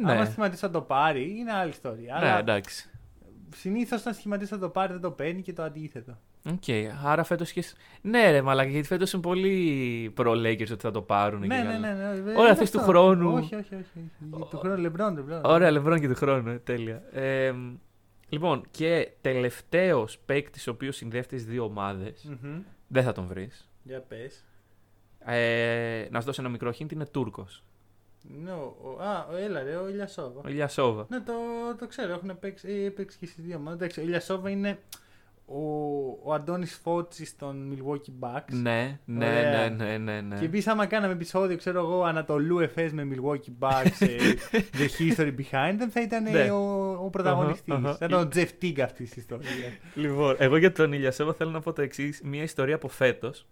Ναι, 0.02 0.12
Άμα 0.12 0.24
στοιχηματίσεις 0.24 0.60
θα 0.60 0.70
το 0.70 0.80
πάρει, 0.80 1.34
είναι 1.38 1.52
άλλη 1.52 1.70
ιστορία. 1.70 2.18
ναι 2.20 2.26
Αλλά 2.28 2.38
εντάξει. 2.38 2.90
συνήθως 3.54 4.00
όταν 4.00 4.12
στοιχηματίσεις 4.12 4.50
θα 4.50 4.58
το 4.58 4.68
πάρει, 4.68 4.92
δεν 4.92 5.00
το 5.02 5.10
παίρνει 5.10 5.42
και 5.42 5.52
το 5.52 5.62
αντίθετο. 5.62 6.18
Οκ, 6.50 6.62
άρα 7.04 7.22
φέτος 7.24 7.52
και. 7.52 7.62
σ- 7.62 7.76
Ναι, 8.02 8.30
ρε, 8.30 8.42
μαλάκα, 8.42 8.68
γιατί 8.70 8.86
φέτος 8.86 9.12
είναι 9.12 9.22
πολύ 9.22 10.10
προ 10.14 10.32
Lakers 10.32 10.70
ότι 10.72 10.80
θα 10.80 10.90
το 10.90 11.02
πάρουν. 11.02 11.40
και 11.40 11.46
Ναι, 11.46 11.56
ναι, 11.56 11.62
καλά. 11.62 11.78
ναι. 11.78 11.92
ναι, 11.94 12.12
ναι, 12.20 12.30
Ωραία, 12.30 12.46
είναι 12.46 12.54
θες 12.54 12.70
του 12.70 12.78
αυτό. 12.80 12.90
χρόνου. 12.90 13.32
Όχι, 13.32 13.54
όχι, 13.54 13.74
όχι. 13.74 14.10
όχι. 14.34 14.46
Του 14.50 14.56
χρόνου 14.58 14.90
LeBron, 14.92 15.18
LeBron. 15.18 15.40
Ωραία, 15.42 15.70
Λεμπρόν 15.70 16.00
και 16.00 16.08
του 16.08 16.14
χρόνου, 16.14 16.50
ε, 16.50 16.58
τέλεια. 16.58 17.02
Ε, 18.32 18.34
λοιπόν, 18.34 18.64
και 18.70 19.10
τελευταίος 19.20 20.18
παίκτης 20.26 20.66
ο 20.66 20.70
οποίος 20.70 20.96
συνδέεται 20.96 21.38
στι 21.38 21.50
δύο 21.50 21.64
ομάδες, 21.64 22.24
Μμμ. 22.42 22.60
δεν 22.88 23.02
θα 23.02 23.12
τον 23.12 23.26
βρεις. 23.26 23.70
Για 23.82 24.00
πες. 24.00 24.44
Ε, 25.24 26.06
να 26.10 26.20
σου 26.20 26.26
δώσω 26.26 26.40
ένα 26.42 26.50
μικρό 26.50 26.70
hint, 26.78 26.92
είναι 26.92 27.06
Τούρκος. 27.06 27.62
Ναι, 28.44 28.50
ο- 28.52 28.76
ο- 28.82 29.02
Α, 29.02 29.26
ο- 29.32 29.36
έλα 29.36 29.62
ρε, 29.62 29.76
ο 29.76 29.88
Ηλιασόβα. 29.88 30.40
Ο 30.44 30.48
Ηλιασόβα. 30.48 31.06
Ναι, 31.08 31.20
το, 31.20 31.32
το 31.78 31.86
ξέρω, 31.86 32.12
έχουν 32.12 32.38
παίξει, 32.38 32.68
ε, 32.86 32.88
παίξει 32.88 33.18
και 33.18 33.26
στις 33.26 33.44
δύο 33.44 33.56
ομάδες. 33.56 33.74
Εντάξει, 33.80 34.00
ο 34.00 34.02
Ηλιασόβα 34.02 34.50
είναι 34.50 34.78
ο, 35.46 35.58
ο 36.24 36.32
Αντώνης 36.34 36.74
Φώτσης 36.82 37.36
των 37.36 37.72
Milwaukee 37.72 38.12
Bucks. 38.26 38.52
Ναι, 38.52 38.98
ναι, 39.04 39.26
Ωραία. 39.26 39.68
ναι, 39.70 39.84
ναι, 39.84 39.98
ναι, 39.98 40.20
ναι. 40.20 40.38
Και 40.38 40.44
επίσης, 40.44 40.66
άμα 40.66 40.86
κάναμε 40.86 41.12
επεισόδιο, 41.12 41.56
ξέρω 41.56 41.78
εγώ, 41.78 42.02
Ανατολού 42.04 42.58
Εφές 42.58 42.92
με 42.92 43.08
Milwaukee 43.12 43.52
Bucks, 43.68 43.96
ε, 43.98 44.16
The 44.78 44.88
History 44.98 45.34
Behind 45.36 45.72
them, 45.82 45.88
θα 45.90 46.00
ήταν 46.02 46.26
ε, 46.26 46.30
Ναι. 46.30 46.50
ο, 46.50 46.91
ο 47.04 47.10
πρωταγωνιστής. 47.10 47.74
Αχα, 47.74 47.88
αχα. 47.88 47.96
Θα 47.96 48.04
ήταν 48.04 48.26
ο 48.26 48.28
Jeff 48.34 48.64
Teague 48.64 48.80
αυτής 48.80 49.10
της 49.10 49.16
ιστορίας. 49.16 49.52
Λοιπόν, 49.94 50.34
εγώ 50.38 50.56
για 50.56 50.72
τον 50.72 50.92
Ηλιασόβα 50.92 51.32
θέλω 51.32 51.50
να 51.50 51.60
πω 51.60 51.72
το 51.72 51.82
εξής: 51.82 52.20
Μια 52.24 52.42
ιστορία 52.42 52.74
από 52.74 52.88
φέτος. 52.88 53.46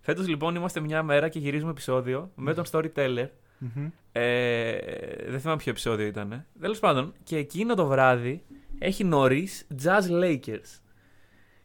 Φέτος 0.00 0.28
λοιπόν 0.28 0.54
είμαστε 0.54 0.80
μια 0.80 1.02
μέρα 1.02 1.28
και 1.28 1.38
γυρίζουμε 1.38 1.70
επεισόδιο 1.70 2.30
με 2.34 2.54
τον 2.54 2.64
storyteller. 2.70 3.28
Ε, 4.12 4.78
δεν 5.28 5.40
θυμάμαι 5.40 5.58
ποιο 5.58 5.70
επεισόδιο 5.70 6.06
ήταν. 6.06 6.46
Τέλος 6.60 6.78
πάντων, 6.78 7.12
και 7.22 7.36
εκείνο 7.36 7.74
το 7.74 7.86
βράδυ 7.86 8.42
έχει 8.78 9.04
νωρίς 9.04 9.66
Jazz 9.82 10.10
Lakers. 10.10 10.80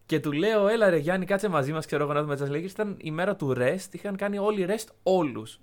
Και 0.05 0.19
του 0.19 0.31
λέω, 0.31 0.67
έλα 0.67 0.89
ρε 0.89 0.97
Γιάννη, 0.97 1.25
κάτσε 1.25 1.47
μαζί 1.47 1.71
μας. 1.71 1.85
Ξέρω 1.85 2.03
εγώ 2.03 2.13
να 2.13 2.23
δούμε 2.23 2.37
Jazz 2.39 2.51
Lakers. 2.51 2.69
Ήταν 2.69 2.97
η 3.01 3.11
μέρα 3.11 3.35
του 3.35 3.53
rest. 3.57 3.87
Είχαν 3.91 4.15
κάνει 4.15 4.37
όλοι 4.37 4.65
rest 4.69 4.87
όλους. 5.03 5.59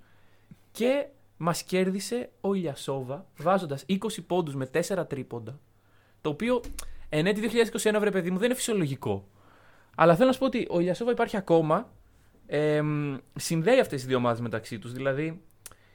Και 0.71 1.05
μας 1.43 1.63
κέρδισε 1.63 2.29
ο 2.41 2.53
Ηλιασόβα 2.53 3.25
βάζοντας 3.37 3.85
20 3.87 3.95
πόντους 4.27 4.55
με 4.55 4.69
4 4.73 5.05
τρίποντα. 5.09 5.59
Το 6.21 6.29
οποίο 6.29 6.61
εν 7.09 7.25
έτη 7.25 7.41
2021, 7.81 7.95
βρε 7.99 8.11
παιδί 8.11 8.31
μου, 8.31 8.37
δεν 8.37 8.45
είναι 8.45 8.55
φυσιολογικό. 8.55 9.27
Αλλά 9.95 10.15
θέλω 10.15 10.27
να 10.27 10.33
σου 10.33 10.39
πω 10.39 10.45
ότι 10.45 10.67
ο 10.69 10.79
Ηλιασόβα 10.79 11.11
υπάρχει 11.11 11.37
ακόμα. 11.37 11.91
εμ, 12.45 13.17
συνδέει 13.35 13.79
αυτές 13.79 13.99
τις 13.99 14.05
δύο 14.05 14.17
ομάδες 14.17 14.39
μεταξύ 14.39 14.79
τους. 14.79 14.93
Δηλαδή, 14.93 15.41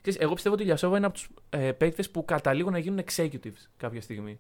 ξέρεις, 0.00 0.20
εγώ 0.20 0.34
πιστεύω 0.34 0.54
ότι 0.54 0.62
ο 0.62 0.66
Ηλιασόβα 0.66 0.96
είναι 0.96 1.06
από 1.06 1.14
τους 1.14 1.28
ε, 1.50 1.72
παίκτες 1.72 2.11
που 2.11 2.24
καταλήγουν 2.24 2.72
να 2.72 2.78
γίνουν 2.78 3.00
executives 3.04 3.66
κάποια 3.76 4.00
στιγμή. 4.00 4.38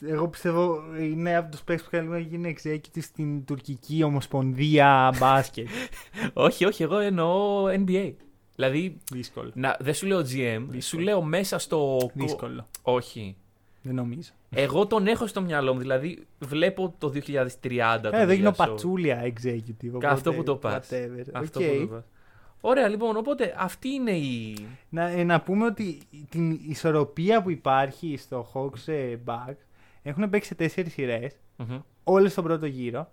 Εγώ 0.00 0.28
πιστεύω 0.28 0.82
είναι 1.00 1.36
από 1.36 1.50
τους 1.50 1.62
παίκτες 1.62 1.84
που 1.84 1.90
καλούμε 1.90 2.18
να 2.18 2.22
γίνει 2.22 2.56
executive 2.58 3.02
στην 3.02 3.44
τουρκική 3.44 4.02
ομοσπονδία 4.02 5.14
μπάσκετ. 5.18 5.68
όχι, 6.32 6.64
όχι, 6.64 6.82
εγώ 6.82 6.98
εννοώ 6.98 7.64
NBA. 7.64 8.12
Δηλαδή, 8.58 8.96
Δύσκολο. 9.12 9.50
να, 9.54 9.76
δεν 9.80 9.94
σου 9.94 10.06
λέω 10.06 10.20
GM, 10.20 10.66
σου 10.78 10.98
λέω 10.98 11.22
μέσα 11.22 11.58
στο. 11.58 12.10
Δύσκολο. 12.14 12.66
Όχι. 12.82 13.36
Δεν 13.82 13.94
νομίζω. 13.94 14.30
Εγώ 14.50 14.86
τον 14.86 15.06
έχω 15.06 15.26
στο 15.26 15.40
μυαλό 15.40 15.72
μου, 15.74 15.78
δηλαδή 15.80 16.26
βλέπω 16.38 16.94
το 16.98 17.08
2030. 17.08 17.98
τον 18.02 18.14
Ε, 18.14 18.20
εδώ 18.20 18.22
είναι 18.22 18.22
ο 18.22 18.32
Ηλιασόβα. 18.32 18.52
Πατσούλια 18.68 19.22
executive. 19.24 19.88
οπότε 19.88 20.06
Αυτό 20.06 20.32
που 20.32 20.42
το 20.42 20.56
πας. 20.56 20.88
whatever. 20.90 21.22
Αυτό 21.32 21.60
Οκ. 21.60 21.66
που 21.66 21.78
το 21.80 21.86
πας. 21.86 22.04
Ωραία, 22.60 22.88
λοιπόν, 22.88 23.16
οπότε 23.16 23.54
αυτή 23.58 23.88
είναι 23.88 24.10
η. 24.10 24.56
Να, 24.88 25.08
ε, 25.08 25.24
να 25.24 25.40
πούμε 25.40 25.64
ότι 25.66 25.98
την 26.28 26.50
ισορροπία 26.68 27.42
που 27.42 27.50
υπάρχει 27.50 28.16
στο 28.16 28.50
Hawks 28.54 28.92
ε, 28.92 29.16
Bucks 29.24 29.56
έχουν 30.02 30.30
παίξει 30.30 30.48
σε 30.48 30.54
τέσσερις 30.54 30.92
σειρές, 30.92 31.32
Μμμ. 31.56 31.78
όλες 32.04 32.32
στον 32.32 32.44
πρώτο 32.44 32.66
γύρο. 32.66 33.10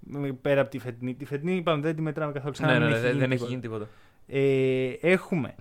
μ, 0.00 0.28
Πέρα 0.42 0.60
από 0.60 0.70
τη 0.70 0.78
φετινή. 0.78 1.14
Τη 1.14 1.24
φετινή 1.24 1.56
είπαμε 1.56 1.82
δεν 1.82 1.96
τη 1.96 2.02
μετράμε 2.02 2.32
καθόλου 2.32 2.52
ξανά. 2.52 2.72
Ναι, 2.72 2.78
ναι, 2.78 2.84
μην 2.84 2.94
ναι, 2.94 3.00
δεν, 3.00 3.18
δεν 3.18 3.30
έχει 3.30 3.30
τίποτα. 3.32 3.48
γίνει 3.50 3.60
τίποτα. 3.60 3.88
Ε, 4.26 4.90
έχουμε. 5.00 5.54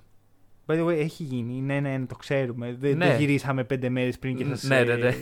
By 0.65 0.74
the 0.74 0.86
way, 0.86 0.97
έχει 0.97 1.24
γίνει. 1.24 1.56
Είναι 1.58 1.76
ένα-ένα, 1.76 2.06
το 2.06 2.15
ξέρουμε. 2.15 2.76
Δεν 2.80 2.97
Ναι. 2.97 3.08
το 3.12 3.15
γυρίσαμε 3.19 3.63
πέντε 3.63 3.89
μέρες 3.89 4.19
πριν 4.19 4.36
και 4.38 4.45
σα. 4.56 4.67
Ναι, 4.67 4.84
ναι, 4.84 4.95
ναι. 4.95 5.15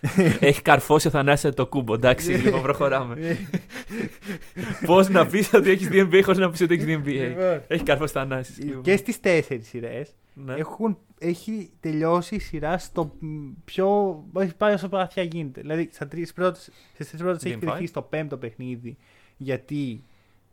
έχει 0.40 0.62
καρφώσει 0.62 1.06
ο 1.06 1.10
Θανάσης 1.10 1.54
το 1.54 1.66
κούμπο. 1.66 1.94
Εντάξει, 1.94 2.30
λοιπόν, 2.32 2.62
προχωράμε. 2.62 3.16
Πώς 4.86 5.08
να 5.08 5.26
πεις 5.26 5.52
ότι 5.54 5.70
έχεις 5.70 5.88
δει 5.88 6.08
NBA 6.10 6.20
χωρίς 6.24 6.38
να 6.40 6.50
πεις 6.50 6.60
ότι 6.60 6.74
έχεις 6.74 6.84
δει 6.84 7.00
NBA. 7.04 7.06
Λοιπόν, 7.28 7.62
έχει 7.66 7.82
καρφώσει 7.82 8.16
ο 8.16 8.20
Θανάσης. 8.20 8.58
λοιπόν. 8.58 8.82
και 8.82 8.96
στις 8.96 9.20
τέσσερις 9.20 9.68
σειρές 9.68 10.14
Ναι. 10.34 10.54
έχουν, 10.54 10.98
έχει 11.18 11.70
τελειώσει 11.80 12.34
η 12.34 12.38
σειρά 12.38 12.78
στο 12.78 13.14
μ, 13.20 13.26
πιο. 13.64 14.16
Έχει 14.38 14.54
πάει 14.56 14.74
όσο 14.74 14.88
βαθιά 14.88 15.22
γίνεται. 15.22 15.60
Δηλαδή 15.60 15.88
στα 15.92 16.08
τρεις 16.08 16.32
πρώτες, 16.32 16.70
στις 16.94 17.08
τρεις 17.08 17.20
πρώτες 17.22 17.44
έχει 17.44 17.54
Game 17.54 17.60
κρυφθεί 17.60 17.82
five. 17.84 17.88
στο 17.88 18.02
πέμπτο 18.02 18.36
παιχνίδι 18.36 18.96
γιατί 19.36 20.02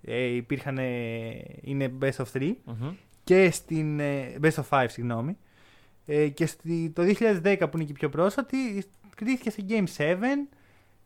ε, 0.06 0.24
υπήρχαν. 0.24 0.78
ε, 0.78 0.84
είναι 1.62 1.94
best 2.02 2.16
of 2.24 2.26
three 2.34 2.54
Μμμ. 2.66 2.94
και 3.24 3.52
στην. 3.52 4.00
ε, 4.00 4.36
best 4.42 4.54
of 4.56 4.64
five, 4.70 4.86
συγγνώμη. 4.88 5.38
Ε, 6.06 6.28
και 6.28 6.46
στη, 6.46 6.92
το 6.96 7.04
2010 7.04 7.58
που 7.60 7.78
είναι 7.78 7.84
και 7.84 7.92
η 7.92 7.94
πιο 7.94 8.10
πρόσφατη, 8.10 8.84
κρίθηκε 9.16 9.50
σε 9.50 9.66
Game 9.70 9.86
7. 9.98 10.16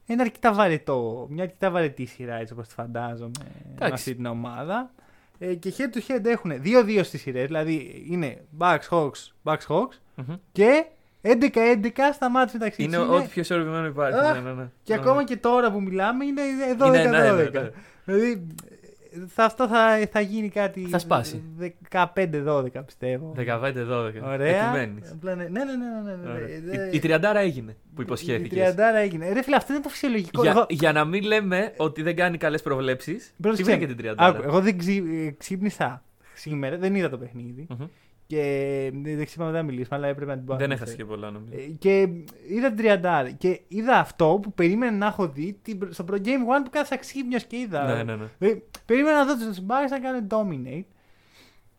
Είναι 0.10 0.21
αρκετά 0.21 0.53
βαρετό, 0.53 1.27
μια 1.29 1.43
αρκετά 1.43 1.69
βαρετή 1.71 2.05
σειρά 2.05 2.36
έτσι 2.36 2.53
όπως 2.53 2.67
τη 2.67 2.73
φαντάζομαι 2.73 3.31
με 3.39 3.45
Εντάξει. 3.75 3.93
αυτή 3.93 4.15
την 4.15 4.25
ομάδα. 4.25 4.91
Ε, 5.39 5.53
και 5.53 5.73
head 5.77 5.97
to 5.97 6.12
head 6.12 6.25
έχουν 6.25 6.51
2-2 6.63 6.99
στις 7.03 7.21
σειρές, 7.21 7.45
δηλαδή 7.45 8.05
είναι 8.10 8.41
Bucks 8.57 8.88
Hawks, 8.89 9.31
Bucks 9.43 9.65
Hawks 9.67 9.97
Μμμ. 10.15 10.36
και 10.51 10.86
11-11 11.21 11.33
στα 12.13 12.29
μάτια 12.29 12.60
μεταξύ 12.60 12.83
Είναι 12.83 12.97
τους. 12.97 13.07
ό,τι 13.10 13.27
πιο 13.27 13.41
ισορροπημένο 13.41 13.86
υπάρχει. 13.88 14.19
Αχ, 14.19 14.33
ναι, 14.33 14.49
ναι, 14.49 14.53
ναι. 14.62 14.69
Και 14.83 14.93
Ναι, 14.93 14.99
ακόμα 14.99 15.15
ναι. 15.17 15.23
και 15.23 15.38
τώρα 15.38 15.71
που 15.71 15.81
μιλάμε 15.81 16.25
είναι 16.25 16.41
Είναι, 16.41 16.75
12-12. 16.79 16.91
ναι, 16.91 17.31
ναι, 17.31 17.31
ναι. 17.62 17.69
Δηλαδή 18.05 18.47
θα, 19.27 19.43
αυτό 19.45 19.67
θα, 19.67 20.08
θα 20.12 20.19
γίνει 20.19 20.49
κάτι. 20.49 20.82
Θα 20.89 20.99
σπάσει. 20.99 21.41
15-12 21.91 22.65
πιστεύω. 22.86 23.34
15-12. 23.38 23.43
Ωραία. 24.23 24.65
Επιμένεις. 24.67 25.12
Απλά 25.12 25.36
ναι, 25.36 25.43
ναι, 25.43 25.49
ναι. 25.49 25.63
ναι, 25.63 26.12
ναι, 26.12 26.15
ναι. 26.23 26.30
Ωραία. 26.32 26.47
Ε, 26.47 26.89
Η, 26.91 26.95
η 26.95 26.99
τριαντάρα 26.99 27.39
έγινε 27.39 27.75
που 27.95 28.01
Η 28.01 28.03
υποσχέθηκες. 28.08 28.49
τριαντάρα 28.49 28.97
έγινε. 28.97 29.34
Ρε 29.34 29.43
φίλε, 29.43 29.56
αυτό 29.56 29.73
είναι 29.73 29.82
το 29.82 29.89
φυσιολογικό. 29.89 30.41
Για, 30.41 30.51
Εγώ- 30.51 30.65
για 30.69 30.91
να 30.91 31.06
μην 31.06 31.23
λέμε 31.23 31.73
ότι 31.77 32.01
δεν 32.01 32.15
κάνει 32.15 32.38
καλές 32.38 32.62
προβλέψεις. 32.62 33.25
Τι 33.27 33.41
Πρόσεξε, 33.41 33.71
βρήκε 33.71 33.88
την 33.88 33.97
τριαντάρα. 33.97 34.30
άκου, 34.38 34.41
εγώ 34.47 34.60
δεν 34.62 34.77
ξύ, 34.77 35.03
ε, 35.27 35.30
ξύπνησα 35.38 36.03
σήμερα, 36.34 36.77
δεν 36.77 36.95
είδα 36.95 37.10
το 37.10 37.17
παιχνίδι. 37.17 37.67
Μμμ. 37.69 37.86
Και 38.27 38.39
ε, 39.05 39.15
δεν 39.15 39.25
ξύπναμε 39.25 39.51
δεν 39.51 39.61
θα 39.61 39.65
μιλήσουμε, 39.67 39.95
αλλά 39.97 40.07
έπρεπε 40.07 40.31
να 40.31 40.37
την 40.37 40.45
πω. 40.45 40.55
Δεν 40.55 40.71
αυτή. 40.71 40.73
έχασε 40.83 40.95
και 40.95 41.05
πολλά 41.05 41.31
νομίζω. 41.31 41.53
Ε, 41.53 41.61
Και 41.79 41.99
είδα 42.49 42.67
την 42.67 42.77
τριαντάρα. 42.77 43.29
Και 43.31 43.61
είδα 43.67 43.97
αυτό 43.99 44.39
που 44.41 44.53
περίμενα 44.53 44.97
να 44.97 45.05
έχω 45.05 45.27
δει 45.27 45.59
την- 45.61 45.87
στο 45.93 46.05
Pro 46.11 46.13
Game 46.13 46.19
One 46.25 46.63
που 46.63 46.69
κάθισα 46.69 46.97
ξύπνιο 46.97 47.39
και 47.47 47.57
είδα. 47.57 47.93
Ναι, 47.95 48.03
ναι, 48.03 48.15
ναι. 48.15 48.47
Ε, 48.47 48.57
περίμενα 48.85 49.25
να 49.25 49.35
δω 49.35 49.45
τους 49.47 49.59
Bucks 49.59 49.89
να 49.89 49.99
κάνουν 49.99 50.27
dominate. 50.29 50.85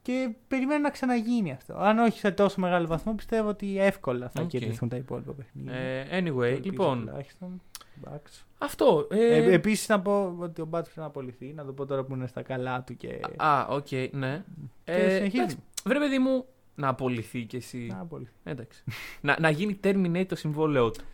Και 0.03 0.31
περιμένω 0.49 0.81
να 0.81 0.91
ξαναγίνει 0.91 1.53
αυτό. 1.53 1.75
Αν 1.79 1.99
όχι 1.99 2.19
σε 2.19 2.31
τόσο 2.31 2.61
μεγάλο 2.61 2.87
βαθμό, 2.87 3.15
πιστεύω 3.15 3.49
ότι 3.49 3.81
εύκολα 3.81 4.29
θα 4.29 4.43
Οκ. 4.43 4.49
κερδίσουν 4.49 4.89
τα 4.89 4.97
υπόλοιπα 4.97 5.33
παιχνίδια. 5.33 5.73
Ε, 5.75 6.03
Το 6.05 6.11
anyway, 6.17 6.43
ελπίζω 6.43 6.61
λοιπόν. 6.65 6.99
τουλάχιστον. 7.07 7.61
Bucks. 8.05 8.45
Αυτό. 8.59 9.07
Ε, 9.11 9.37
Ε, 9.37 9.53
Επίσης 9.53 9.89
να 9.89 10.01
πω 10.01 10.37
ότι 10.39 10.61
ο 10.61 10.65
Bud 10.65 10.83
πρέπει 10.85 10.99
να 11.01 11.05
απολυθεί. 11.07 11.53
Να 11.57 11.65
το 11.65 11.73
πω 11.73 11.87
τώρα 11.87 12.05
που 12.05 12.15
είναι 12.15 12.27
στα 12.27 12.43
καλά 12.43 12.83
του 12.83 12.97
και. 12.97 13.21
Α, 13.37 13.67
οκ, 13.69 13.87
ναι. 14.13 14.45
και 14.85 14.93
Ε, 14.93 15.17
συνεχίζει. 15.17 15.57
Εντάξει, 15.89 15.99
Βρε 15.99 15.99
παιδί 15.99 16.19
μου, 16.19 16.45
να 16.75 16.89
απολυθεί 16.89 17.43
κι 17.43 17.57
εσύ. 17.57 17.79
Να 17.79 18.01
απολυθεί. 18.01 18.33
Εντάξει. 18.45 18.85
να, 19.21 19.37
να 19.41 19.51
γίνει 19.51 19.81
terminate 19.85 20.27
το 20.29 20.37
συμβόλαιό 20.37 20.91
του. 20.91 21.05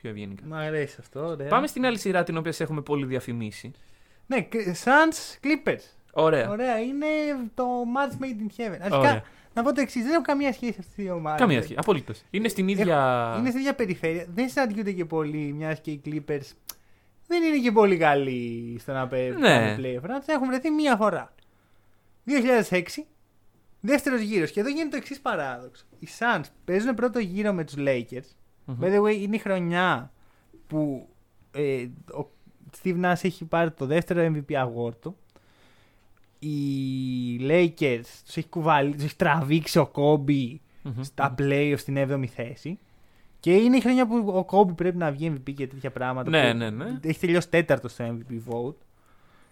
Πιο 0.00 0.10
ευγενικά. 0.10 0.42
Μ' 0.46 0.54
αρέσει 0.54 0.96
αυτό. 1.00 1.26
Ωραία. 1.26 1.48
Πάμε 1.48 1.66
στην 1.66 1.86
άλλη 1.86 1.98
σειρά 1.98 2.22
την 2.22 2.36
οποία 2.36 2.52
σε 2.52 2.62
έχουμε 2.62 2.80
πολύ 2.80 3.04
διαφημίσει. 3.06 3.70
Ναι, 4.26 4.48
Suns 4.84 5.44
Clippers. 5.46 5.82
Ωραία. 6.12 6.50
Ωραία, 6.50 6.78
είναι 6.80 7.06
το 7.54 7.64
match 7.96 8.22
made 8.22 8.40
in 8.40 8.60
heaven. 8.60 8.78
Αρχικά, 8.80 8.98
Ωραία. 8.98 9.22
να 9.54 9.62
πω 9.62 9.72
το 9.72 9.80
εξής: 9.80 10.02
δεν 10.02 10.12
έχω 10.12 10.22
καμία 10.22 10.52
σχέση 10.52 10.76
αυτές 10.78 10.92
οι 10.96 11.04
δύο 11.04 11.14
ομάδες. 11.14 11.38
Καμία 11.38 11.62
σχέση. 11.62 11.78
Απολύτως. 11.78 12.22
Είναι 12.30 12.48
στην 12.48 12.68
ίδια. 12.68 13.34
Είναι 13.38 13.48
στην 13.48 13.60
ίδια 13.60 13.74
περιφέρεια. 13.74 14.26
Δεν 14.34 14.48
συναντιούνται 14.48 14.92
και 14.92 15.04
πολύ, 15.04 15.52
μιας 15.52 15.80
και 15.80 15.90
οι 15.90 16.00
Clippers 16.06 16.50
δεν 17.26 17.42
είναι 17.42 17.58
και 17.58 17.72
πολύ 17.72 17.96
καλοί 17.96 18.76
στο 18.80 18.92
να 18.92 19.08
παίρνουν 19.08 19.40
Ναι. 19.40 19.76
playoff 19.78 20.04
runs. 20.04 20.24
Έχουν 20.26 20.46
βρεθεί 20.46 20.70
μία 20.70 20.96
φορά. 20.96 21.34
2006, 22.24 22.82
δεύτερος 23.80 24.20
γύρος. 24.20 24.50
Και 24.50 24.60
εδώ 24.60 24.68
γίνεται 24.68 24.88
το 24.88 24.96
εξής 24.96 25.20
παράδοξο. 25.20 25.84
Οι 25.98 26.08
Suns 26.18 26.44
παίζουν 26.64 26.94
πρώτο 26.94 27.18
γύρο 27.18 27.52
με 27.52 27.64
τους 27.64 27.74
Lakers. 27.78 28.28
Μμμ. 28.64 28.78
By 28.80 28.86
the 28.86 29.02
way, 29.02 29.20
είναι 29.20 29.36
η 29.36 29.38
χρονιά 29.38 30.12
που 30.66 31.08
ε, 31.50 31.88
ο 32.18 32.30
Steve 32.82 33.04
Nash 33.04 33.20
έχει 33.22 33.44
πάρει 33.44 33.70
το 33.70 33.86
δεύτερο 33.86 34.32
MVP 34.34 34.66
award 34.66 34.94
του. 35.00 35.16
Οι 36.38 36.56
Lakers 37.40 38.06
τους 38.24 38.36
έχει, 38.36 38.48
κουβαλ... 38.48 38.92
τους 38.92 39.04
έχει 39.04 39.16
τραβήξει 39.16 39.78
ο 39.78 39.90
Kobe 39.94 40.56
Μμμ. 40.82 41.02
στα 41.02 41.34
playoffs 41.38 41.78
στην 41.78 41.96
7η 41.98 42.26
θέση. 42.26 42.78
Και 43.40 43.54
είναι 43.54 43.76
η 43.76 43.80
χρονιά 43.80 44.06
που 44.06 44.16
ο 44.16 44.46
Kobe 44.50 44.76
πρέπει 44.76 44.96
να 44.96 45.10
βγει 45.10 45.32
MVP 45.34 45.54
και 45.54 45.66
τέτοια 45.66 45.90
πράγματα. 45.90 46.30
Ναι, 46.30 46.50
που 46.50 46.56
ναι, 46.56 46.70
ναι. 46.70 46.98
Έχει 47.02 47.18
τελειώσει 47.18 47.48
τέταρτος 47.48 47.92
στο 47.92 48.04
MVP 48.04 48.52
vote. 48.52 48.74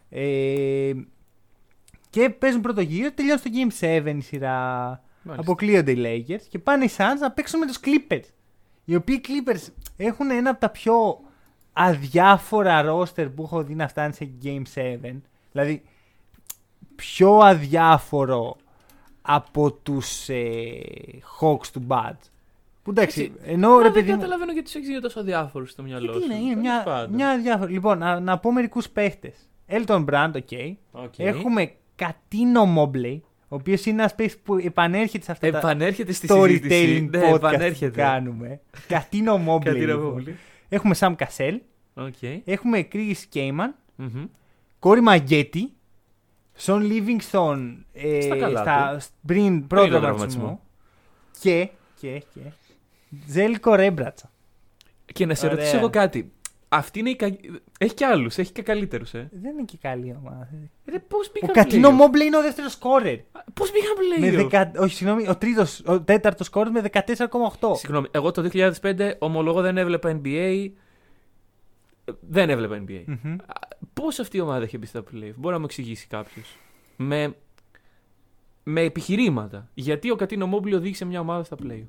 Ε, 0.08 0.92
και 2.14 2.30
παίζουν 2.30 2.60
πρώτο 2.60 2.80
γύρο, 2.80 3.12
τελειώνει 3.12 3.38
στο 3.38 3.50
Game 3.52 3.84
7 4.10 4.14
η 4.16 4.20
σειρά. 4.20 4.58
Μάλιστα. 5.22 5.50
Αποκλείονται 5.50 5.90
οι 5.90 5.96
Lakers 5.98 6.42
και 6.48 6.58
πάνε 6.58 6.84
οι 6.84 6.90
Suns 6.96 7.18
να 7.20 7.30
παίξουν 7.30 7.58
με 7.60 7.66
τους 7.66 7.78
Clippers. 7.84 8.24
Οι 8.84 8.94
οποίοι 8.94 9.20
Clippers 9.28 9.68
έχουν 9.96 10.30
ένα 10.30 10.50
από 10.50 10.60
τα 10.60 10.68
πιο 10.68 11.20
αδιάφορα 11.72 12.84
roster 12.92 13.28
που 13.34 13.42
έχω 13.42 13.62
δει 13.62 13.74
να 13.74 13.88
φτάνει 13.88 14.12
σε 14.12 14.28
Game 14.44 14.62
7. 14.74 15.12
Δηλαδή, 15.52 15.82
πιο 16.96 17.38
αδιάφορο 17.38 18.56
από 19.22 19.72
τους 19.72 20.28
ε, 20.28 20.70
Hawks 21.40 21.66
του 21.72 21.84
Bud. 21.88 22.16
Που 22.82 22.90
εντάξει, 22.90 23.22
Έτσι, 23.22 23.50
ενώ 23.52 23.70
Μα 23.70 23.76
ρε 23.76 23.82
δεν 23.82 23.92
παιδί 23.92 24.10
μου... 24.10 24.16
καταλαβαίνω 24.16 24.52
γιατί 24.52 24.66
τους 24.66 24.74
έχεις 24.76 24.88
γίνει 24.88 25.00
τόσο 25.00 25.20
αδιάφορους 25.20 25.70
στο 25.70 25.82
μυαλό 25.82 26.12
Γιατί 26.12 26.18
σου. 26.18 26.24
είναι, 26.32 26.34
είναι 26.34 26.48
Τέλος 26.48 26.62
μια, 26.62 26.82
πάντων. 26.82 27.14
μια 27.14 27.30
αδιάφορη. 27.30 27.72
Λοιπόν, 27.72 27.98
να, 27.98 28.20
να 28.20 28.38
πω 28.38 28.52
μερικούς 28.52 28.88
παίχτες. 28.88 29.34
Elton 29.68 30.04
Brand, 30.04 30.32
ok. 30.32 30.74
OK. 30.92 31.18
Έχουμε 31.18 31.72
Cuttino 31.96 32.74
Mobley, 32.78 33.18
ο 33.48 33.54
οποίος 33.56 33.86
είναι 33.86 34.00
ένας 34.00 34.14
παίχτη 34.14 34.40
που 34.44 34.54
επανέρχεται 34.56 35.24
σε 35.24 35.32
αυτά 35.32 35.50
τα 35.50 35.58
Επανέρχεται 35.58 36.12
στη 36.12 36.26
storytelling 36.30 36.48
συζήτηση. 36.50 37.08
Ναι, 37.12 37.18
podcast 37.26 37.28
που 37.28 37.34
επανέρχεται. 37.34 38.00
κάνουμε. 38.00 38.60
Cuttino 38.88 39.34
Mobley. 39.48 39.64
Κατήρα 39.64 39.92
λοιπόν. 39.94 40.12
πολύ. 40.12 40.36
Έχουμε 40.68 40.94
Sam 40.98 41.14
Cassell, 41.16 41.58
OK. 41.94 42.14
έχουμε 42.44 42.88
Chris 42.92 43.14
Kaman, 43.34 43.72
Μμμ. 43.96 44.24
Corey 44.78 45.00
Maggette, 45.00 45.72
Shaun 46.54 46.80
Livingston 46.82 47.86
ε, 47.92 48.20
Στα 48.20 48.36
καλά 48.36 48.60
στα, 48.60 49.00
πριν 49.26 49.44
Πριν 49.46 49.66
πρώτο 49.66 49.88
τον 49.90 50.00
τραυματισμό. 50.00 50.40
τραυματισμό. 50.42 50.60
Και, 51.40 51.68
και, 52.00 52.22
και, 52.34 52.40
Ζέλικο 53.26 53.74
Ρέμπρατσα. 53.74 54.30
Και 55.12 55.26
να 55.26 55.34
σε 55.34 55.46
Ωραία. 55.46 55.58
ρωτήσω 55.58 55.76
εγώ 55.76 55.90
κάτι. 55.90 56.32
Αυτή 56.76 56.98
είναι 56.98 57.10
η 57.10 57.16
κα... 57.16 57.26
Έχει 57.78 57.94
και 57.94 58.04
άλλους, 58.04 58.38
έχει 58.38 58.52
και 58.52 58.62
καλύτερους, 58.62 59.14
ε. 59.14 59.28
Δεν 59.32 59.52
είναι 59.52 59.62
και 59.62 59.76
καλή 59.80 60.16
ομάδα. 60.20 60.48
Ρε, 60.84 60.98
πώς 60.98 61.26
Ο 61.28 61.30
πήγαν 61.32 61.50
Cuttino 61.52 61.88
playoff? 61.88 61.92
Mobley 61.92 62.24
είναι 62.24 62.36
ο 62.36 62.42
δεύτερος 62.42 62.72
σκόρερ. 62.72 63.18
Πώς 63.54 63.70
πήγαν 63.70 64.20
Με 64.20 64.28
playoff? 64.28 64.36
δεκα... 64.50 64.72
Όχι, 64.82 64.94
συγγνώμη, 64.94 65.28
ο 65.28 65.36
τρίτος, 65.36 65.82
ο 65.86 66.00
τέταρτος 66.00 66.46
σκόρερ 66.46 66.72
με 66.72 66.82
14,8. 66.92 67.76
Συγγνώμη, 67.76 68.06
εγώ 68.10 68.30
το 68.30 68.48
2005 68.52 69.12
ομολογώ 69.18 69.60
δεν 69.60 69.76
έβλεπα 69.78 70.20
NBA. 70.22 70.68
Ε, 72.04 72.12
Δεν 72.20 72.50
έβλεπα 72.50 72.84
NBA. 72.88 73.02
Μμμ. 73.06 73.36
Πώς 73.94 74.18
αυτή 74.18 74.36
η 74.36 74.40
ομάδα 74.40 74.64
έχει 74.64 74.78
μπει 74.78 74.86
στα 74.86 75.00
playoff, 75.00 75.32
μπορεί 75.36 75.54
να 75.54 75.58
μου 75.58 75.64
εξηγήσει 75.64 76.06
κάποιος. 76.06 76.56
Με, 76.96 77.34
με 78.62 78.80
επιχειρήματα. 78.80 79.68
Γιατί 79.74 80.10
ο 80.10 80.16
Κατίνο 80.16 80.46
Μόμπλη 80.46 80.74
οδήγησε 80.74 81.04
μια 81.04 81.20
ομάδα 81.20 81.44
στα 81.44 81.56
playoff; 81.62 81.86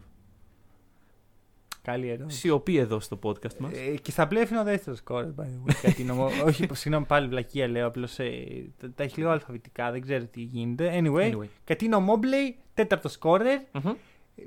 Καλή 1.86 2.10
ερώτηση. 2.10 2.40
Σιωπή 2.40 2.78
εδώ 2.78 3.00
στο 3.00 3.20
podcast 3.24 3.58
μας. 3.58 3.72
Ε, 3.74 3.96
και 4.02 4.12
στα 4.12 4.28
πλέον 4.28 4.46
είναι 4.50 4.60
ο 4.60 4.64
δεύτερος 4.64 4.98
σκόρερ. 5.00 5.30
by 5.38 5.42
the 5.44 5.70
way, 5.70 5.74
Κατίνο 5.82 6.14
Μο- 6.16 6.30
Όχι, 6.46 6.68
συγγνώμη, 6.72 7.06
πάλι 7.06 7.28
βλακεία 7.28 7.68
λέω. 7.68 7.88
Απλώς 7.88 8.16
τα, 8.16 8.92
τα 8.96 9.04
έχει 9.04 9.18
λίγο 9.20 9.30
αλφαβητικά, 9.32 9.92
δεν 9.92 10.02
ξέρω 10.02 10.24
τι 10.26 10.42
γίνεται. 10.42 11.02
Anyway, 11.04 11.32
Anyway. 11.34 11.48
Κατίνο 11.64 12.00
Μόμπλε, 12.00 12.38
τέταρτος 12.74 13.12
σκόρερ. 13.12 13.60
Μμμ. 13.72 13.92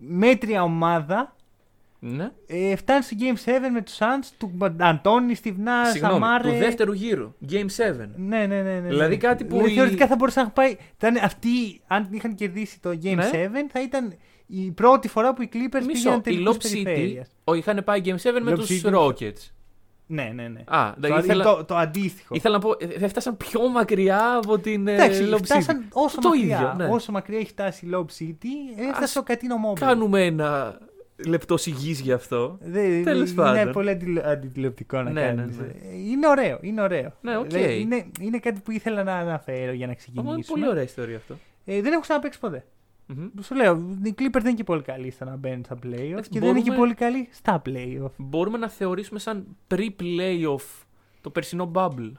Μέτρια 0.00 0.62
ομάδα. 0.62 1.36
Ναι. 2.00 2.30
Ε, 2.46 2.76
φτάνει 2.76 3.02
στο 3.02 3.16
Game 3.20 3.48
7 3.48 3.52
με 3.72 3.82
τους 3.82 3.98
Suns 3.98 4.28
του 4.38 4.52
Αντώνη, 4.78 5.34
Στιβνά, 5.34 5.84
Συγγνώμη, 5.84 6.14
Σαμάρε. 6.14 6.50
του 6.50 6.56
δεύτερου 6.56 6.92
γύρου. 6.92 7.32
Game 7.50 7.54
7. 7.54 7.66
Ναι, 8.16 8.36
ναι, 8.38 8.46
ναι. 8.46 8.62
ναι, 8.62 8.80
ναι. 8.80 8.88
Δηλαδή 8.88 9.16
κάτι 9.16 9.44
που 9.44 9.50
Δηλαδή, 9.54 9.72
η- 9.72 9.74
Θεωρητικά 9.74 10.06
θα 10.06 10.16
μπορούσε 10.16 10.40
να 10.40 10.50
πάει. 10.50 10.76
Θα 10.96 11.08
είναι 11.08 11.20
αυτοί, 11.22 11.80
αν 11.86 12.08
είχαν 12.10 12.34
κερδίσει 12.34 12.80
το 12.80 12.90
Game 13.02 13.14
Ναι. 13.14 13.28
7, 13.32 13.66
θα 13.70 13.82
ήταν 13.82 14.14
η 14.50 14.70
πρώτη 14.70 15.08
φορά 15.08 15.34
που 15.34 15.42
οι 15.42 15.48
Clippers 15.52 15.58
Μισό. 15.72 15.86
πήγαιναν 15.92 16.18
Η 16.18 16.22
τελικούς 16.22 16.56
Lob 16.56 16.58
City 16.60 16.80
περιφέρειας. 16.84 17.28
ο, 17.44 17.54
είχαν 17.54 17.82
πάει 17.84 18.00
Game 18.04 18.08
7 18.08 18.40
με 18.42 18.52
Lob 18.52 18.54
τους 18.54 18.82
City. 18.84 18.94
Rockets. 18.94 19.50
Ναι, 20.10 20.30
ναι, 20.34 20.48
ναι. 20.48 20.60
Α, 20.66 20.90
το, 20.94 21.00
δηλαδή 21.00 21.24
ήθελα, 21.26 21.44
το, 21.44 21.64
το 21.64 21.76
αντίστοιχο. 21.76 22.34
ήθελα 22.34 22.54
να 22.54 22.60
πω, 22.60 22.70
ε, 22.78 22.86
δεν 22.98 23.08
φτάσαν 23.08 23.36
πιο 23.36 23.68
μακριά 23.68 24.34
από 24.44 24.58
την 24.58 24.88
ε, 24.88 24.94
Εντάξει, 24.94 25.28
Lob 25.30 25.34
City. 25.34 25.42
φτάσαν 25.44 25.84
όσο 25.92 26.20
Το 26.20 26.28
μακριά. 26.28 26.56
ίδιο, 26.56 26.74
ναι. 26.76 26.86
Όσο 26.94 27.12
μακριά 27.12 27.38
έχει 27.38 27.48
φτάσει 27.48 27.86
η 27.86 27.90
Lob 27.92 27.98
City, 28.04 28.78
έφτασε 28.78 29.02
Ας 29.02 29.16
ο 29.16 29.22
Κατίνο 29.22 29.54
Mobile. 29.70 29.78
Κάνουμε 29.80 30.24
ένα 30.24 30.78
λεπτό 31.26 31.56
σιγής 31.56 32.00
γι' 32.00 32.12
αυτό. 32.12 32.58
Δεν- 32.60 33.04
Τέλος 33.04 33.30
είναι 33.30 33.42
πάντων. 33.42 33.72
πολύ 33.72 33.90
αντιλο- 33.90 34.22
αντιτηλεοπτικό 34.24 35.02
να 35.02 35.10
Ναι, 35.10 35.20
κάνεις. 35.20 35.56
ναι, 35.56 35.62
ναι. 35.62 35.72
Ε, 35.96 35.96
Είναι 36.10 36.28
ωραίο, 36.28 36.58
είναι 36.60 36.82
ωραίο. 36.82 37.12
Ναι, 37.20 37.36
οκ. 37.36 37.46
Δηλαδή, 37.50 37.80
είναι, 37.80 38.06
είναι 38.20 38.38
κάτι 38.38 38.60
που 38.60 38.70
ήθελα 38.70 39.02
να 39.02 39.14
αναφέρω 39.14 39.72
για 39.72 39.86
να 39.86 39.92
Όμως 39.92 39.96
ξεκινήσουμε. 39.96 40.34
είναι 40.34 40.44
πολύ 40.48 40.68
ωραία 40.68 40.82
ιστορία 40.82 41.16
αυτό. 41.16 41.34
Ε, 41.64 41.80
δεν 41.80 41.92
έχω 41.92 42.00
ξαναπαίξει 42.00 42.38
ποτέ. 42.38 42.64
Μμμ. 43.10 43.28
Σου 43.42 43.54
λέω, 43.54 43.74
οι 44.02 44.14
Clippers 44.18 44.30
δεν 44.32 44.44
είναι 44.46 44.54
και 44.54 44.64
πολύ 44.64 44.82
καλοί 44.82 45.10
στο 45.10 45.24
να 45.24 45.36
μπαίνουν 45.36 45.64
στα 45.64 45.78
playoffs 45.82 45.92
Εντάξει, 46.10 46.30
και 46.30 46.38
δεν 46.40 46.48
είναι 46.48 46.60
και 46.60 46.70
μπορούμε- 46.70 46.76
πολύ 46.76 46.94
καλοί 46.94 47.28
στα 47.32 47.62
playoffs. 47.66 48.14
Μπορούμε 48.16 48.58
να 48.58 48.68
θεωρήσουμε 48.68 49.18
σαν 49.18 49.46
pre-playoff 49.68 50.84
το 51.20 51.30
περσινό 51.30 51.70
bubble. 51.74 52.12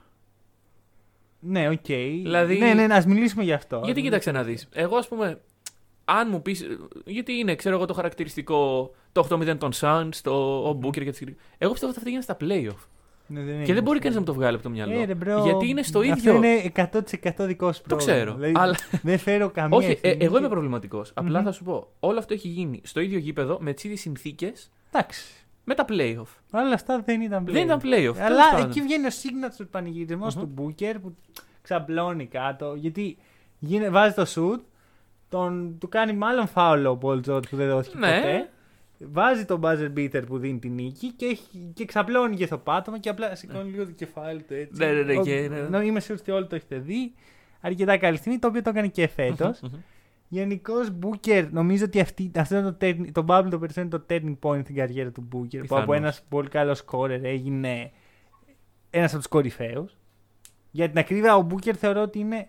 Ναι, 1.39 1.69
οκ. 1.69 1.85
Δηλαδή- 1.85 2.57
Ναι, 2.57 2.73
ναι, 2.73 2.87
να 2.87 3.03
μιλήσουμε 3.07 3.43
γι' 3.43 3.53
αυτό. 3.53 3.81
Γιατί 3.85 4.01
κοίταξε 4.01 4.31
να 4.31 4.43
δεις. 4.43 4.67
Εγώ 4.73 4.97
ας 4.97 5.07
πούμε, 5.07 5.41
αν 6.05 6.27
μου 6.31 6.41
πεις, 6.41 6.65
γιατί 7.05 7.33
είναι, 7.33 7.55
ξέρω 7.55 7.75
εγώ 7.75 7.85
το 7.85 7.93
χαρακτηριστικό, 7.93 8.91
το 9.11 9.19
8-0 9.19 9.57
των 9.57 9.71
Suns, 9.75 10.09
το 10.23 10.33
ο 10.69 10.79
Booker 10.83 11.03
και 11.03 11.11
τις 11.11 11.21
Εγώ 11.57 11.71
πιστεύω 11.71 11.91
ότι 11.91 12.01
θα 12.01 12.09
γίνουν 12.09 12.23
στα 12.23 12.37
playoff. 12.39 12.87
Ναι, 13.31 13.39
δεν 13.39 13.47
Και 13.47 13.53
είναι 13.63 13.73
δεν 13.73 13.83
μπορεί 13.83 13.97
αυτό. 13.97 13.99
κανείς 13.99 14.13
να 14.13 14.19
μου 14.19 14.25
το 14.25 14.33
βγάλει 14.33 14.53
από 14.55 14.63
το 14.63 14.69
μυαλό. 14.69 14.99
Ε, 14.99 15.05
ρε, 15.05 15.13
bro, 15.13 15.43
γιατί 15.43 15.67
είναι 15.69 15.83
στο 15.83 15.99
Αυτό 15.99 16.13
ίδιο. 16.13 16.35
είναι 16.35 16.71
100% 16.75 17.45
δικό 17.45 17.71
σου 17.73 17.81
Το 17.81 17.87
πρόβλημα. 17.95 18.13
ξέρω. 18.13 18.33
Δηλαδή, 18.33 18.53
Αλλά 18.57 18.75
Δεν 19.01 19.17
φέρω 19.17 19.49
καμία 19.49 19.77
όχι, 19.77 19.87
ε, 19.87 19.91
ευθύνη 19.91 20.17
εγώ 20.23 20.33
και- 20.33 20.39
είμαι 20.39 20.49
προβληματικός. 20.49 21.11
Απλά 21.13 21.37
Μμμ. 21.39 21.45
θα 21.45 21.51
σου 21.51 21.63
πω, 21.63 21.87
όλο 21.99 22.19
αυτό 22.19 22.33
έχει 22.33 22.47
γίνει 22.47 22.81
στο 22.83 22.99
ίδιο 22.99 23.17
γήπεδο 23.17 23.57
με 23.61 23.73
τις 23.73 23.83
ίδιες 23.83 23.99
συνθήκες 23.99 24.71
Εντάξει. 24.91 25.25
με 25.63 25.73
τα 25.75 25.85
playoff. 25.89 26.37
Όλα 26.51 26.73
αυτά 26.73 27.01
δεν 27.05 27.21
ήταν 27.21 27.43
playoff. 27.47 27.51
Δεν 27.51 27.63
ήταν 27.63 27.77
playoff. 27.79 27.83
τέλος 27.83 28.19
Αλλά 28.19 28.49
πάντων. 28.51 28.69
εκεί 28.69 28.81
βγαίνει 28.81 29.05
ο 29.05 29.09
signature 29.09 29.65
πανηγυρισμός 29.71 30.35
Μμμ. 30.35 30.41
του 30.43 30.53
Booker 30.77 30.95
που 31.01 31.15
ξαπλώνει 31.61 32.25
κάτω. 32.25 32.73
Γιατί 32.77 33.17
γίνε, 33.59 33.89
βάζει 33.89 34.13
το 34.13 34.25
shoot, 34.35 34.59
τον, 35.29 35.75
του 35.79 35.89
κάνει 35.89 36.13
μάλλον 36.13 36.47
φάουλο 36.47 36.89
ο 36.91 36.97
Paul 37.01 37.21
George 37.29 37.49
που 37.49 37.55
δεν 37.55 37.67
δόθηκε 37.69 37.97
Ναι. 37.97 38.15
ποτέ. 38.19 38.49
Βάζει 39.01 39.45
τον 39.45 39.61
buzzer 39.63 39.93
beater 39.97 40.23
που 40.27 40.37
δίνει 40.37 40.59
την 40.59 40.73
νίκη 40.73 41.11
και, 41.13 41.25
έχει, 41.25 41.71
και 41.73 41.85
ξαπλώνει 41.85 42.35
και 42.35 42.45
στο 42.45 42.57
πάτωμα 42.57 42.99
και 42.99 43.09
απλά 43.09 43.35
σηκώνει 43.35 43.69
λίγο 43.69 43.85
το 43.85 43.91
κεφάλι 43.91 44.41
του 44.43 44.53
έτσι. 44.53 44.83
Ναι, 44.85 44.91
ναι, 44.91 45.01
ναι, 45.01 45.17
Ο- 45.17 45.21
και, 45.23 45.47
ναι. 45.49 45.57
ενώ 45.57 45.81
είμαι 45.81 45.99
σίγουρο 45.99 46.21
ότι 46.21 46.31
όλοι 46.31 46.47
το 46.47 46.55
έχετε 46.55 46.77
δει. 46.79 47.13
αρκετά 47.61 47.97
καλή 47.97 48.17
στιγμή, 48.17 48.39
το 48.39 48.47
οποίο 48.47 48.61
το 48.61 48.69
έκανε 48.69 48.87
και 48.87 49.07
φέτος. 49.07 49.59
Γενικώς, 50.31 50.91
Booker, 51.01 51.47
νομίζω 51.51 51.85
ότι 51.85 51.99
αυτή, 51.99 52.31
αυτό 52.35 52.57
είναι 52.57 52.71
το, 52.71 52.77
turn- 52.81 53.11
το 53.11 53.25
bubble 53.27 53.47
το 53.49 53.59
περισσότερο 53.59 53.81
είναι 53.81 53.89
το 53.89 54.05
turning 54.09 54.49
point 54.49 54.59
στην 54.63 54.75
καριέρα 54.75 55.09
του 55.11 55.21
Booker. 55.31 55.49
Που 55.49 55.61
Πιθανώς. 55.61 55.83
από 55.83 55.93
ένας 55.93 56.21
πολύ 56.29 56.47
καλός 56.49 56.83
scorer 56.85 57.19
έγινε 57.23 57.91
ένας 58.89 59.09
από 59.11 59.17
τους 59.17 59.27
κορυφαίους. 59.27 59.97
Για 60.71 60.89
την 60.89 60.97
ακρίβεια, 60.97 61.35
ο 61.37 61.47
Booker 61.51 61.73
θεωρώ 61.73 62.01
ότι 62.01 62.19
είναι 62.19 62.47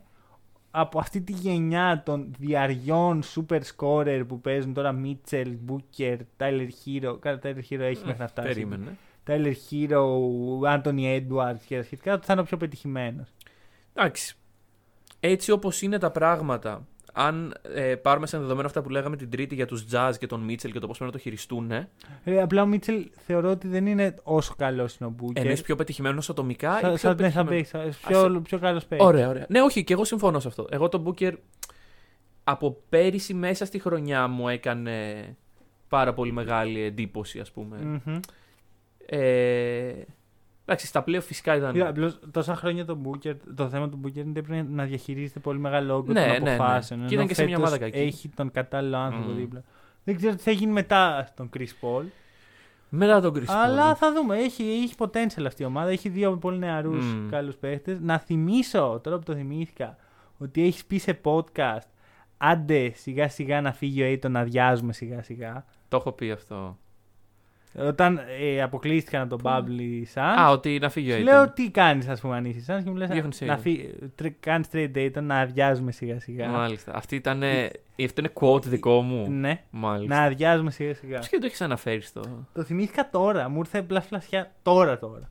από 0.70 0.98
αυτή 0.98 1.20
τη 1.20 1.32
γενιά 1.32 2.02
των 2.04 2.34
διαριών 2.38 3.22
super 3.34 3.60
scorer 3.76 4.22
που 4.28 4.40
παίζουν 4.40 4.74
τώρα 4.74 5.00
Mitchell, 5.04 5.56
Booker, 5.68 6.16
Tyler 6.36 6.68
Hero. 6.84 7.16
Καλά, 7.20 7.38
Tyler 7.42 7.62
Hero 7.70 7.80
έχει 7.80 8.04
μέχρι 8.04 8.20
να 8.20 8.28
φτάσει. 8.28 8.48
Περίμενε. 8.48 8.96
Tyler 9.26 9.54
Hero, 9.70 10.02
Anthony 10.62 11.20
Edwards 11.20 11.60
και 11.66 11.76
τα 11.76 11.82
σχετικά, 11.82 12.14
ότι 12.14 12.26
θα 12.26 12.32
είναι 12.32 12.40
ο 12.40 12.44
πιο 12.44 12.56
πετυχημένος. 12.56 13.28
Εντάξει. 13.94 14.36
Έτσι 15.20 15.50
όπως 15.50 15.82
είναι 15.82 15.98
τα 15.98 16.10
πράγματα, 16.10 16.86
αν 17.12 17.54
ε, 17.74 17.94
πάρουμε 17.94 18.26
σαν 18.26 18.40
δεδομένο 18.40 18.66
αυτά 18.66 18.82
που 18.82 18.88
λέγαμε 18.88 19.16
την 19.16 19.30
Τρίτη 19.30 19.54
για 19.54 19.66
τους 19.66 19.84
Jazz 19.92 20.12
και 20.18 20.26
τον 20.26 20.40
Μίτσελ 20.40 20.72
και 20.72 20.78
το 20.78 20.86
πώς 20.86 20.96
πρέπει 20.98 21.12
να 21.12 21.18
το 21.18 21.22
χειριστούν, 21.22 21.70
ε, 21.70 21.88
Ε, 22.24 22.40
απλά 22.42 22.62
ο 22.62 22.66
Μίτσελ 22.66 23.10
θεωρώ 23.26 23.50
ότι 23.50 23.68
δεν 23.68 23.86
είναι 23.86 24.14
όσο 24.22 24.54
καλός 24.58 24.96
είναι 24.96 25.10
ο 25.10 25.14
Booker. 25.22 25.36
εννοεί 25.36 25.60
πιο 25.60 25.76
πετυχημένος 25.76 26.30
ατομικά 26.30 26.78
ή 26.78 26.80
Θα, 26.80 26.88
πιο 26.88 26.96
θα, 26.96 27.08
ναι, 27.08 27.30
θα 27.30 27.44
πετυχημένο- 27.44 27.48
παίξει. 27.84 28.06
Πιο, 28.06 28.40
πιο 28.44 28.58
καλός 28.58 28.86
παίκτης. 28.86 29.06
Ωραία, 29.06 29.28
ωραία. 29.28 29.46
Ναι, 29.48 29.60
όχι, 29.62 29.84
και 29.84 29.92
εγώ 29.92 30.04
συμφωνώ 30.04 30.40
σε 30.40 30.48
αυτό. 30.48 30.66
Εγώ 30.70 30.88
τον 30.88 31.04
Booker 31.06 31.32
από 32.44 32.76
πέρυσι 32.88 33.34
μέσα 33.34 33.64
στη 33.64 33.78
χρονιά 33.78 34.26
μου 34.28 34.48
έκανε 34.48 35.24
πάρα 35.88 36.12
πολύ 36.14 36.32
μεγάλη 36.32 36.80
εντύπωση, 36.82 37.40
ας 37.40 37.50
πούμε. 37.50 37.76
Μμμ. 38.04 38.20
Ε, 39.06 39.92
εντάξει, 40.70 40.86
στα 40.86 41.02
πλέον 41.02 41.22
φυσικά 41.22 41.56
ήταν. 41.56 41.72
Κοίτα, 41.72 41.88
απλώς 41.88 42.18
τόσα 42.30 42.54
χρόνια 42.56 42.84
το 42.84 42.98
Booker, 43.04 43.34
το 43.54 43.68
θέμα 43.68 43.88
του 43.88 44.00
Booker 44.04 44.16
είναι 44.16 44.30
ότι 44.30 44.42
πρέπει 44.42 44.66
να 44.72 44.84
διαχειρίζεται 44.84 45.38
πολύ 45.40 45.58
μεγάλο 45.58 45.94
όγκο 45.94 46.12
Ναι, 46.12 46.20
των 46.26 46.32
ναι, 46.32 46.38
ναι. 46.38 46.54
αποφάσεων. 46.54 47.00
Και 47.00 47.04
ενώ 47.06 47.14
ήταν 47.14 47.26
και 47.26 47.34
σε 47.34 47.44
μια 47.44 47.56
φέτος 47.56 47.70
ομάδα 47.72 47.84
κακή. 47.84 47.98
Έχει 47.98 48.28
τον 48.28 48.50
κατάλληλο 48.50 48.96
άνθρωπο 48.96 49.30
Μμ. 49.30 49.36
δίπλα. 49.36 49.62
Δεν 50.04 50.16
ξέρω 50.16 50.34
τι 50.34 50.42
θα 50.42 50.50
γίνει 50.50 50.72
μετά 50.72 51.24
στον 51.28 51.50
Chris 51.56 51.60
Paul. 51.80 52.04
Μετά 52.88 53.20
τον 53.20 53.34
Chris 53.34 53.44
Αλλά 53.46 53.92
Paul. 53.92 53.96
θα 53.96 54.12
δούμε. 54.12 54.36
Έχει, 54.38 54.62
έχει 54.62 54.94
potential 54.98 55.44
αυτή 55.46 55.62
η 55.62 55.64
ομάδα. 55.64 55.90
Έχει 55.90 56.08
δύο 56.08 56.36
πολύ 56.36 56.58
νεαρούς 56.58 57.04
Μμ. 57.14 57.28
καλούς 57.28 57.56
παίχτες. 57.56 58.00
Να 58.00 58.18
θυμίσω, 58.18 59.00
τώρα 59.02 59.16
που 59.18 59.22
το 59.24 59.34
θυμήθηκα, 59.34 59.96
ότι 60.38 60.62
έχεις 60.64 60.84
πει 60.84 60.98
σε 60.98 61.20
podcast 61.24 61.86
άντε 62.36 62.92
σιγά 62.94 63.28
σιγά 63.28 63.60
να 63.60 63.72
φύγει 63.72 64.02
ο 64.02 64.06
Aiton 64.06 64.30
να 64.30 64.40
αδειάζουμε 64.40 64.92
σιγά 64.92 65.22
σιγά. 65.22 65.64
Το 65.88 65.96
έχω 65.96 66.12
πει 66.12 66.30
αυτό. 66.30 66.78
Όταν 67.74 68.20
ε, 68.40 68.62
αποκλείστηκαν 68.62 69.22
από 69.22 69.36
τον 69.36 69.40
Bubble 69.44 69.80
οι 69.80 70.06
Suns, 70.14 70.34
Α, 70.40 70.50
ότι 70.50 70.78
να 70.78 70.88
φύγει 70.90 71.12
ο 71.12 71.14
σου 71.14 71.20
Aiton. 71.20 71.24
λέω 71.24 71.50
τι 71.50 71.70
κάνεις, 71.70 72.08
ας 72.08 72.20
πούμε, 72.20 72.36
αν 72.36 72.44
είσαι 72.44 72.74
Suns 72.78 72.82
και 72.84 72.90
μου 72.90 72.96
λες 72.96 73.08
Διώχνεις 73.08 73.40
να 73.40 73.56
Aiton. 73.56 73.60
φύγει. 73.60 73.94
Κάνεις 74.40 74.68
trade 74.72 74.90
Aiton 74.96 75.22
να 75.22 75.38
αδειάζουμε 75.40 75.92
σιγά 75.92 76.20
σιγά. 76.20 76.48
Μάλιστα. 76.48 76.94
Αυτή 76.94 77.16
ήταν. 77.16 77.42
Αυτό 78.04 78.20
είναι 78.20 78.30
quote 78.40 78.62
δικό 78.64 79.00
μου. 79.00 79.30
Ναι, 79.30 79.62
Μάλιστα. 79.70 80.14
να 80.14 80.22
αδειάζουμε 80.22 80.70
σιγά 80.70 80.94
σιγά. 80.94 81.16
Πώς 81.16 81.24
και 81.24 81.30
δεν 81.30 81.40
το 81.40 81.46
έχεις 81.46 81.60
αναφέρει 81.60 82.00
στο. 82.00 82.46
Το 82.54 82.62
θυμήθηκα 82.62 83.10
τώρα, 83.10 83.48
μου 83.48 83.58
ήρθε 83.58 83.78
απλά 83.78 84.00
φλασιά 84.00 84.52
τώρα 84.62 84.98
τώρα. 84.98 85.30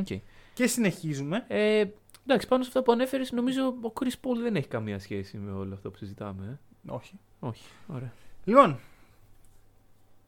Okay. 0.00 0.20
Και 0.54 0.66
συνεχίζουμε. 0.66 1.44
Ε, 1.48 1.84
εντάξει, 2.26 2.48
πάνω 2.48 2.62
σε 2.62 2.68
αυτά 2.68 2.82
που 2.82 2.92
ανέφερες, 2.92 3.32
νομίζω 3.32 3.62
ο 3.66 3.92
Chris 4.00 4.12
Paul 4.26 4.36
δεν 4.42 4.56
έχει 4.56 4.68
καμία 4.68 4.98
σχέση 4.98 5.36
με 5.36 5.50
όλο 5.52 5.74
αυτό 5.74 5.90
που 5.90 5.96
συζητάμε. 5.96 6.58
Ε. 6.88 6.92
Όχι. 6.92 7.18
Όχι. 7.40 7.64
Ωραία. 7.86 8.12
Λοιπόν, 8.44 8.78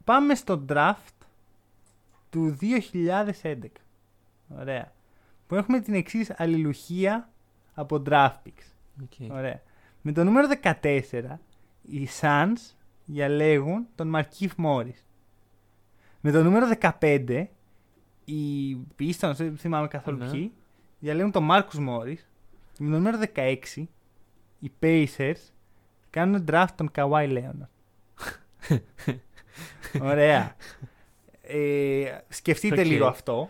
πάμε 0.05 0.35
στο 0.35 0.65
draft 0.69 1.18
του 2.31 2.57
2011. 2.61 3.57
Ωραία. 4.59 4.93
Που 5.47 5.55
έχουμε 5.55 5.81
την 5.81 5.95
εξής 5.95 6.33
αλληλουχία 6.37 7.29
από 7.75 8.03
draft 8.07 8.35
picks. 8.45 8.73
Okay. 9.03 9.29
Ωραία. 9.31 9.63
Με 10.03 10.13
το 10.13 10.25
νούμερο 10.25 10.49
14, 10.63 11.03
οι 11.83 12.09
Suns 12.21 12.75
διαλέγουν 13.05 13.87
τον 13.95 14.13
Markieff 14.17 14.49
Morris. 14.65 15.03
Με 16.21 16.31
το 16.31 16.43
νούμερο 16.43 16.67
15, 17.01 17.45
οι 18.25 18.75
Pistons, 18.99 19.33
δεν 19.37 19.57
θυμάμαι 19.57 19.89
καθόλου 19.89 20.19
Ναι. 20.19 20.31
ποιοι, 20.31 20.53
διαλέγουν 20.99 21.31
τον 21.33 21.49
Marcus 21.51 21.89
Morris. 21.89 22.19
Και 22.73 22.83
με 22.83 22.91
το 22.91 22.97
νούμερο 22.97 23.19
16, 23.35 23.85
οι 24.59 24.71
Pacers 24.83 25.51
κάνουν 26.11 26.45
draft 26.51 26.67
τον 26.75 26.91
Kawhi 26.95 27.29
Leonard. 27.39 27.69
Ωραία. 30.11 30.57
Ε, 31.51 32.19
σκεφτείτε 32.29 32.81
Οκ. 32.81 32.87
λίγο 32.87 33.07
αυτό. 33.07 33.49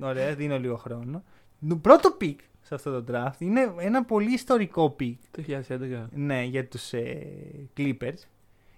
Ωραία, 0.00 0.34
δίνω 0.34 0.58
λίγο 0.58 0.76
χρόνο. 0.76 1.22
Το 1.68 1.76
πρώτο 1.76 2.16
pick 2.20 2.34
σε 2.60 2.74
αυτό 2.74 3.02
το 3.02 3.12
draft 3.14 3.38
είναι 3.40 3.74
ένα 3.78 4.04
πολύ 4.04 4.32
ιστορικό 4.32 4.96
pick 5.00 5.14
Το 5.30 5.42
2011. 5.68 6.06
ναι, 6.14 6.42
για 6.42 6.66
τους 6.68 6.92
ε, 6.92 7.26
Clippers. 7.76 8.18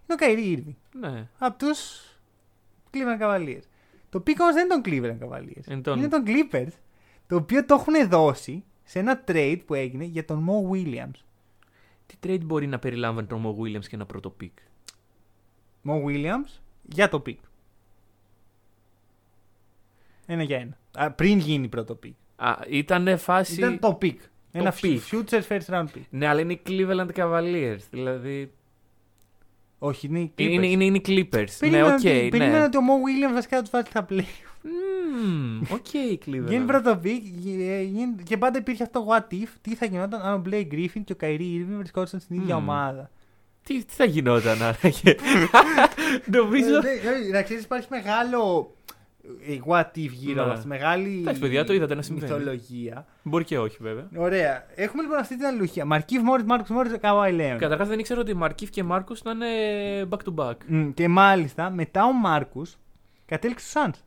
Είναι 0.06 0.14
ο 0.14 0.16
Kyrie 0.18 0.56
Irving. 0.58 0.74
Ναι. 1.00 1.28
Από 1.38 1.58
τους 1.58 2.00
Cleveland 2.92 3.22
Cavaliers. 3.22 3.62
Το 4.10 4.22
pick 4.26 4.34
όμως 4.40 4.54
δεν 4.54 4.64
είναι 4.70 4.80
των 4.80 4.82
Cleveland 4.84 5.24
Cavaliers. 5.28 5.70
Είναι 5.70 5.80
των- 5.80 5.98
Είναι 5.98 6.08
των 6.08 6.24
Clippers. 6.26 6.72
Το 7.26 7.36
οποίο 7.36 7.64
το 7.64 7.74
έχουν 7.74 8.08
δώσει 8.08 8.64
σε 8.84 8.98
ένα 8.98 9.24
trade 9.26 9.60
που 9.66 9.74
έγινε 9.74 10.04
για 10.04 10.24
τον 10.24 10.48
Mo 10.48 10.74
Williams. 10.74 11.20
Τι 12.06 12.14
trade 12.26 12.40
μπορεί 12.44 12.66
να 12.66 12.78
περιλάμβανε 12.78 13.26
τον 13.26 13.42
Mo 13.46 13.62
Williams 13.62 13.84
και 13.84 13.94
ένα 13.94 14.06
πρώτο 14.06 14.36
pick. 14.40 14.50
Mo 15.84 16.04
Williams 16.04 16.60
για 16.82 17.08
το 17.08 17.22
pick. 17.26 17.36
Ένα 20.32 20.42
για 20.42 20.56
ένα. 20.56 20.78
Α, 21.06 21.10
πριν 21.10 21.38
γίνει 21.38 21.68
πρώτο 21.68 21.98
pick. 22.04 22.12
Α, 22.36 22.54
ήταν 22.68 23.18
φάση. 23.18 23.54
Ήταν 23.54 23.78
το 23.78 23.98
pick. 24.02 24.16
Ένα 24.52 24.74
pick. 24.82 24.98
future 25.10 25.40
first 25.48 25.74
round 25.74 25.84
pick. 25.84 26.02
Ναι, 26.10 26.26
αλλά 26.26 26.40
είναι 26.40 26.52
οι 26.52 26.60
Cleveland 26.68 27.08
Cavaliers. 27.14 27.78
Δηλαδή. 27.90 28.52
Όχι, 29.78 30.06
είναι 30.06 30.18
οι 30.20 30.32
Clippers. 30.38 30.42
Είναι, 30.42 30.66
είναι, 30.66 30.84
είναι 30.84 30.96
οι 30.96 31.02
Clippers. 31.06 31.48
Περίμενα, 31.58 31.86
ναι, 31.88 31.92
οκ. 31.92 31.98
ότι, 31.98 32.28
περίμενα 32.30 32.58
ναι. 32.58 32.64
ότι 32.64 32.76
ο 32.76 32.80
Mo 32.80 33.28
Williams 33.30 33.32
βασικά 33.34 33.56
θα 33.56 33.62
τους 33.62 33.70
βάλει 33.70 33.86
στα 33.86 34.06
play. 34.10 34.24
Μμμ, 34.62 35.60
Οκ, 35.72 35.92
οι 35.92 36.18
Cleveland. 36.26 36.48
Γίνει 36.48 36.64
πρώτο 36.64 37.00
pick 37.04 37.20
γι- 37.22 37.62
ε, 37.68 37.82
γίνει- 37.82 38.22
και 38.22 38.36
πάντα 38.36 38.58
υπήρχε 38.58 38.82
αυτό 38.82 39.00
το 39.00 39.06
what 39.14 39.32
if, 39.34 39.48
τι 39.60 39.74
θα 39.74 39.86
γινόταν 39.86 40.20
αν 40.22 40.34
ο 40.34 40.42
Blake 40.50 40.66
Griffin 40.72 41.00
και 41.04 41.12
ο 41.12 41.16
Kyrie 41.20 41.38
Irving 41.40 41.76
βρισκόντουσαν 41.76 42.20
στην 42.20 42.36
ίδια 42.40 42.56
Μμμ. 42.58 42.68
ομάδα. 42.68 43.10
Τι, 43.62 43.84
τι 43.84 43.92
θα 43.94 44.04
γινόταν 44.04 44.62
άραγε. 44.62 45.14
Νομίζω. 46.36 46.76
Ε, 46.76 46.80
ναι, 46.80 47.26
ε, 47.28 47.30
Να 47.32 47.42
ξέρεις, 47.42 47.62
υπάρχει 47.64 47.86
μεγάλο 47.90 48.72
ε, 49.48 49.58
what 49.66 49.84
if 49.96 50.10
γύρω 50.10 50.34
Ναι. 50.34 50.40
από 50.40 50.50
αυτό. 50.50 50.68
Μεγάλη 50.68 51.18
Εντάξει, 51.20 51.40
παιδιά, 51.40 51.64
το 51.64 51.72
είδατε 51.72 51.94
να 51.94 52.02
συμβαίνει. 52.02 52.26
μυθολογία. 52.32 53.06
Μπορεί 53.22 53.44
και 53.44 53.58
όχι, 53.58 53.76
βέβαια. 53.80 54.08
Ωραία. 54.16 54.64
Έχουμε 54.74 55.02
λοιπόν 55.02 55.18
αυτή 55.18 55.36
την 55.36 55.46
αλληλουχία. 55.46 55.84
Μαρκίβ 55.84 56.22
Μόρις, 56.22 56.44
Μάρκο 56.44 56.72
Μόρις, 56.74 56.92
Καβάη 57.00 57.32
Λέον. 57.32 57.58
Καταρχάς 57.58 57.88
δεν 57.88 57.98
ήξερα 57.98 58.20
ότι 58.20 58.34
Μαρκίφ 58.34 58.70
και 58.70 58.82
Μάρκο 58.82 59.14
ήταν 59.18 59.42
ε, 59.42 59.46
back 60.10 60.18
to 60.28 60.34
back. 60.44 60.54
Μμ, 60.66 60.90
Και 60.90 61.08
μάλιστα 61.08 61.70
μετά 61.70 62.04
ο 62.04 62.12
Μάρκους 62.12 62.76
κατέληξε 63.26 63.68
στου 63.68 63.80
Suns. 63.80 63.98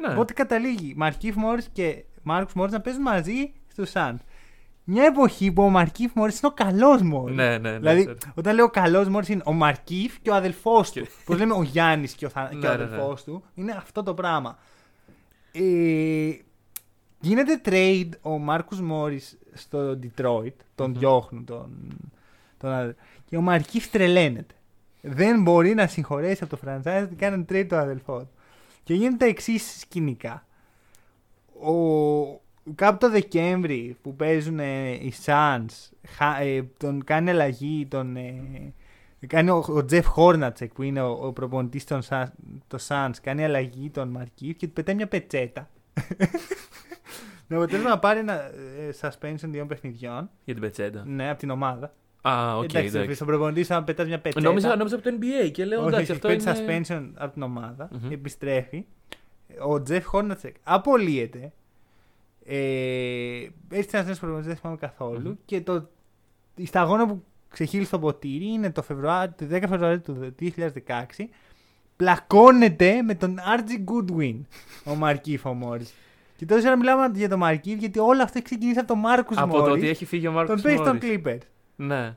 Ναι. 0.00 0.12
Οπότε 0.12 0.32
καταλήγει 0.32 0.94
Μαρκίφ 0.96 1.34
Μόρις 1.36 1.68
και 1.72 2.04
Μάρκο 2.22 2.50
Μόρις 2.54 2.72
να 2.72 2.80
παίζουν 2.80 3.02
μαζί 3.02 3.52
στου 3.66 3.88
Suns. 3.92 4.16
Μια 4.92 5.04
εποχή 5.04 5.52
που 5.52 5.62
ο 5.62 5.68
Μαρκίφ 5.68 6.12
Μόρις 6.14 6.40
είναι 6.40 6.52
ο 6.58 6.64
καλός 6.64 7.02
Μόρις. 7.02 7.36
Ναι, 7.36 7.58
ναι, 7.58 7.70
ναι. 7.70 7.78
Δηλαδή, 7.78 8.04
ναι. 8.04 8.12
όταν 8.34 8.54
λέω 8.54 8.68
καλός 8.70 9.08
Μόρις 9.08 9.28
είναι 9.28 9.42
ο 9.44 9.52
Μαρκίφ 9.52 10.18
και 10.20 10.30
ο 10.30 10.34
αδελφός 10.34 10.90
του. 10.92 11.00
Και- 11.02 11.08
Πώ 11.24 11.34
λέμε 11.34 11.54
ο 11.54 11.62
Γιάννης 11.62 12.12
και 12.14 12.26
ο, 12.26 12.28
θα... 12.28 12.48
και 12.50 12.56
ο 12.56 12.58
Ναι, 12.58 12.68
ναι, 12.68 12.76
ναι. 12.76 12.82
αδελφός 12.84 13.24
του. 13.24 13.42
Είναι 13.54 13.72
αυτό 13.72 14.02
το 14.02 14.14
πράγμα. 14.14 14.58
Ε, 15.52 16.30
γίνεται 17.20 17.60
trade 17.64 18.08
ο 18.22 18.38
Μάρκους 18.38 18.80
Μόρις 18.80 19.38
στο 19.52 19.98
Detroit. 20.02 20.52
Τον 20.74 20.90
Μμμ. 20.90 20.98
διώχνουν. 20.98 21.44
Τον, 21.44 21.70
τον... 22.58 22.70
αδε- 22.72 22.96
Και 23.24 23.36
ο 23.36 23.40
Μαρκίφ 23.40 23.88
τρελαίνεται. 23.88 24.54
Δεν 25.00 25.42
μπορεί 25.42 25.74
να 25.74 25.86
συγχωρέσει 25.86 26.44
από 26.44 26.56
το 26.56 26.62
franchise 26.66 27.02
ότι 27.04 27.14
κάνουν 27.14 27.46
trade 27.48 27.66
το 27.68 27.76
αδελφό 27.76 28.18
του. 28.18 28.28
Και 28.82 28.94
γίνεται 28.94 29.16
τα 29.16 29.24
εξής 29.24 29.78
σκηνικά. 29.80 30.46
Ο... 31.62 31.72
Κάπου 32.74 32.98
το 32.98 33.10
Δεκέμβρη 33.10 33.96
που 34.02 34.16
παίζουν 34.16 34.58
ε, 34.58 34.90
οι 34.90 35.12
Suns, 35.24 35.90
χα- 36.08 36.40
ε, 36.40 36.62
τον 36.76 37.04
κάνει 37.04 37.30
αλλαγή, 37.30 37.86
τον, 37.86 38.16
ε, 38.16 38.42
κάνει 39.26 39.50
ο, 39.50 39.56
ο 39.56 39.84
Jeff 39.90 40.02
Hornacek 40.16 40.68
που 40.74 40.82
είναι 40.82 41.00
ο, 41.02 41.10
ο 41.26 41.32
προπονητής 41.32 41.84
των 41.84 42.00
Suns, 42.08 42.26
το 42.66 42.78
Suns, 42.88 43.10
κάνει 43.22 43.44
αλλαγή 43.44 43.90
τον 43.90 44.08
Markieff 44.08 44.56
και 44.56 44.66
του 44.66 44.72
πετάει 44.72 44.94
μια 44.94 45.06
πετσέτα. 45.06 45.68
Με 47.52 47.56
αποτέλεσμα 47.56 47.88
να 47.90 47.98
πάρει 47.98 48.18
ένα 48.18 48.34
ε, 48.34 48.90
suspension 49.00 49.48
δύο 49.48 49.66
παιχνιδιών, 49.66 50.30
Για 50.44 50.54
την 50.54 50.62
πετσέτα. 50.62 51.04
ναι, 51.06 51.30
από 51.30 51.38
την 51.38 51.50
ομάδα. 51.50 51.94
Α, 52.22 52.56
οκ, 52.56 52.64
εντάξει, 52.64 52.88
εντάξει. 52.96 53.14
στον 53.14 53.26
προπονητή 53.26 53.64
σου 53.64 53.72
να 53.72 53.84
πετάς 53.84 54.06
μια 54.06 54.18
πετσέτα. 54.20 54.46
Νόμιζα, 54.48 54.76
νόμιζα 54.76 54.94
από 54.96 55.04
το 55.04 55.16
NBA 55.20 55.50
και 55.50 55.64
λέω 55.64 55.78
όχι, 55.78 55.88
εντάξει, 55.88 56.12
όχι, 56.12 56.12
αυτό 56.12 56.28
παίρνει 56.28 56.42
είναι. 56.42 56.82
suspension 56.88 57.10
από 57.14 57.32
την 57.32 57.42
ομάδα, 57.42 57.88
Μμμ. 57.92 58.10
επιστρέφει. 58.12 58.84
Ο 59.68 59.82
Τζεφ 59.82 60.04
Χόρνατσεκ 60.06 60.56
απολύεται. 60.62 61.52
Ε, 62.52 63.48
έρχεται 63.70 63.96
ένας 63.96 64.06
νέος 64.06 64.18
προπονητής, 64.18 64.46
δεν 64.46 64.56
θυμάμαι 64.56 64.78
καθόλου. 64.78 65.28
Μμμ. 65.28 65.34
Και 65.44 65.60
το, 65.60 65.88
η 66.54 66.66
σταγόνα 66.66 67.06
που 67.06 67.22
ξεχύλισε 67.48 67.90
το 67.90 67.98
ποτήρι 67.98 68.52
είναι 68.52 68.70
το, 68.70 68.82
Φεβρουάριο, 68.82 69.34
το 69.36 69.46
10 69.50 69.62
Φεβρουαρίου 69.68 70.00
του 70.00 70.34
2016. 70.40 71.24
Πλακώνεται 71.96 73.02
με 73.02 73.14
τον 73.14 73.38
RG 73.38 73.70
Goodwin 73.90 74.40
ο 74.84 74.94
Μαρκίφο 74.94 75.52
Μόρις. 75.52 75.94
Και 76.36 76.46
τόση 76.46 76.66
ώρα 76.66 76.76
μιλάμε 76.76 77.10
για 77.14 77.28
τον 77.28 77.38
Μαρκίβ 77.38 77.78
γιατί 77.78 77.98
όλο 77.98 78.22
αυτό 78.22 78.38
έχει 78.38 78.44
ξεκινήσει 78.46 78.78
από 78.78 78.88
τον 78.88 78.98
Μάρκους 78.98 79.36
Από 79.36 79.56
το 79.56 79.62
ότι 79.62 79.70
Μόρι. 79.70 79.88
έχει 79.88 80.04
φύγει 80.04 80.26
ο 80.26 80.32
Μάρκο 80.32 80.52
Τον 80.52 80.62
παίζει 80.62 80.82
τον 80.82 80.98
Clippers. 81.02 81.40
Ναι. 81.76 82.16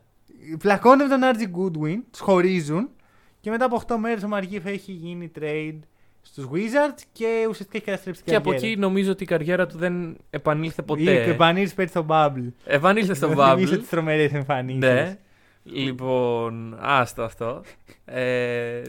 Πλακώνεται 0.59 1.03
με 1.03 1.09
τον 1.09 1.23
Άρτζι 1.23 1.51
Goodwin, 1.57 1.97
τους 2.11 2.19
χωρίζουν 2.19 2.89
και 3.39 3.49
μετά 3.49 3.65
από 3.65 3.81
8 3.88 3.95
μέρες 3.99 4.23
ο 4.23 4.27
Μαρκίβ 4.27 4.65
έχει 4.65 4.91
γίνει 4.91 5.31
trade 5.39 5.79
στους 6.26 6.45
Wizards 6.53 7.01
και 7.13 7.45
ουσιαστικά 7.49 7.78
έχει 7.78 7.86
καταστρέψει 7.86 8.24
την 8.24 8.32
Και 8.32 8.38
από 8.38 8.49
καριέρα. 8.51 8.71
εκεί 8.71 8.80
νομίζω 8.80 9.11
ότι 9.11 9.24
η 9.24 9.28
καριέρα 9.28 9.67
του 9.67 9.78
δεν 9.78 10.17
επανήλθε 10.30 10.82
Ή- 10.82 10.86
ποτέ. 10.86 11.24
Επανήλθε 11.24 11.74
πέρυσι 11.76 11.93
στο 11.93 12.05
Bubble. 12.09 12.47
Επανήλθε 12.65 13.13
στο 13.13 13.28
Θυμίσαι 13.28 13.76
Bubble. 13.76 13.80
τι 13.80 13.88
τρομερέ 13.88 14.24
εμφανίσει. 14.24 14.78
Ναι. 14.78 15.17
Λοιπόν, 15.63 16.78
άστο 16.80 17.24
αυτό. 17.24 17.61
Ε, 18.05 18.82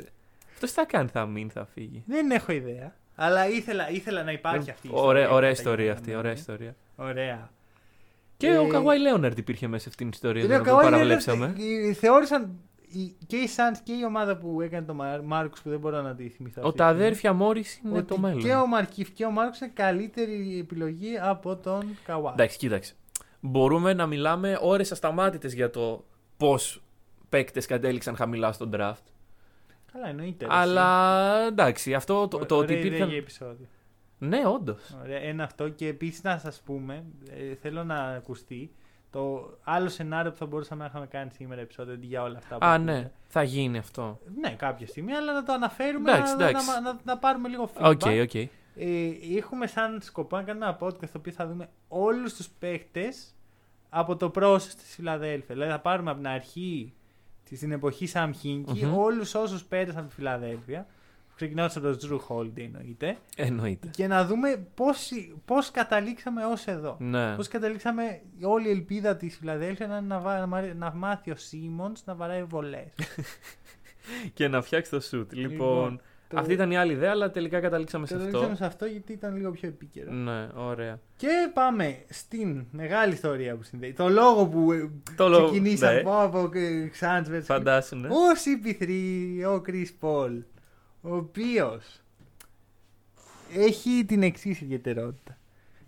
αυτός 0.55 0.69
τι 0.69 0.75
θα 0.75 0.85
κάνει, 0.85 1.09
θα 1.09 1.27
μείνει, 1.27 1.51
θα 1.55 1.67
φύγει. 1.75 2.03
Δεν 2.07 2.31
έχω 2.31 2.53
ιδέα. 2.53 2.95
Αλλά 3.15 3.49
ήθελα, 3.49 3.91
ήθελα 3.91 4.23
να 4.23 4.33
υπάρχει 4.33 4.71
αυτή 4.71 4.87
η 4.87 4.91
Ωραία, 4.95 5.31
ωραία 5.31 5.49
κατά 5.51 5.61
ιστορία 5.61 5.85
γεγονότα, 5.85 5.99
αυτή, 6.01 6.11
ναι. 6.11 6.17
ωραία 6.17 6.33
ιστορία. 6.33 6.75
Ωραία. 6.97 7.51
Και 8.37 8.47
Ε, 8.47 8.57
ο 8.59 8.67
Καβάη 8.67 8.99
Λέοναρντ 8.99 9.39
υπήρχε 9.39 9.67
μέσα 9.69 9.83
σε 9.83 9.89
αυτήν 9.89 10.11
την 10.11 10.15
ιστορία 10.15 10.43
Ναι, 10.43 10.49
τώρα 10.49 10.61
ο 10.61 10.65
που 10.65 10.81
Kawhi 10.87 10.91
παραβλέψαμε. 10.91 11.55
Leonard, 11.57 11.89
ε, 11.89 11.93
Θεώρησαν 11.93 12.43
οι- 12.43 12.49
και 13.27 13.37
οι 13.37 13.49
Suns 13.57 13.79
και 13.83 13.93
η 13.93 14.05
ομάδα 14.05 14.37
που 14.37 14.61
έκανε 14.61 14.87
το 14.87 14.95
Μάρκο 15.25 15.55
που 15.63 15.71
δεν 15.71 15.79
μπορώ 15.79 16.03
να 16.03 16.15
τη 16.15 16.29
θυμηθώ. 16.29 16.63
Ο 16.63 16.65
αυτή 16.67 16.79
τα 16.79 16.85
τη 16.85 16.91
στιγμή, 16.91 17.05
αδέρφια 17.05 17.33
Μόρις 17.33 17.81
είναι 17.85 17.99
ότι 17.99 18.07
το 18.07 18.19
μέλλον. 18.19 18.43
Και 18.43 18.55
ο 18.55 18.67
Μαρκίφ 18.67 19.11
και 19.11 19.25
ο 19.25 19.31
Μάρκο 19.31 19.57
είναι 19.63 19.71
καλύτερη 19.75 20.59
επιλογή 20.59 21.19
από 21.19 21.57
τον 21.57 21.97
Καουά. 22.05 22.33
Εντάξει, 22.33 22.59
κοίταξε. 22.59 22.95
Μπορούμε 23.41 23.93
να 23.95 24.07
μιλάμε 24.07 24.59
ώρες 24.61 24.93
ασταμάτητες 24.93 25.55
για 25.55 25.71
το 25.71 26.05
πώς 26.37 26.83
παίκτες 27.29 27.67
κατέληξαν 27.67 28.17
χαμηλά 28.17 28.53
στον 28.53 28.71
draft. 28.75 29.03
Καλά, 29.93 30.09
εννοείται. 30.09 30.47
Αλλά 30.49 31.47
εντάξει, 31.47 31.95
αυτό 31.95 32.29
το, 32.29 32.39
το 32.39 32.57
ότι 32.57 32.73
Ωραία 32.73 32.79
ιδέα 32.79 32.87
υπήρχαν. 32.87 33.09
για 33.09 33.19
επεισόδιο. 33.19 33.67
Ναι, 34.19 34.43
όντως. 34.47 34.97
Ωραία, 35.03 35.19
ένα 35.21 35.45
αυτό 35.45 35.69
και 35.69 35.87
επίσης 35.87 36.23
να 36.23 36.39
σας 36.39 36.61
πούμε, 36.65 37.05
ε, 37.31 37.55
θέλω 37.55 37.85
να 37.85 37.95
ακουστεί 37.95 38.71
το 39.15 39.59
άλλο 39.65 39.89
σενάριο 39.89 40.31
που 40.31 40.37
θα 40.37 40.47
μπορούσαμε 40.47 40.81
να 40.83 40.87
είχαμε 40.87 41.07
κάνει 41.07 41.31
σήμερα 41.31 41.61
επεισόδιο 41.61 41.95
αντί 41.95 42.07
για 42.07 42.23
όλα 42.23 42.39
αυτά 42.39 42.59
που 42.59 42.67
Α, 42.67 42.73
ακούτε. 42.75 42.93
ναι, 42.93 43.11
θα 43.29 43.43
γίνει 43.43 43.79
αυτό. 43.79 44.19
Ναι, 44.41 44.51
κάποια 44.51 44.87
στιγμή, 44.87 45.13
αλλά 45.13 45.33
να 45.33 45.43
το 45.43 45.53
αναφέρουμε 45.53 46.13
Εντάξει, 46.13 46.37
να, 46.37 46.49
εντάξει. 46.49 46.67
Να, 46.71 46.81
να, 46.81 46.99
να, 47.05 47.19
πάρουμε 47.19 47.49
λίγο 47.49 47.71
feedback. 47.75 47.91
OK, 47.91 48.03
OK. 48.23 48.35
Ε, 48.35 48.49
έχουμε 49.37 49.67
σαν 49.67 50.01
σκοπό 50.03 50.37
να 50.37 50.43
κάνουμε 50.43 50.67
ένα 50.67 50.77
podcast 50.81 51.09
το 51.13 51.19
οποίο 51.19 51.33
θα 51.33 51.47
δούμε 51.47 51.69
όλους 51.89 52.35
τους 52.35 52.49
παίχτες 52.49 53.35
από 53.89 54.17
το 54.17 54.31
process 54.35 54.63
της 54.63 54.95
Φιλαδέλφιας. 54.95 55.55
Δηλαδή 55.55 55.71
θα 55.71 55.81
πάρουμε 55.81 56.11
από 56.11 56.21
την 56.21 56.29
αρχή 56.29 56.93
στην 57.53 57.73
εποχή 57.73 58.09
Sam 58.13 58.31
Hinkie 58.43 58.83
Μμμ. 58.83 58.99
όλους 58.99 59.35
όσους 59.35 59.65
πέρασαν 59.65 59.99
από 59.99 60.09
τη 60.09 60.15
Φιλαδέλφια 60.15 60.87
ξεκινώντας 61.35 61.77
από 61.77 61.97
τον 61.97 61.99
Jrue 62.03 62.35
Holiday 62.37 62.59
εννοείται 62.65 63.17
Εννοείται. 63.37 63.89
και 63.91 64.07
να 64.07 64.25
δούμε 64.27 64.67
πώς, 64.75 65.11
πώς 65.45 65.71
καταλήξαμε 65.71 66.45
ως 66.45 66.67
εδώ. 66.67 66.97
Ναι. 67.01 67.35
Πώς 67.37 67.49
καταλήξαμε 67.49 68.21
όλη 68.43 68.69
η 68.69 68.71
ελπίδα 68.71 69.17
της 69.17 69.37
Φιλαδέλφια 69.37 69.87
να, 69.87 69.97
είναι 69.97 70.07
να, 70.07 70.19
βα- 70.21 70.39
να, 70.39 70.47
μα- 70.47 70.75
να 70.75 70.93
μάθει 70.95 71.31
ο 71.31 71.37
Σίμονς 71.37 72.05
να 72.05 72.15
βαράει 72.15 72.43
βολές. 72.43 72.93
Και 74.35 74.49
να 74.49 74.63
φτιάξει 74.63 74.91
το 74.91 74.97
shoot. 75.11 75.27
Λοιπόν, 75.31 75.51
Λοιπόν, 75.51 76.01
το- 76.29 76.39
αυτή 76.41 76.53
ήταν 76.53 76.71
η 76.71 76.77
άλλη 76.77 76.93
ιδέα, 76.93 77.11
αλλά 77.11 77.31
τελικά 77.31 77.61
καταλήξαμε 77.61 78.07
σε 78.07 78.13
Καταλήξαμε 78.13 78.45
αυτό. 78.47 78.57
σε 78.57 78.65
αυτό 78.65 78.85
γιατί 78.87 79.13
ήταν 79.13 79.37
λίγο 79.37 79.51
πιο 79.51 79.69
επίκαιρο. 79.69 80.13
Ναι, 80.13 80.49
ωραία. 80.55 81.01
Και 81.17 81.29
πάμε 81.55 81.99
στην 82.09 82.65
μεγάλη 82.71 83.13
ιστορία 83.13 83.57
που 83.57 83.63
συνδέει. 83.63 83.93
Το 83.93 84.09
λόγο 84.09 84.47
που 84.47 84.73
ε, 84.73 84.91
Το 85.17 85.29
λόγο- 85.29 85.45
ξεκινήσαμε 85.45 85.93
ναι. 85.95 86.01
από, 86.01 86.21
από 86.21 86.51
ε, 86.59 86.91
Suns 87.01 87.35
versus 87.35 87.43
Φαντάσου, 87.43 87.97
ναι. 87.97 88.09
Ο 88.09 88.13
CP3, 88.45 88.89
ο 89.59 89.63
Chris 89.67 89.87
Paul, 90.01 90.43
ο 91.05 91.17
οποίος 91.17 92.01
έχει 93.57 94.05
την 94.05 94.23
εξής 94.23 94.61
ιδιαιτερότητα. 94.61 95.39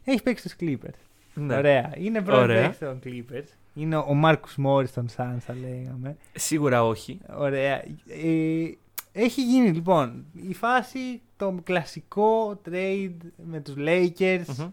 Έχει 0.04 0.22
παίξει 0.22 0.48
στους 0.48 0.58
Clippers. 0.60 0.98
Ναι. 1.34 1.56
Ωραία. 1.56 1.92
Είναι 1.96 2.22
πρώτο 2.22 2.40
Ωραία. 2.40 2.62
παίκτης 2.62 2.78
των 2.78 3.00
Clippers. 3.04 3.48
Είναι 3.74 3.96
ο 3.96 4.20
Marcus 4.24 4.64
Morris 4.66 4.88
των 4.88 5.06
Suns, 5.16 5.38
θα 5.38 5.54
λέγαμε. 5.54 6.16
Σίγουρα 6.34 6.84
όχι. 6.84 7.20
Ωραία. 7.36 7.84
Ε, 8.08 8.70
έχει 9.12 9.42
γίνει 9.42 9.70
λοιπόν 9.70 10.24
η 10.48 10.54
φάση 10.54 11.20
το 11.36 11.60
κλασικό 11.64 12.60
trade 12.70 13.16
με 13.46 13.60
τους 13.60 13.74
Lakers. 13.78 14.44
Μμμ. 14.58 14.70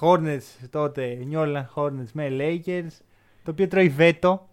Hornets 0.00 0.68
τότε, 0.70 1.18
New 1.30 1.38
Orleans 1.38 1.66
Hornets 1.74 2.10
με 2.12 2.28
Lakers, 2.30 2.92
το 3.44 3.50
οποίο 3.50 3.68
τρώει 3.68 3.88
βέτο. 3.88 4.48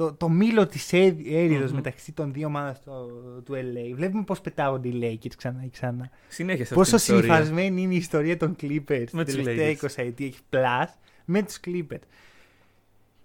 Το, 0.00 0.12
το 0.12 0.28
μήλο 0.28 0.66
της 0.66 0.92
έρηδος 0.92 1.68
Μμμ. 1.70 1.74
μεταξύ 1.74 2.12
των 2.12 2.32
δύο 2.32 2.46
ομάδων 2.46 2.74
στο- 2.74 3.06
του 3.44 3.52
LA. 3.54 3.94
Βλέπουμε 3.94 4.22
πώς 4.24 4.40
πετάγονται 4.40 4.88
οι 4.88 4.98
Lakers 5.24 5.34
ξανά 5.36 5.62
και 5.62 5.68
ξανά. 5.68 6.10
Συνέχεια 6.28 6.64
σε 6.64 6.74
Πόσο 6.74 6.96
αυτή 6.96 7.06
την 7.08 7.16
ιστορία. 7.18 7.36
συμφασμένη 7.36 7.82
είναι 7.82 7.94
η 7.94 7.96
ιστορία 7.96 8.36
των 8.36 8.56
Clippers 8.60 9.04
Με 9.12 9.24
την 9.24 9.34
τους 9.34 9.44
τελευταία 9.44 9.70
Lakers. 9.72 9.76
20 9.84 10.02
ετία 10.06 10.26
έχει 10.26 10.40
plus 10.50 10.86
με 11.24 11.42
τους 11.42 11.60
Clippers. 11.64 12.02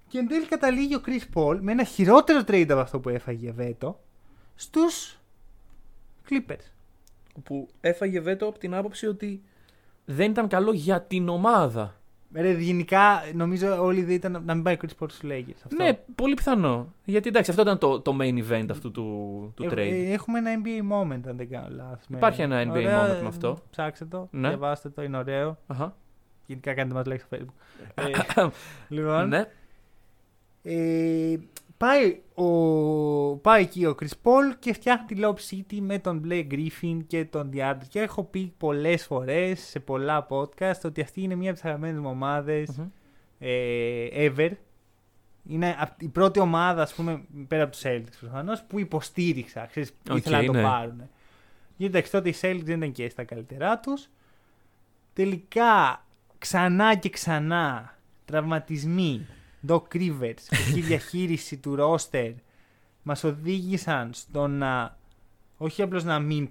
Και 0.07 0.17
εν 0.17 0.28
τέλει 0.28 0.45
καταλήγει 0.45 0.95
ο 0.95 1.01
Chris 1.05 1.38
Paul 1.39 1.57
με 1.61 1.71
ένα 1.71 1.84
χειρότερο 1.84 2.39
trade 2.47 2.67
από 2.69 2.80
αυτό 2.80 2.99
που 2.99 3.09
έφαγε 3.09 3.51
βέτο 3.51 3.99
στους 4.55 5.19
Clippers. 6.30 6.65
Που 7.43 7.67
έφαγε 7.82 8.19
βέτο 8.19 8.47
από 8.47 8.59
την 8.59 8.73
άποψη 8.73 9.07
ότι 9.07 9.41
δεν 10.05 10.32
ήταν 10.32 10.47
καλό 10.47 10.71
για 10.73 11.01
την 11.01 11.30
ομάδα. 11.30 11.99
Ρε, 12.38 12.51
γενικά 12.51 13.21
νομίζω 13.33 13.83
όλη 13.83 13.97
η 13.97 14.01
ιδέα 14.01 14.15
ήταν 14.15 14.41
να 14.45 14.53
μην 14.53 14.63
πάει 14.63 14.73
ο 14.73 14.77
Chris 14.81 15.03
Paul 15.03 15.09
στους 15.11 15.19
Lakers. 15.23 15.59
Αυτό. 15.65 15.83
Ναι, 15.83 15.93
πολύ 16.15 16.33
πιθανό. 16.33 16.93
Γιατί 17.05 17.27
εντάξει, 17.27 17.49
αυτό 17.49 17.61
ήταν 17.63 17.77
το, 17.77 17.99
το 17.99 18.17
main 18.21 18.43
event 18.49 18.65
αυτού 18.71 18.91
του, 18.91 19.51
του 19.55 19.63
Έχ- 19.63 19.71
trade. 19.73 19.77
ε, 19.77 20.11
έχουμε 20.11 20.39
ένα 20.39 20.49
NBA 20.63 20.81
moment, 20.93 21.21
αν 21.27 21.38
δεν 21.38 21.49
κάνω 21.49 21.67
λάθος. 21.75 22.05
Με- 22.07 22.17
Υπάρχει 22.17 22.41
ένα 22.41 22.63
NBA 22.63 22.69
Ωραία, 22.69 23.01
moment 23.17 23.21
με 23.21 23.27
αυτό. 23.27 23.57
Ψάξτε 23.69 24.05
το, 24.05 24.27
Ναι. 24.31 24.47
διαβάστε 24.47 24.89
το, 24.89 25.03
είναι 25.03 25.17
ωραίο. 25.17 25.57
Αχα. 25.67 25.95
Γενικά 26.45 26.73
κάντε 26.73 26.93
μας 26.93 27.05
like 27.07 27.19
στο 27.19 27.27
facebook. 27.31 27.95
ε, 28.43 28.47
λοιπόν, 28.88 29.27
Ναι. 29.27 29.45
ε, 30.63 31.36
πάει, 31.78 32.21
ο, 32.34 32.45
πάει 33.38 33.61
εκεί 33.61 33.86
ο 33.86 33.95
Chris 33.99 34.13
Paul 34.23 34.55
και 34.59 34.73
φτιάχνει 34.73 35.05
τη 35.05 35.15
Lob 35.23 35.36
City 35.49 35.78
με 35.82 35.99
τον 35.99 36.21
Blake 36.28 36.47
Griffin 36.51 36.99
και 37.07 37.26
τον 37.26 37.49
DeAndre. 37.53 37.88
Και 37.89 37.99
έχω 38.01 38.23
πει 38.23 38.53
πολλές 38.57 39.05
φορές 39.05 39.59
σε 39.59 39.80
πολλά 39.80 40.28
podcast 40.30 40.82
ότι 40.84 41.01
αυτή 41.01 41.21
είναι 41.21 41.36
μία 41.36 41.49
από 41.49 41.59
τις 41.59 41.65
αγαπημένες 41.69 41.99
μου 41.99 42.09
ομάδες 42.09 42.69
Μμμ. 42.78 42.88
ε, 43.39 44.07
ever. 44.13 44.51
Είναι 45.47 45.76
απ- 45.80 46.01
η 46.01 46.07
πρώτη 46.07 46.39
ομάδα, 46.39 46.82
ας 46.82 46.93
πούμε, 46.93 47.23
πέρα 47.47 47.63
από 47.63 47.71
τους 47.71 47.82
Celtics 47.86 48.17
προφανώς, 48.19 48.63
που 48.63 48.80
υποστήριξα. 48.80 49.65
Ξέρεις, 49.65 49.91
Οκ, 50.09 50.17
ήθελα 50.17 50.39
να 50.39 50.45
το 50.45 50.51
ναι. 50.51 50.61
πάρουν. 50.61 51.09
Γιατί 51.78 51.97
εντάξει, 51.97 52.11
τότε 52.11 52.30
οι 52.30 52.36
Celtics 52.41 52.61
δεν 52.63 52.78
ήταν 52.78 52.91
και 52.91 53.09
στα 53.09 53.23
καλύτερά 53.23 53.80
τους. 53.80 54.09
Τελικά, 55.13 56.05
ξανά 56.38 56.95
και 56.95 57.09
ξανά, 57.09 57.97
τραυματισμοί, 58.26 59.26
Doc 59.68 59.82
Rivers, 59.93 60.34
κακή 60.49 60.82
διαχείριση 60.82 61.57
του 61.57 61.76
roster, 61.80 62.34
μας 63.03 63.24
οδήγησαν 63.24 64.09
στο 64.13 64.47
να, 64.47 64.97
όχι 65.57 65.82
απλώς 65.82 66.03
να 66.03 66.20
μην 66.20 66.49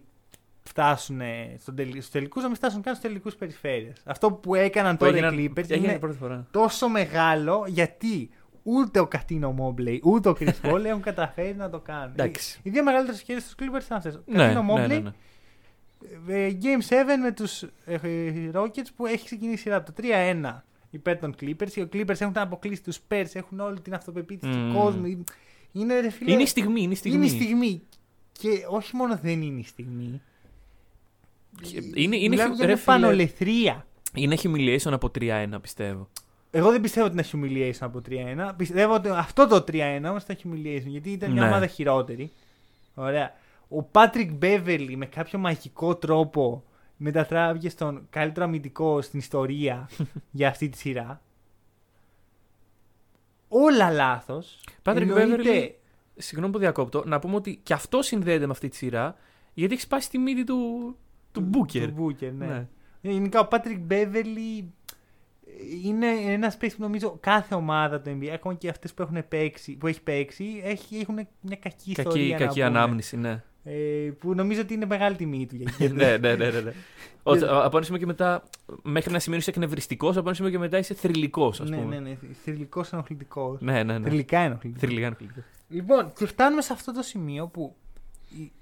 φτάσουν 0.62 1.21
στον 1.59 1.75
τελ, 1.75 1.91
στους 1.91 2.11
τελικούς, 2.11 2.43
να 2.43 2.49
μην 2.49 2.57
φτάσουν 2.57 2.83
καν 2.83 2.95
στους 2.95 3.09
τελικούς 3.09 3.35
περιφέρειας. 3.35 3.97
Αυτό 4.05 4.33
που 4.33 4.55
έκαναν 4.55 4.97
Που 4.97 5.05
τώρα 5.05 5.17
οι 5.17 5.21
έγιναν- 5.25 5.53
Clippers 5.53 5.71
έγινε 5.71 5.89
είναι 5.89 5.99
πρώτη 5.99 6.17
φορά. 6.17 6.47
τόσο 6.51 6.89
μεγάλο 6.89 7.65
γιατί 7.69 8.31
ούτε 8.62 8.99
ο 9.01 9.07
Κατίνο 9.07 9.53
Μόμπλεϊ 9.53 10.01
ούτε 10.05 10.29
ο 10.29 10.37
Chris 10.41 10.53
Paul 10.62 10.85
έχουν 10.91 11.03
καταφέρει 11.03 11.55
να 11.57 11.71
το 11.71 11.79
κάνουν. 11.81 12.11
Εντάξει. 12.12 12.61
Οι 12.62 12.71
δύο 12.71 12.83
μεγαλύτερες 12.83 13.21
ευκαιρίες 13.21 13.45
στους 13.45 13.55
Clippers 13.59 13.85
ήταν 13.85 13.97
αυτές. 13.99 14.21
Ναι, 14.27 14.37
Κατίνο 14.37 14.62
ναι, 14.62 14.73
ναι, 14.73 14.81
Μόμπλεϊ, 14.81 15.01
ναι. 15.01 15.11
ε, 16.47 16.57
Game 16.62 16.89
7 16.89 16.95
με 17.23 17.33
τους 17.33 17.65
Rockets 18.53 18.89
που 18.97 19.07
έχει 19.07 19.25
ξεκινήσει 19.25 19.55
η 19.55 19.62
σειρά 19.62 19.77
από 19.77 19.93
το 19.93 20.03
3-1 20.03 20.62
υπέρ 20.95 21.18
των 21.18 21.34
Clippers. 21.40 21.72
Οι 21.74 21.88
Clippers 21.92 22.20
έχουν 22.20 22.32
αποκλείσει 22.36 22.82
τους 22.82 22.99
Spurs, 23.09 23.26
έχουν 23.32 23.61
όλη 23.61 23.80
την 23.80 23.95
αυτοπεποίθηση 23.95 24.57
Μμμ. 24.57 24.72
του 24.72 24.78
κόσμου. 24.78 25.24
Είναι, 25.72 26.01
ρε, 26.01 26.11
φίλε, 26.11 26.32
Είναι 26.32 26.42
η 26.42 26.47
στιγμή, 26.47 26.82
είναι 26.82 26.92
η 26.92 26.97
στιγμή. 26.97 27.16
είναι 27.16 27.26
η 27.26 27.28
στιγμή. 27.42 27.82
Και 28.32 28.49
όχι 28.68 28.97
μόνο 28.97 29.18
δεν 29.22 29.42
είναι 29.42 29.61
η 29.61 29.64
στιγμή. 29.64 30.20
Είναι, 31.95 32.16
είναι, 32.16 32.28
Μιλάμε 32.28 32.55
για 32.55 32.66
ρε 32.66 32.72
μια 32.72 32.76
φίλε, 32.82 32.84
πανολεθρία. 32.99 33.86
είναι 34.14 34.36
humiliation 34.42 34.92
από 34.92 35.11
3-1, 35.20 35.47
πιστεύω. 35.61 36.09
Εγώ 36.51 36.70
δεν 36.70 36.80
πιστεύω 36.80 37.07
ότι 37.07 37.14
είναι 37.14 37.47
humiliation 37.72 37.76
από 37.80 38.03
3-1. 38.09 38.53
Πιστεύω 38.57 38.95
ότι 38.95 39.09
αυτό 39.09 39.47
το 39.47 39.57
3-1 39.57 40.01
όμως 40.05 40.22
ήταν 40.22 40.36
humiliation 40.45 40.86
γιατί 40.86 41.11
ήταν 41.11 41.30
μια 41.32 41.40
Ναι. 41.42 41.49
ομάδα 41.49 41.66
χειρότερη. 41.66 42.32
Ωραία. 42.95 43.32
Ο 43.68 43.86
Patrick 43.92 44.30
Beverly 44.42 44.95
με 44.97 45.07
κάποιο 45.07 45.38
μαγικό 45.38 45.95
τρόπο 45.97 46.64
μετατράπηκε 47.05 47.69
στον 47.69 48.07
καλύτερο 48.11 48.47
αμυντικό 48.47 49.03
στην 49.03 49.19
ιστορία 49.19 49.89
για 50.31 50.49
αυτή 50.49 50.69
τη 50.69 50.79
σειρά. 50.79 51.23
Όλα 53.49 53.91
λάθος. 53.91 54.65
Patrick 54.83 55.17
Beverly, 55.17 55.71
συγγνώμη 56.17 56.53
που 56.53 56.59
διακόπτω, 56.59 57.03
να 57.07 57.19
πούμε 57.19 57.35
ότι 57.35 57.61
και 57.63 57.73
αυτό 57.73 58.03
συνδέεται 58.03 58.47
με 58.47 58.53
αυτή 58.53 58.69
τη 58.69 58.77
σειρά, 58.77 59.17
γιατί 59.55 59.73
έχει 59.73 59.83
σπάσει 59.83 60.11
τη 60.11 60.19
μύτη 60.19 60.45
του, 60.45 60.97
του 61.33 61.51
Booker. 61.53 61.93
Του 61.95 61.95
Booker, 61.99 62.33
ναι. 62.33 62.47
Ναι. 62.47 62.67
Γενικά 63.01 63.41
ο 63.41 63.49
Patrick 63.51 63.81
Beverly 63.89 64.65
είναι 65.85 66.07
ένας 66.07 66.57
παίκτης 66.57 66.77
που 66.77 66.83
νομίζω 66.83 67.17
κάθε 67.21 67.55
ομάδα 67.55 68.01
του 68.01 68.19
NBA, 68.21 68.29
ακόμα 68.29 68.55
και 68.55 68.69
αυτές 68.69 68.95
που, 68.95 69.03
έχουν 69.03 69.29
παίξει, 69.29 69.77
που 69.77 69.87
έχει 69.87 70.03
παίξει, 70.03 70.61
έχει, 70.65 70.97
έχουν 70.97 71.15
μια 71.41 71.57
κακή, 71.57 71.91
ιστορία. 71.91 72.13
Κακή, 72.13 72.31
να 72.31 72.39
κακή 72.39 72.55
πούμε. 72.55 72.65
ανάμνηση, 72.65 73.17
ναι. 73.17 73.43
Ε, 73.65 74.11
που 74.19 74.35
νομίζω 74.35 74.61
ότι 74.61 74.75
είναι 74.75 74.87
μεγάλη 74.87 75.17
τιμή 75.17 75.47
του 75.47 75.57
για 75.57 75.73
εκεί. 75.79 75.95
ναι, 75.95 76.17
ναι, 76.17 76.35
ναι. 76.35 76.51
ναι, 76.51 76.61
ναι. 76.61 76.73
Ότι, 77.23 77.45
από 77.45 77.77
ένα 77.77 77.83
σημείο 77.87 78.01
και 78.01 78.07
μετά, 78.07 78.43
μέχρι 78.83 79.12
να 79.12 79.19
σημαίνει 79.19 79.41
είσαι 79.41 79.51
εκνευριστικός, 79.51 80.17
από 80.17 80.27
ένα 80.27 80.35
σημείο 80.37 80.51
και 80.51 80.59
μετά 80.59 80.79
είσαι 80.79 80.95
θρηλυκός, 80.95 81.61
ας 81.61 81.71
ναι, 81.71 81.77
πούμε. 81.77 81.99
ναι, 81.99 82.09
ναι. 82.09 82.17
Θρηλυκός 82.45 82.93
ενοχλητικός. 82.93 83.61
ναι, 83.61 83.83
ναι. 83.83 83.99
ναι. 83.99 84.07
Θρηλυκά 84.09 84.39
ενοχλητικός. 84.39 84.81
Θρηλυκά 84.81 85.07
ενοχλητικός. 85.07 85.45
Λοιπόν, 85.69 86.12
και 86.17 86.27
φτάνουμε 86.27 86.62
σε 86.62 86.73
αυτό 86.73 86.93
το 86.93 87.03
σημείο 87.03 87.47
που 87.47 87.77
οι- 88.39 88.53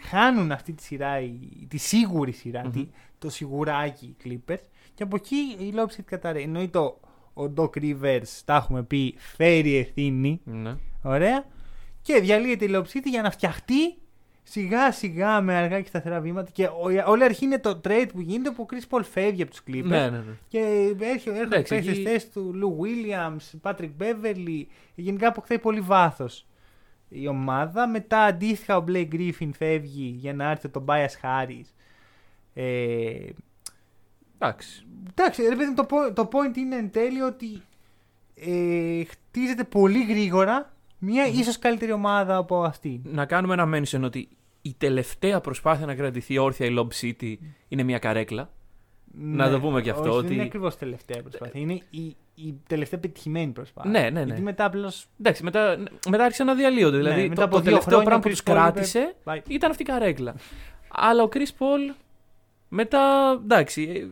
χάνουν 0.00 0.52
αυτή 0.52 0.72
τη 0.72 0.82
σειρά, 0.82 1.20
η- 1.20 1.66
τη 1.68 1.76
σίγουρη 1.76 2.32
σειρά, 2.32 2.60
Μμμ. 2.64 2.70
τη- 2.70 2.88
το 3.18 3.30
σιγουράκι 3.30 4.06
οι 4.06 4.16
Clippers 4.48 4.62
και 4.94 5.02
από 5.02 5.16
εκεί 5.16 5.36
η 5.64 5.72
Lobsit 5.76 6.02
καταραίει. 6.04 6.42
Εννοείται 6.42 6.78
ο, 6.78 7.00
ο 7.34 7.52
Doc 7.56 7.70
Rivers, 7.76 8.40
τα 8.44 8.54
έχουμε 8.56 8.82
πει, 8.82 9.14
φέρει 9.18 9.76
ευθύνη, 9.76 10.40
Ναι. 10.44 10.76
ωραία, 11.02 11.44
και 12.02 12.20
διαλύεται 12.20 12.64
η 12.64 12.70
Lobsit 12.72 13.02
για 13.04 13.22
να 13.22 13.30
φτιαχτεί 13.30 13.94
σιγά 14.42 14.92
σιγά 14.92 15.40
με 15.40 15.54
αργά 15.56 15.80
και 15.80 15.88
σταθερά 15.88 16.20
βήματα 16.20 16.50
και 16.50 16.64
ο- 16.66 17.02
όλη 17.06 17.22
η 17.22 17.24
αρχή 17.24 17.44
είναι 17.44 17.58
το 17.58 17.80
trade 17.84 18.08
που 18.12 18.20
γίνεται 18.20 18.50
που 18.50 18.62
ο 18.62 18.74
Chris 18.74 18.96
Paul 18.96 19.02
φεύγει 19.10 19.42
από 19.42 19.50
τους 19.50 19.60
Clippers 19.68 19.82
Ναι, 19.84 20.10
ναι, 20.10 20.16
ναι. 20.16 20.22
και 20.48 20.58
έρχονται, 20.58 21.08
έρχονται 21.10 21.40
Εντάξει, 21.40 21.74
παίχτες 21.74 21.92
εκεί- 21.98 22.02
θέση 22.06 22.30
του 22.30 22.50
Λου 22.54 22.78
Williams, 22.80 23.70
Patrick 23.70 23.90
Beverly. 24.00 24.64
Γενικά 24.94 25.28
αποκτάει 25.28 25.58
πολύ 25.58 25.80
βάθος 25.80 26.46
η 27.08 27.26
ομάδα. 27.28 27.88
Μετά 27.88 28.20
αντίστοιχα 28.22 28.76
ο 28.76 28.84
Blake 28.88 29.08
Griffin 29.12 29.50
φεύγει 29.56 30.14
για 30.18 30.34
να 30.34 30.50
έρθει 30.50 30.68
το 30.68 30.84
Bias 30.88 31.06
Harris. 31.22 31.64
Ε, 32.54 33.28
Εντάξει. 34.38 34.86
εντάξει, 35.10 35.42
ρε 35.42 35.56
παιδί, 35.56 35.64
μου, 35.64 35.74
το, 35.74 35.86
po- 35.90 36.14
το 36.14 36.28
point 36.32 36.56
είναι 36.56 36.76
εν 36.76 36.90
τέλει 36.90 37.20
ότι 37.20 37.62
ε, 38.34 39.04
χτίζεται 39.04 39.64
πολύ 39.64 40.04
γρήγορα 40.04 40.72
μια 41.00 41.26
ίσως 41.26 41.58
καλύτερη 41.58 41.92
ομάδα 41.92 42.36
από 42.36 42.62
αυτή. 42.64 43.00
Να 43.04 43.24
κάνουμε 43.26 43.54
ένα 43.54 43.68
mention 43.78 44.00
ότι 44.02 44.28
η 44.62 44.74
τελευταία 44.78 45.40
προσπάθεια 45.40 45.86
να 45.86 45.94
κρατηθεί 45.94 46.38
όρθια 46.38 46.66
η 46.66 46.74
Lob 46.78 46.88
City 47.02 47.34
είναι 47.68 47.82
μια 47.82 47.98
καρέκλα. 47.98 48.50
Να 49.12 49.50
το 49.50 49.60
πούμε 49.60 49.82
και 49.82 49.90
αυτό, 49.90 50.02
Ναι, 50.02 50.08
Όχι, 50.08 50.18
ότι- 50.18 50.26
δεν 50.26 50.36
είναι 50.36 50.44
ακριβώς 50.44 50.76
τελευταία 50.76 51.22
προσπάθεια. 51.22 51.60
Είναι 51.60 51.80
η, 51.90 52.16
η 52.34 52.54
τελευταία 52.66 53.00
πετυχημένη 53.00 53.52
προσπάθεια. 53.52 53.90
Ναι, 53.90 54.00
ναι, 54.00 54.10
ναι. 54.10 54.24
Γιατί 54.24 54.40
μετά 54.40 54.64
απλώ. 54.64 54.92
Εντάξει, 55.20 55.42
μετά, 55.42 55.78
μετά 56.08 56.24
άρχισαν 56.24 56.46
να 56.46 56.54
διαλύονται. 56.54 56.96
Δηλαδή 56.96 57.22
Ναι, 57.22 57.28
μετά 57.28 57.34
το, 57.34 57.42
από 57.44 57.54
το 57.54 57.60
δύο 57.60 57.70
τελευταίο 57.70 57.98
χρόνια 58.00 58.08
πράγμα 58.08 58.16
ο 58.16 58.20
που 58.22 58.28
Chris 58.28 58.30
τους 58.30 58.42
Paul 58.42 58.50
είπε, 58.50 58.72
κράτησε 58.72 59.14
Bye. 59.24 59.48
ήταν 59.48 59.70
αυτή 59.70 59.82
η 59.82 59.86
καρέκλα. 59.86 60.34
Αλλά 60.88 61.22
ο 61.22 61.28
Chris 61.32 61.48
Paul 61.58 61.94
μετά, 62.68 63.30
εντάξει, 63.42 64.08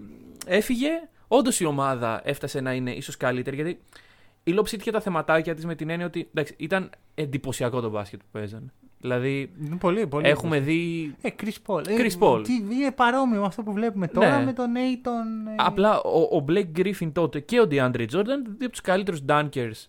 ε, 0.47 0.57
έφυγε. 0.57 0.89
Όντως 1.29 1.61
η 1.61 1.65
ομάδα 1.65 2.21
έφτασε 2.25 2.61
να 2.61 2.73
είναι 2.73 2.91
ίσως 2.91 3.17
καλύτερη 3.17 3.57
γιατί 3.57 3.79
η 4.45 4.53
Lob 4.57 4.63
City 4.63 4.79
είχε 4.81 4.91
τα 4.91 5.01
θεματάκια 5.01 5.55
της 5.55 5.65
με 5.67 5.75
την 5.75 5.91
έννοια 5.91 6.07
ότι 6.07 6.29
εντάξει, 6.35 6.55
ήταν 6.57 6.91
εντυπωσιακό 7.15 7.81
το 7.81 7.91
μπάσκετ 7.91 8.19
που 8.21 8.27
παίζανε. 8.33 8.73
Δηλαδή 9.01 9.51
Είναι 9.67 9.77
πολύ, 9.77 10.07
πολύ. 10.07 10.29
έχουμε 10.29 10.61
δει. 10.61 11.15
Ε, 11.21 11.29
Chris 11.43 11.57
Paul. 11.75 11.87
Ε, 11.89 11.95
Chris 11.99 12.19
Paul. 12.19 12.43
Τι, 12.45 12.53
είναι 12.75 12.93
παρόμοιο 12.93 13.41
με 13.41 13.47
αυτό 13.47 13.63
που 13.63 13.73
βλέπουμε 13.73 14.07
τώρα 14.09 14.39
Ναι. 14.39 14.45
με 14.45 14.53
τον 14.53 14.73
Aiton. 14.75 15.51
ε, 15.51 15.55
Απλά 15.57 16.01
ο, 16.01 16.37
ο 16.37 16.45
Blake 16.49 16.79
Griffin 16.79 17.11
τότε 17.13 17.41
και 17.41 17.61
ο 17.61 17.67
DeAndre 17.71 18.01
Jordan, 18.13 18.25
δύο 18.45 18.57
από 18.61 18.71
τους 18.71 18.81
καλύτερους 18.81 19.21
dunkers 19.29 19.87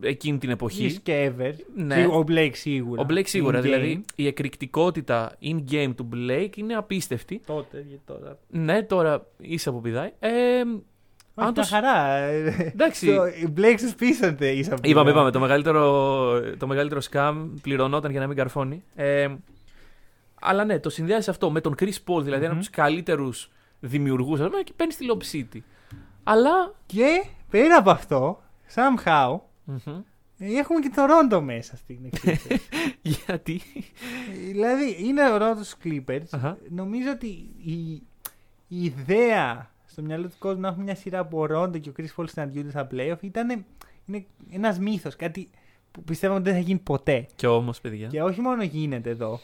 εκείνη 0.00 0.38
την 0.38 0.50
εποχή. 0.50 0.90
He's 0.90 1.00
και 1.02 1.32
ever. 1.38 1.52
Ναι. 1.74 1.94
Και 1.94 2.06
Ο 2.06 2.24
Blake 2.28 2.50
σίγουρα. 2.54 3.02
Ο 3.02 3.06
Blake 3.08 3.26
σίγουρα, 3.26 3.58
In-game. 3.58 3.62
δηλαδή 3.62 4.04
η 4.14 4.26
εκρηκτικότητα 4.26 5.32
in-game 5.42 5.92
του 5.96 6.08
Blake 6.14 6.56
είναι 6.56 6.74
απίστευτη. 6.74 7.40
Τότε, 7.46 7.84
γιατί 7.88 8.02
τώρα. 8.06 8.38
Ναι, 8.48 8.82
τώρα 8.82 9.26
ίσα 9.38 9.72
που 9.72 9.80
πηδάει. 9.80 10.10
Ε, 10.18 10.30
Όχι, 11.36 11.46
αν 11.48 11.52
μια 11.52 11.62
το... 11.62 11.68
χαρά. 11.68 12.06
ε, 12.16 12.70
Εντάξει. 12.72 13.06
το- 13.06 13.26
Οι 13.26 13.52
Blake 13.56 13.74
σας 13.78 13.94
πείσατε 13.94 14.48
ίσα 14.50 14.74
που 14.74 14.80
Είπαμε, 14.82 15.00
πήρα. 15.04 15.10
είπαμε, 15.10 15.30
το 15.30 15.40
μεγαλύτερο, 15.40 16.40
το 16.58 16.66
μεγαλύτερο 16.66 17.00
scam 17.10 17.48
πληρωνόταν 17.62 18.10
για 18.10 18.20
να 18.20 18.26
μην 18.26 18.36
καρφώνει. 18.36 18.82
Ε, 18.94 19.34
αλλά 20.40 20.64
ναι, 20.64 20.78
το 20.78 20.90
συνδυάζει 20.90 21.30
αυτό 21.30 21.50
με 21.50 21.60
τον 21.60 21.74
Chris 21.78 21.84
Paul, 22.06 22.22
δηλαδή 22.22 22.30
ένα 22.30 22.38
Μμμ. 22.40 22.50
από 22.50 22.58
τους 22.58 22.70
καλύτερους 22.70 23.50
δημιουργούς, 23.80 24.40
και 24.64 24.72
παίρνει 24.76 24.92
στη 24.92 25.06
Lob 25.12 25.34
City. 25.34 25.58
Αλλά. 26.22 26.74
Και 26.86 27.24
πέρα 27.50 27.76
από 27.76 27.90
αυτό, 27.90 28.42
somehow, 28.74 29.38
Μμμ. 29.64 29.78
ε, 30.38 30.58
έχουμε 30.58 30.80
και 30.80 30.90
τον 30.94 31.04
Ρόντο 31.06 31.40
μέσα 31.40 31.76
στην 31.76 31.98
εξή. 32.04 32.40
Γιατί; 33.02 33.60
δηλαδή, 34.52 34.96
είναι 34.98 35.30
ο 35.32 35.36
Ρόντος 35.36 35.66
στους 35.68 35.78
Clippers. 35.84 36.22
Αχα. 36.30 36.58
Νομίζω 36.68 37.10
ότι 37.10 37.26
η, 37.64 37.82
η 38.68 38.84
ιδέα 38.84 39.70
στο 39.94 40.02
μυαλό 40.02 40.28
του 40.28 40.34
κόσμου 40.38 40.60
να 40.60 40.68
έχουμε 40.68 40.84
μια 40.84 40.94
σειρά 40.94 41.26
που 41.26 41.38
ο 41.38 41.46
Ρόντο 41.46 41.78
και 41.78 41.88
ο 41.88 41.92
Chris 41.96 42.06
Paul 42.16 42.24
συναντιούνται 42.28 42.70
στα 42.70 42.86
playoff 42.90 43.16
ήταν 43.20 43.64
είναι 44.06 44.24
ένας 44.50 44.78
μύθος, 44.78 45.16
κάτι 45.16 45.48
που 45.90 46.02
πιστεύω 46.02 46.34
ότι 46.34 46.42
δεν 46.42 46.52
θα 46.52 46.58
γίνει 46.58 46.78
ποτέ. 46.78 47.26
Κι 47.36 47.46
όμως, 47.46 47.80
παιδιά. 47.80 48.06
Και 48.06 48.22
όχι 48.22 48.40
μόνο 48.40 48.62
γίνεται 48.62 49.10
εδώ. 49.10 49.40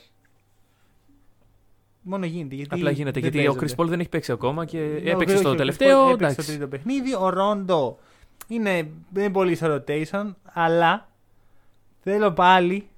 Μόνο 2.03 2.26
γίνεται. 2.26 2.55
Γιατί 2.55 2.74
Απλά 2.74 2.90
γίνεται. 2.90 3.20
δεν 3.20 3.30
Γιατί 3.30 3.48
ο 3.48 3.55
παίζονται. 3.55 3.74
Chris 3.76 3.84
Paul 3.84 3.88
δεν 3.88 4.01
έχει 4.01 4.09
παίξει 4.09 4.32
ακόμα 4.32 4.64
και 4.64 4.78
Ναι, 4.78 5.11
έπαιξε 5.11 5.34
όχι, 5.34 5.42
στο 5.42 5.48
ο 5.48 5.53
Chris 5.53 5.57
τελευταίο. 5.57 6.05
Paul 6.05 6.09
Έπαιξε 6.09 6.24
εντάξει. 6.24 6.42
στο 6.42 6.53
τρίτο 6.53 6.68
παιχνίδι. 6.68 7.14
Ο 7.14 7.28
Ρόντο 7.28 7.98
είναι, 8.48 8.72
δεν 9.11 9.24
είναι 9.24 9.32
πολύ 9.32 9.55
στο 9.55 9.74
rotation, 9.74 10.34
αλλά 10.44 11.09
θέλω 12.01 12.32
πάλι, 12.32 12.88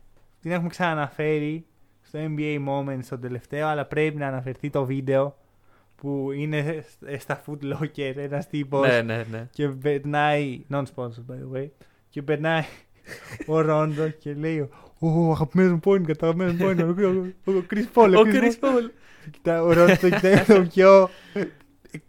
την 0.40 0.50
έχουμε 0.50 0.68
ξαναναφέρει 0.68 1.64
στο 2.02 2.18
NBA 2.22 2.58
Moment 2.68 2.98
στο 3.02 3.18
τελευταίο, 3.18 3.66
αλλά 3.66 3.84
πρέπει 3.84 4.16
να 4.16 4.26
αναφερθεί 4.26 4.70
το 4.70 4.84
βίντεο 4.84 5.36
που 6.02 6.30
είναι 6.36 6.84
στα 7.18 7.42
Foot 7.46 7.72
Locker 7.72 8.12
ένας 8.16 8.48
τύπος 8.48 8.88
Ναι, 8.88 9.02
ναι, 9.02 9.24
ναι. 9.30 9.48
και 9.52 9.68
περνάει, 9.68 10.60
non-sponsored 10.70 11.26
by 11.30 11.34
the 11.34 11.56
way, 11.58 11.66
και 12.08 12.22
περνάει 12.22 12.62
ο 13.46 13.60
Ρόντο 13.60 14.08
και 14.08 14.34
λέει 14.34 14.68
«Ω, 14.98 15.30
αγαπημένος 15.32 15.72
μου 15.72 15.80
point 15.84 16.06
guard, 16.10 16.16
αγαπημένος 16.20 16.52
μου 16.54 16.66
point 16.68 16.80
guard, 16.80 17.32
ο- 17.46 17.50
ο- 17.50 17.56
ο 17.56 17.62
Chris 17.70 17.84
Paul, 17.94 18.14
Ο 18.16 18.20
Chris 18.20 18.34
Chris 18.34 18.58
Paul». 18.60 18.64
Paul. 18.64 18.90
Κοιτά, 19.30 19.62
ο 19.62 19.72
Ρόντο 19.72 19.96
το 20.00 20.10
κοιτάει 20.10 20.34
με 20.34 20.54
το 20.54 20.62
πιο 20.62 21.10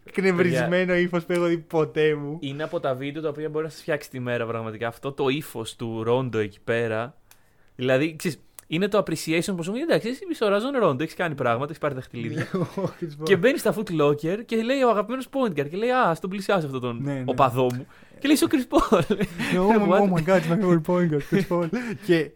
εκνευρισμένο 0.04 0.96
ύφος 0.96 1.26
που 1.26 1.32
έχω 1.32 1.46
δει 1.46 1.58
ποτέ 1.58 2.16
μου. 2.16 2.38
Είναι 2.42 2.64
από 2.64 2.80
τα 2.80 2.96
βίντεο 2.96 3.22
τα 3.22 3.30
οποία 3.30 3.50
μπορεί 3.50 3.64
να 3.66 3.70
σας 3.70 3.82
φτιάξει 3.82 4.10
τη 4.10 4.20
μέρα 4.20 4.46
πραγματικά. 4.46 4.88
Αυτό 4.88 5.12
το 5.12 5.28
ύφος 5.30 5.76
του 5.76 6.04
Ρόντο 6.04 6.38
εκεί 6.38 6.60
πέρα. 6.64 7.18
Δηλαδή, 7.76 8.16
ξέρεις, 8.16 8.40
είναι 8.74 8.88
το 8.88 8.98
appreciation 8.98 9.54
που 9.56 9.64
σου 9.64 9.72
λέει 9.72 9.82
εντάξει, 9.82 10.08
εσύ 10.08 10.22
είσαι 10.32 10.44
ο 10.44 10.48
Ραζόν 10.48 10.72
Ρόντο, 10.80 11.04
έχεις 11.04 11.16
κάνει 11.16 11.36
πράγματα, 11.36 11.66
έχεις 11.66 11.78
πάρει 11.78 11.94
δαχτυλίδια. 11.94 12.48
Ο 12.54 12.68
Chris 13.00 13.04
Paul. 13.04 13.24
και 13.24 13.38
μπαίνεις 13.38 13.60
στα 13.60 13.76
foot 13.76 14.02
locker 14.02 14.38
και 14.46 14.56
λέει 14.64 14.82
ο 14.82 14.90
αγαπημένος 14.90 15.28
point 15.32 15.50
guard 15.60 15.70
και 15.70 15.78
λέει 15.78 15.90
Α, 15.92 16.16
στον 16.16 16.30
πλησιάσω 16.30 16.66
αυτόν 16.66 16.82
τον 16.82 17.00
Ναι, 17.02 17.14
ναι. 17.14 17.24
οπαδό 17.26 17.64
μου. 17.64 17.86
και 18.20 18.28
λέει 18.28 18.36
είσαι 18.36 18.46
ο 18.46 18.48
Chris 18.52 18.76
Paul. 18.78 19.02
Oh 19.58 19.90
my- 19.90 20.00
oh 20.00 20.14
my 20.14 20.26
god, 20.28 20.40
it's 20.42 20.50
my 20.50 20.60
favorite 20.64 20.86
point 20.86 21.12
guard, 21.12 21.24
Chris 21.32 21.48
Paul. 21.50 21.68
Και 22.06 22.32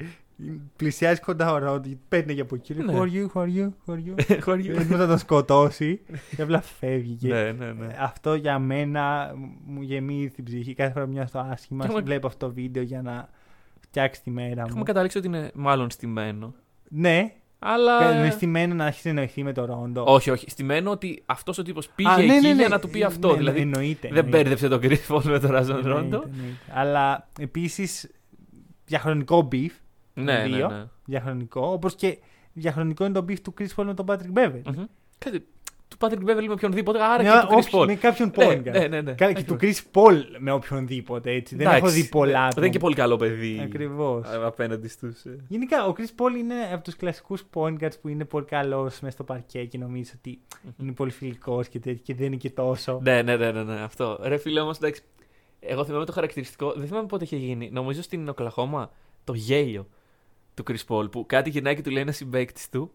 πλησιάζει 0.76 1.20
κοντά 1.20 1.52
ο 1.52 1.58
Ρόντο, 1.58 1.90
παίρνει 2.10 2.36
και 2.36 2.42
από 2.42 2.56
εκεί. 2.56 2.74
λέει, 2.74 2.86
Ναι. 2.86 2.94
Who 2.94 3.02
are 3.02 3.12
you, 3.14 3.28
who 3.34 3.42
are 3.44 3.58
you, 3.58 3.70
who 3.86 3.94
are 3.96 3.98
you; 4.08 4.38
Χωριό. 4.46 4.76
Έτοιμος 4.76 5.00
να 5.00 5.08
τον 5.08 5.18
σκοτώσει 5.18 6.00
και 6.36 6.42
απλά 6.42 6.62
φεύγει. 6.62 7.14
Και 7.16 7.28
ναι, 7.28 7.52
ναι, 7.52 7.72
ναι. 7.72 7.88
Αυτό 8.00 8.34
για 8.36 8.60
μένα 8.60 9.34
μου 9.66 9.82
γεμίζει 9.82 10.30
την 10.30 10.44
ψυχή. 10.44 10.74
Κάθε 10.74 10.92
φορά 10.92 11.06
που 11.06 11.12
νιώθω 11.12 11.46
άσχημα, 11.52 11.86
Έχουμε- 11.86 12.02
βλέπω 12.02 12.28
αυτό 12.28 12.48
το 12.48 12.54
βίντεο 12.54 12.84
για 12.84 13.02
να 13.02 13.30
φτιάξει 13.88 14.22
τη 14.24 14.30
μέρα 14.32 14.62
Έχουμε 14.62 14.78
μου. 14.78 14.84
καταλήξει 14.84 15.18
ότι 15.18 15.28
είναι 15.28 15.52
μάλλον 15.56 15.90
στημένο. 15.92 16.54
Ναι, 16.90 17.34
Αλλά. 17.60 18.20
είναι 18.20 18.30
στημένο 18.30 18.74
να 18.74 18.86
αρχίσει 18.86 19.06
να 19.08 19.10
εννοηθεί 19.14 19.44
με 19.44 19.54
το 19.54 19.66
Ρόντο. 19.66 20.04
Όχι, 20.08 20.30
όχι. 20.30 20.50
Στημένο 20.50 20.92
ότι 20.92 21.24
αυτός 21.26 21.58
ο 21.58 21.62
τύπος 21.64 21.90
πήγε 21.90 22.10
Α, 22.10 22.18
ναι, 22.18 22.24
εκεί 22.24 22.32
ναι, 22.34 22.54
ναι. 22.54 22.54
για 22.60 22.68
να 22.68 22.80
του 22.80 22.90
πει 22.90 23.04
αυτό. 23.04 23.32
Ναι, 23.32 23.38
δηλαδή 23.38 23.60
εννοείται, 23.62 24.08
δεν 24.08 24.18
εννοείται. 24.18 24.38
μπέρδεψε 24.38 24.68
τον 24.68 24.80
Chris 24.84 25.16
Paul 25.16 25.24
με 25.24 25.40
τον 25.40 25.52
Ραζόν 25.52 25.76
Εννοείται, 25.78 26.00
Ρόντο. 26.00 26.24
εννοείται. 26.32 26.58
Αλλά 26.74 27.28
επίσης 27.40 28.12
διαχρονικό 28.86 29.48
beef. 29.52 29.70
Ναι, 30.14 30.24
ναι, 30.24 30.44
δύο. 30.44 30.70
ναι. 30.70 30.84
Διαχρονικό. 31.06 31.72
Όπως 31.72 31.96
και 31.96 32.18
διαχρονικό 32.54 33.06
είναι 33.06 33.14
το 33.14 33.26
beef 33.30 33.40
του 33.40 33.54
Chris 33.60 33.68
Paul 33.76 33.86
με 33.86 33.94
τον 33.94 34.06
Patrick 34.10 34.38
Beverly. 34.38 34.62
Μμμ. 34.76 34.84
Κάτι. 35.18 35.48
Του 35.88 35.98
Patrick 36.00 36.30
Beverly 36.30 36.46
με 36.48 36.52
οποιονδήποτε, 36.54 37.04
άρα 37.04 37.24
Με, 37.24 37.30
και 37.30 37.36
του 37.40 37.48
Chris 37.54 37.58
όποιος- 37.58 37.70
Paul. 37.84 37.86
με 37.86 37.96
κάποιον 37.96 38.32
Ναι, 38.38 38.46
point 38.46 38.58
guard. 38.58 38.72
ναι, 38.72 38.88
ναι, 38.88 39.02
ναι. 39.02 39.14
Καλά, 39.14 39.32
και 39.34 39.40
Ακριβώς. 39.54 39.82
του 39.84 39.92
Chris 39.94 40.02
Paul 40.02 40.24
με 40.40 40.52
οποιονδήποτε 40.52 41.32
έτσι. 41.32 41.56
Δεν 41.56 41.66
Εντάξει, 41.68 41.84
έχω 41.86 41.94
δει 41.94 42.08
πολλά. 42.10 42.48
Δεν 42.48 42.64
είναι 42.64 42.72
και 42.72 42.80
πολύ 42.80 42.96
καλό 42.96 43.16
παιδί. 43.18 43.60
Ακριβώς. 43.64 44.26
α, 44.28 44.46
Απέναντι 44.46 44.88
στους. 44.88 45.24
Γενικά, 45.48 45.86
ο 45.88 45.94
Chris 45.98 46.02
Paul 46.24 46.38
είναι 46.38 46.56
από 46.74 46.84
τους 46.84 46.96
κλασικούς 46.96 47.44
point 47.54 47.74
guards 47.80 48.00
που 48.02 48.08
είναι 48.08 48.26
πολύ 48.26 48.46
καλός 48.46 49.00
μέσα 49.00 49.10
στο 49.14 49.24
παρκέ 49.24 49.64
και 49.66 49.78
νομίζω 49.78 50.12
ότι 50.18 50.40
είναι 50.78 50.92
πολύ 50.92 51.12
φιλικός 51.12 51.68
και 51.68 51.80
τέτοιο 51.80 52.02
και 52.04 52.14
δεν 52.16 52.26
είναι 52.26 52.36
και 52.36 52.50
τόσο. 52.50 53.00
Ναι, 53.04 53.22
ναι, 53.22 53.36
ναι, 53.36 53.52
ναι, 53.52 53.64
ναι, 53.64 53.80
αυτό. 53.82 54.20
Ρε 54.22 54.38
φίλε 54.38 54.60
όμως, 54.60 54.78
εντάξει. 54.78 55.02
Εγώ 55.60 55.86
θυμάμαι 55.86 56.06
το 56.06 56.12
χαρακτηριστικό. 56.12 56.74
Δεν 56.78 56.88
θυμάμαι 56.88 57.08
πότε 57.08 57.24
είχε 57.24 57.36
γίνει. 57.36 57.70
Νομίζω 57.72 58.02
στην 58.02 58.30
Οκλαχώμα 58.30 58.92
το 59.24 59.34
γέλιο 59.34 59.88
του 60.54 60.64
Chris 60.68 60.86
Paul 60.96 61.12
που 61.12 61.26
κάτι 61.28 61.50
γυρνάει 61.50 61.76
και 61.76 61.82
του 61.82 61.90
λέει 61.92 62.02
ένα 62.02 62.12
συμπαίκτη 62.12 62.62
του. 62.72 62.92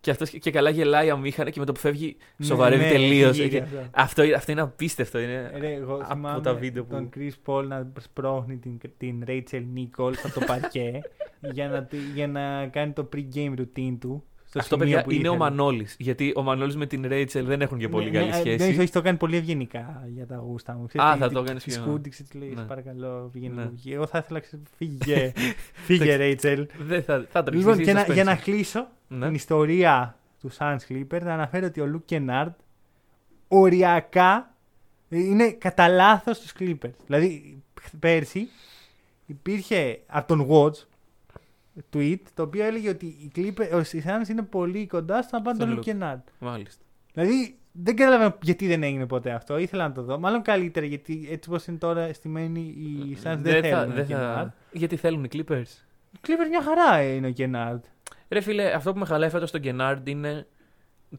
Και 0.00 0.10
αυτός 0.10 0.30
και 0.30 0.50
καλά 0.50 0.70
γελάει 0.70 1.10
αμήχανα 1.10 1.50
και 1.50 1.60
με 1.60 1.66
το 1.66 1.72
που 1.72 1.80
φεύγει 1.80 2.16
Ναι, 2.36 2.46
σοβαρεύει 2.46 2.84
ναι, 2.84 2.90
τελείως. 2.90 3.38
έχει 3.38 3.48
γίνει 3.48 3.60
αυτό. 3.62 3.76
Αυτό, 3.90 4.22
αυτό 4.36 4.52
είναι 4.52 4.60
απίστευτο. 4.60 5.18
Είναι 5.18 5.52
Ρε, 5.58 5.72
εγώ 5.72 5.94
από 5.94 6.04
θυμάμαι 6.14 6.40
τα 6.40 6.54
βίντεο 6.54 6.84
που. 6.84 6.90
τον 6.94 7.08
Chris 7.16 7.30
Paul 7.46 7.64
να 7.64 7.92
σπρώχνει 8.00 8.56
την, 8.56 8.78
την 8.96 9.24
Rachel 9.26 9.62
Nichols 9.76 10.14
από 10.24 10.40
το 10.40 10.46
παρκέ 10.46 11.00
για, 11.52 11.68
να, 11.68 11.82
τη- 11.84 11.96
για 12.14 12.28
να 12.28 12.66
κάνει 12.66 12.92
το 12.92 13.08
pre-game 13.16 13.54
routine 13.58 13.96
του 14.00 14.24
στο 14.48 14.58
Αυτό, 14.58 14.74
σημείο 14.76 14.88
παιδιά, 14.90 15.02
που 15.04 15.10
είναι 15.10 15.28
ο 15.28 15.32
ήθελε. 15.34 15.50
Μανώλης. 15.50 15.96
Γιατί 15.98 16.32
ο 16.36 16.42
Μανώλης 16.42 16.76
με 16.76 16.86
την 16.86 17.06
Ρέιτσελ 17.06 17.46
δεν 17.46 17.60
έχουν 17.60 17.78
και 17.78 17.88
πολύ 17.88 18.10
Ναι, 18.10 18.18
καλή 18.18 18.30
ναι, 18.30 18.34
σχέση. 18.36 18.76
Ναι, 18.76 18.82
όχι, 18.82 18.92
το 18.92 19.02
κάνει 19.02 19.16
πολύ 19.16 19.36
ευγενικά 19.36 20.04
για 20.14 20.26
τα 20.26 20.36
γούστα 20.36 20.72
μου. 20.72 20.86
Ξέρεις 20.86 21.06
Α, 21.08 21.12
τι- 21.12 21.18
θα 21.18 21.28
τι- 21.28 21.34
το 21.34 21.40
έκανες 21.40 21.62
Τη 21.62 21.70
πιο- 21.70 21.80
σκούντιξε, 21.82 22.22
της 22.22 22.34
λέει, 22.34 22.48
Ναι. 22.48 22.60
«Σε 22.60 22.66
παρακαλώ, 22.66 23.30
πήγαινε 23.32 23.54
Ναι. 23.54 23.62
από 23.62 23.70
εκεί. 23.76 23.92
Εγώ 23.92 24.06
θα 24.06 24.18
ήθελα, 24.18 24.40
ξέρεις, 24.40 24.64
φύγε, 24.76 25.32
φύγε, 25.86 26.14
Ρέιτσελ. 26.16 26.66
Δεν 26.78 27.02
θα, 27.02 27.26
θα 27.30 27.42
τρέξει. 27.42 27.66
Λοιπόν, 27.66 27.84
και 27.84 27.92
να- 27.92 28.12
για 28.12 28.24
να 28.24 28.34
κλείσω 28.36 28.88
Ναι. 29.08 29.26
την 29.26 29.34
ιστορία 29.34 30.16
του 30.40 30.50
Suns 30.58 30.78
Clippers, 30.88 31.22
να 31.22 31.32
αναφέρω 31.32 31.66
ότι 31.66 31.80
ο 31.80 31.86
Λουκ 31.86 32.04
Κενάρντ 32.04 32.52
οριακά 33.48 34.54
είναι 35.08 35.50
κατά 35.50 35.88
λάθος 35.88 36.38
του 36.40 36.46
Clippers. 36.58 36.94
Δηλαδή, 37.06 37.62
πέρσι 37.98 38.48
υπήρχε 39.26 40.00
από 40.06 40.28
τον 40.36 40.46
Watch 40.50 40.86
tweet 41.96 42.20
το 42.34 42.42
οποίο 42.42 42.64
έλεγε 42.64 42.88
ότι 42.88 43.06
οι 43.06 43.30
Clippers, 43.36 43.86
οι 43.92 44.02
Suns 44.06 44.28
είναι 44.28 44.42
πολύ 44.42 44.86
κοντά 44.86 45.22
στο 45.22 45.36
να 45.36 45.42
πάνε 45.42 45.56
Στον 45.56 45.66
τον 45.68 45.76
Λουκ 45.76 45.84
Luke. 45.84 45.90
Κενάρντ. 45.90 46.20
Μάλιστα. 46.38 46.82
Δηλαδή, 47.12 47.56
δεν 47.72 47.96
καταλαβαίνω 47.96 48.34
γιατί 48.42 48.66
δεν 48.66 48.82
έγινε 48.82 49.06
ποτέ 49.06 49.30
αυτό. 49.30 49.58
Ήθελα 49.58 49.88
να 49.88 49.94
το 49.94 50.02
δω. 50.02 50.18
Μάλλον 50.18 50.42
καλύτερα 50.42 50.86
γιατί 50.86 51.28
έτσι 51.30 51.48
όπως 51.50 51.66
είναι 51.66 51.76
τώρα 51.78 52.12
στημένοι 52.12 52.60
οι 52.60 53.16
Suns 53.18 53.22
δεν, 53.22 53.42
Δεν 53.42 53.62
θα- 53.62 53.68
θέλουν 53.68 53.86
δεν 53.86 53.96
τον 53.96 54.06
Κενάρντ. 54.06 54.36
θα. 54.48 54.54
Γιατί 54.72 54.96
θέλουν 54.96 55.24
οι 55.24 55.28
Clippers. 55.32 55.84
Οι 56.12 56.18
Clippers 56.26 56.48
μια 56.48 56.62
χαρά 56.62 57.02
είναι 57.02 57.26
ο 57.26 57.30
Κενάρντ. 57.30 57.82
Ρε 58.28 58.40
φίλε, 58.40 58.72
αυτό 58.74 58.92
που 58.92 58.98
με 58.98 59.04
χαλάει 59.04 59.28
φέτος 59.30 59.48
στον 59.48 59.60
Γκενάρντ 59.60 60.08
είναι 60.08 60.46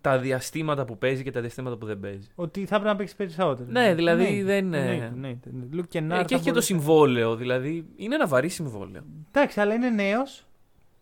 τα 0.01 0.17
διαστήματα 0.19 0.85
που 0.85 0.97
παίζει 0.97 1.23
και 1.23 1.31
τα 1.31 1.41
διαστήματα 1.41 1.77
που 1.77 1.85
δεν 1.85 1.99
παίζει. 1.99 2.27
Ότι 2.35 2.59
θα 2.65 2.69
πρέπει 2.75 2.85
να 2.85 2.95
παίξει 2.95 3.15
περισσότερο. 3.15 3.69
Ναι, 3.71 3.95
δηλαδή 3.95 4.43
δεν 4.43 4.65
είναι- 4.65 4.79
Ναι, 4.79 5.11
ναι, 5.15 5.27
ναι. 5.51 5.65
Λουκ 5.71 5.83
Ε, 5.85 5.87
Κενάρντ. 5.87 6.25
και 6.25 6.35
έχει 6.35 6.43
και 6.43 6.51
το 6.51 6.61
συμβόλαιο, 6.61 7.35
δηλαδή 7.35 7.85
είναι 7.95 8.15
ένα 8.15 8.27
βαρύ 8.27 8.49
συμβόλαιο. 8.49 9.01
Εντάξει, 9.31 9.59
αλλά 9.59 9.73
είναι 9.73 9.89
νέος. 9.89 10.43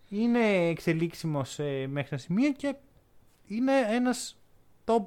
Είναι 0.10 0.40
εξελίξιμος 0.70 1.58
μέχρι 1.88 2.08
ένα 2.10 2.18
σημείο 2.18 2.52
και 2.52 2.76
είναι 3.48 3.72
ένας 3.90 4.38
top 4.86 5.06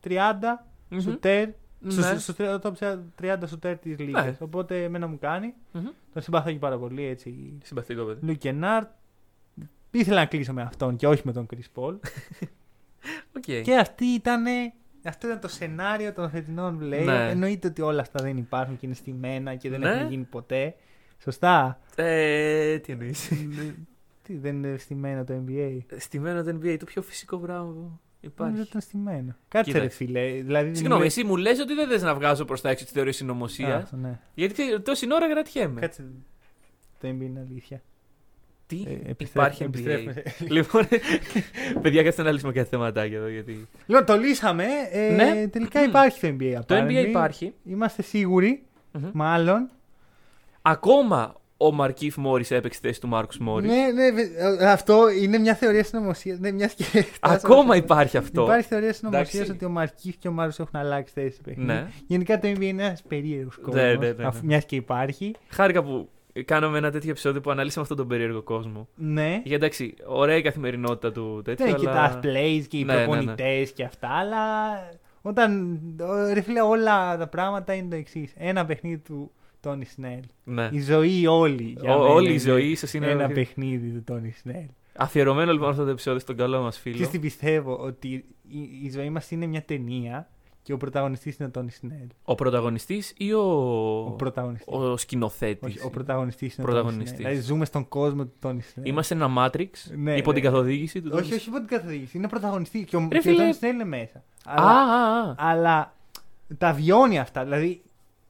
30 0.00 0.64
Μμμ. 0.88 1.00
σουτέρ. 1.00 1.48
Ναι. 1.78 1.90
στο- 2.18 2.32
στο 2.32 2.60
top 2.62 2.72
30 3.22 3.46
σουτέρ 3.46 3.78
της 3.78 3.98
Λίγκας. 3.98 4.24
Ναι. 4.24 4.36
Οπότε 4.40 4.82
εμένα 4.84 5.06
μου 5.06 5.18
κάνει. 5.18 5.54
Μμμ. 5.72 5.84
Τον 6.12 6.22
συμπαθώ 6.22 6.52
και 6.52 6.58
πάρα 6.58 6.78
πολύ 6.78 7.02
έτσι. 7.04 7.58
Συμπαθητικό 7.62 8.04
παιδί. 8.04 8.26
Luke 8.26 8.36
Kennard. 8.38 8.86
Ήθελα 9.90 10.16
να 10.20 10.26
κλείσω 10.26 10.52
με 10.52 10.62
αυτόν 10.62 10.96
και 10.96 11.06
όχι 11.08 11.22
με 11.24 11.32
τον 11.32 11.46
Chris 11.54 11.80
Paul. 11.82 11.96
Οκ. 13.36 13.62
και 13.62 13.76
αυτή 13.80 14.04
ήταν. 14.04 14.44
Αυτό 15.04 15.26
ήταν 15.26 15.40
το 15.40 15.48
σενάριο 15.48 16.12
των 16.12 16.30
φετινών 16.30 16.78
Play. 16.82 17.02
Ναι. 17.04 17.30
Εννοείται 17.30 17.68
ότι 17.68 17.82
όλα 17.82 18.00
αυτά 18.00 18.22
δεν 18.22 18.36
υπάρχουν 18.36 18.76
και 18.78 18.86
είναι 18.86 18.94
στημένα 18.94 19.54
και 19.54 19.70
δεν 19.70 19.80
Ναι. 19.80 19.88
έχουν 19.90 20.10
γίνει 20.10 20.22
ποτέ. 20.24 20.74
Σωστά. 21.22 21.80
Ε, 21.96 22.78
τι 22.78 22.92
εννοείς. 22.92 23.30
Τι, 24.26 24.36
δεν 24.36 24.54
είναι 24.56 24.76
στημένο 24.76 25.24
το 25.24 25.34
NBA. 25.46 25.78
Στημένο 25.96 26.42
το 26.42 26.58
NBA, 26.62 26.76
το 26.78 26.84
πιο 26.84 27.02
φυσικό 27.02 27.36
πράγμα 27.38 27.64
που 27.64 27.72
Νομίζω 27.72 28.00
υπάρχει. 28.20 28.58
ότι 28.60 28.68
ήταν 28.68 28.80
στημένο. 28.80 29.36
Κάτσε 29.48 29.70
ρε 29.72 29.78
Κοίταξε. 29.78 29.96
φίλε. 29.96 30.30
Δηλαδή, 30.42 30.74
Συγγνώμη, 30.74 31.00
μου- 31.00 31.06
εσύ 31.06 31.24
μου 31.24 31.36
λες 31.36 31.58
ότι 31.60 31.74
δεν 31.74 31.88
θες 31.88 32.02
να 32.02 32.14
βγάζω 32.14 32.44
προς 32.44 32.60
τα 32.60 32.68
έξω 32.70 32.84
τη 32.84 32.90
θεωρία 32.90 33.10
Α, 33.10 33.14
συνωμοσίας. 33.14 33.82
αυτό, 33.82 33.96
ναι. 33.96 34.18
Γιατί 34.34 34.52
ξέρεις, 34.52 34.78
τόση 34.82 35.06
ώρα 35.12 35.30
κρατιέμαι. 35.30 35.80
Κάτσε. 35.80 36.04
Το 37.00 37.08
NBA 37.08 37.20
είναι 37.22 37.46
αλήθεια. 37.50 37.82
Τι, 38.66 38.76
Ε, 38.86 38.90
επιστρέφουμε- 39.10 39.18
υπάρχει 39.26 39.64
NBA. 39.64 39.66
επιστρέφουμε. 39.66 40.22
λοιπόν, 40.54 40.82
παιδιά, 41.82 42.02
κάτσε 42.02 42.22
να 42.22 42.30
λύσουμε 42.32 42.52
κάτι 42.52 42.68
θεματάκια 42.68 43.16
εδώ. 43.16 43.28
Γιατί... 43.28 43.66
Λοιπόν, 43.86 44.04
το 44.04 44.16
λύσαμε. 44.16 44.64
Ε, 44.90 45.10
Ναι. 45.14 45.48
Τελικά 45.48 45.82
υπάρχει 45.82 46.20
το 46.20 46.28
NBA. 46.40 46.58
Το 46.66 46.74
apparently. 46.76 46.88
NBA 46.88 47.06
υπάρχει. 47.08 47.54
Είμαστε 47.64 48.02
σίγουροι. 48.02 48.64
Μμμ. 48.92 49.10
Μάλλον. 49.12 49.70
Ακόμα 50.62 51.40
ο 51.56 51.72
Μαρκίφ 51.72 52.16
Μόρις 52.16 52.50
έπαιξε 52.50 52.80
τη 52.80 52.86
θέση 52.86 53.00
του 53.00 53.08
Μάρκους 53.08 53.38
Μόρις. 53.38 53.70
Ναι, 53.70 53.90
ναι, 54.02 54.10
βε- 54.10 54.60
ε, 54.60 54.70
αυτό 54.70 55.10
είναι 55.22 55.38
μια 55.38 55.54
θεωρία 55.54 55.84
συνωμοσία. 55.84 56.36
Ναι, 56.40 56.50
μια 56.52 56.66
και... 56.66 57.04
Ακόμα 57.20 57.76
υπάρχει 57.76 58.16
αυτό. 58.16 58.42
Υπάρχει 58.42 58.68
θεωρία 58.68 58.92
συνωμοσίας 58.92 59.34
Εντάξει. 59.34 59.50
ότι 59.52 59.64
ο 59.64 59.68
Μαρκίφ 59.68 60.16
και 60.16 60.28
ο 60.28 60.32
Μάριο 60.32 60.54
έχουν 60.58 60.80
αλλάξει 60.80 61.12
θέση 61.14 61.32
στο 61.34 61.42
παιχνίδι. 61.42 61.72
Ναι. 61.72 61.86
Γενικά 62.06 62.38
το 62.38 62.48
NBA 62.48 62.60
είναι 62.60 62.84
ένας 62.84 63.02
περίεργος 63.08 63.56
κόσμος. 63.56 63.74
Ναι, 63.82 63.94
ναι, 63.94 64.06
ναι, 64.06 64.12
ναι. 64.12 64.28
Μιας 64.42 64.64
και 64.64 64.76
υπάρχει. 64.76 65.34
Χάρηκα 65.48 65.82
που 65.82 66.08
κάναμε 66.44 66.78
ένα 66.78 66.90
τέτοιο 66.90 67.10
επεισόδιο 67.10 67.40
που 67.40 67.50
αναλύσαμε 67.50 67.82
αυτόν 67.82 67.96
τον 67.96 68.08
περίεργο 68.08 68.42
κόσμο. 68.42 68.88
Ναι. 68.94 69.30
Γιατί 69.30 69.54
εντάξει, 69.54 69.94
ωραία 70.06 70.36
η 70.36 70.42
καθημερινότητα 70.42 71.12
του 71.12 71.40
τέτοιου. 71.44 71.64
Ναι, 71.66 71.72
και 71.72 71.88
αλλά... 71.88 72.08
τα 72.08 72.20
plays 72.22 72.64
και 72.68 72.78
οι 72.78 72.84
Ναι, 72.84 72.94
ναι, 72.94 72.98
ναι. 73.00 73.06
προπονητές 73.06 73.72
και 73.72 73.84
αυτά, 73.84 74.08
αλλά 74.08 74.38
όταν. 75.22 75.78
Ρε 76.32 76.40
φίλε, 76.40 76.60
όλα 76.60 77.16
τα 77.16 77.26
πράγματα 77.26 77.74
είναι 77.74 77.88
το 77.90 77.96
εξής. 77.96 78.32
Ένα 78.36 78.66
παιχνίδι 78.66 78.98
του 78.98 79.30
Τόνι 79.60 79.84
Σνέλ. 79.84 80.20
Ναι. 80.44 80.68
Η 80.72 80.80
ζωή 80.80 81.26
όλη. 81.26 81.76
για 81.80 81.94
Ο- 81.94 81.98
μένα 81.98 82.10
όλη 82.12 82.26
η 82.26 82.30
είναι 82.30 82.40
ζωή 82.40 82.70
ίσως 82.70 82.92
είναι 82.94 83.06
ένα 83.10 83.22
ένα- 83.24 83.32
παιχνίδι 83.34 83.88
του 83.90 84.02
Τόνι 84.04 84.30
Σνέλ. 84.40 84.66
Αφιερωμένο 84.96 85.52
λοιπόν 85.52 85.70
αυτό 85.70 85.84
το 85.84 85.90
επεισόδιο 85.90 86.20
στον 86.20 86.36
καλό 86.36 86.60
μας 86.62 86.78
φίλο. 86.78 86.96
Και 86.96 87.06
τι 87.06 87.18
πιστεύω, 87.18 87.76
ότι 87.76 88.08
η, 88.48 88.58
η 88.82 88.90
ζωή 88.94 89.10
μας 89.10 89.30
είναι 89.30 89.46
μια 89.46 89.62
ταινία 89.62 90.28
και 90.62 90.72
ο 90.72 90.76
πρωταγωνιστής 90.76 91.36
είναι 91.36 91.48
ο 91.48 91.50
Τόνι 91.50 91.70
Σνέλ. 91.70 92.06
Ο 92.24 92.34
πρωταγωνιστής 92.34 93.14
ή 93.16 93.32
ο, 93.32 93.40
Ο 94.06 94.10
πρωταγωνιστής. 94.10 94.74
ο 94.74 94.96
σκηνοθέτης. 94.96 95.76
Όχι, 95.76 95.86
ο 95.86 95.90
πρωταγωνιστής 95.90 96.56
είναι 96.56 96.66
ο 96.66 96.70
Τόνι 96.70 96.80
Πρωταγωνιστής. 96.82 97.16
Σνέλ. 97.18 97.30
Δηλαδή 97.32 97.46
ζούμε 97.48 97.64
στον 97.64 97.88
κόσμο 97.88 98.24
του 98.24 98.32
Τόνι 98.40 98.62
Σνέλ. 98.62 98.88
Είμαστε 98.88 99.14
ένα 99.14 99.28
Matrix 99.38 99.68
Ναι, 99.96 100.16
υπό 100.16 100.28
ναι. 100.28 100.34
την 100.34 100.42
καθοδήγηση 100.44 101.02
του. 101.02 101.10
Όχι, 101.14 101.34
όχι 101.34 101.48
υπό 101.48 101.58
την 101.58 101.66
καθοδήγηση. 101.66 102.16
Είναι 102.16 102.28
πρωταγωνιστή. 102.28 102.84
Και 102.84 102.96
ο, 102.96 103.00
Ρε 103.00 103.06
και 103.08 103.18
ο 103.18 103.20
φίλε. 103.20 103.36
Τόνι 103.36 103.52
Σνέλ 103.52 103.74
είναι 103.74 103.84
μέσα. 103.84 104.18
Α, 104.18 104.22
Αλλά, 104.44 104.70
α, 104.70 105.30
α. 105.30 105.34
αλλά 105.36 105.94
τα 106.58 106.72
βιώνει 106.72 107.18
αυτά. 107.18 107.44
Δηλαδή 107.44 107.82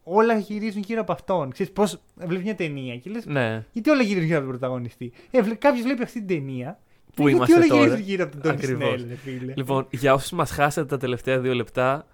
όλα 0.08 0.38
γυρίζουν 0.38 0.82
γύρω 0.86 1.00
από 1.00 1.12
αυτόν. 1.12 1.50
Ξέρεις 1.50 1.72
πώς 1.72 2.00
βλέπεις 2.16 2.44
μια 2.44 2.54
ταινία 2.54 2.96
και 2.96 3.10
λες 3.10 3.26
Ναι. 3.26 3.64
γιατί 3.72 3.90
όλα 3.90 4.02
γυρίζουν 4.02 4.26
γύρω 4.26 4.38
από 4.38 4.48
τον 4.48 4.58
πρωταγωνιστή. 4.58 5.12
Ε, 5.30 5.40
Κάποιος 5.58 5.82
βλέπει 5.82 6.02
αυτή 6.02 6.18
την 6.24 6.26
ταινία. 6.28 6.78
Πού 7.14 7.24
και 7.24 7.30
είμαστε 7.30 7.54
γιατί 7.54 7.70
όλα 7.70 7.78
τώρα. 7.80 7.84
γυρίζουν 7.90 8.08
γύρω 8.10 8.22
από 8.24 8.32
τον 8.32 8.42
Τόνι 8.42 8.54
Ακριβώς. 8.54 9.00
Σνέλ, 9.00 9.08
ρε 9.08 9.14
φίλε. 9.14 9.52
Λοιπόν, 9.56 9.86
για 9.90 10.14
όσους 10.14 10.30
μας 10.30 10.50
χάσατε 10.50 10.86
τα 10.86 10.96
τελευταία 10.96 11.38
δύο 11.40 11.54
λεπτά, 11.54 12.06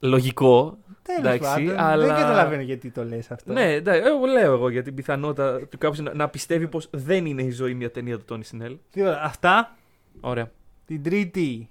λογικό. 0.00 0.78
Τέλος 1.02 1.20
εντάξει, 1.34 1.64
πάντων, 1.64 1.78
αλλά- 1.78 2.06
Δεν 2.06 2.14
καταλαβαίνω 2.14 2.62
γιατί 2.62 2.90
το 2.90 3.04
λες 3.04 3.30
αυτό. 3.30 3.52
Ναι, 3.52 3.72
εντάξει, 3.72 4.02
εγώ 4.06 4.26
λέω 4.26 4.52
εγώ 4.52 4.68
για 4.68 4.82
την 4.82 4.94
πιθανότητα 4.94 5.66
του 5.66 5.78
κάποιο 5.78 6.02
να, 6.02 6.14
να 6.14 6.28
πιστεύει 6.28 6.68
πως 6.68 6.88
δεν 6.92 7.26
είναι 7.26 7.42
η 7.42 7.50
ζωή 7.50 7.74
μια 7.74 7.90
ταινία 7.90 8.18
του 8.18 8.24
Τόνι 8.24 8.44
Σινέλ. 8.44 8.76
Τίποτα. 8.90 9.22
Αυτά 9.22 9.76
Ωραία. 10.20 10.50
την 10.86 11.02
Τρίτη. 11.02 11.68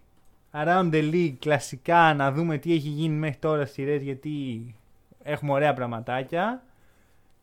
Around 0.58 0.90
the 0.94 1.12
League, 1.14 1.34
κλασικά 1.40 2.14
να 2.14 2.32
δούμε 2.32 2.58
τι 2.58 2.74
έχει 2.74 2.88
γίνει 2.88 3.16
μέχρι 3.16 3.38
τώρα 3.40 3.66
σειρές 3.66 4.02
γιατί 4.02 4.32
έχουμε 5.26 5.52
ωραία 5.52 5.74
πραγματάκια. 5.74 6.64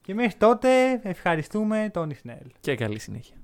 Και 0.00 0.14
μέχρι 0.14 0.34
τότε 0.38 1.00
ευχαριστούμε 1.02 1.90
τον 1.92 2.10
Ισνέλ. 2.10 2.46
Και 2.60 2.74
καλή 2.74 2.98
συνέχεια. 2.98 3.36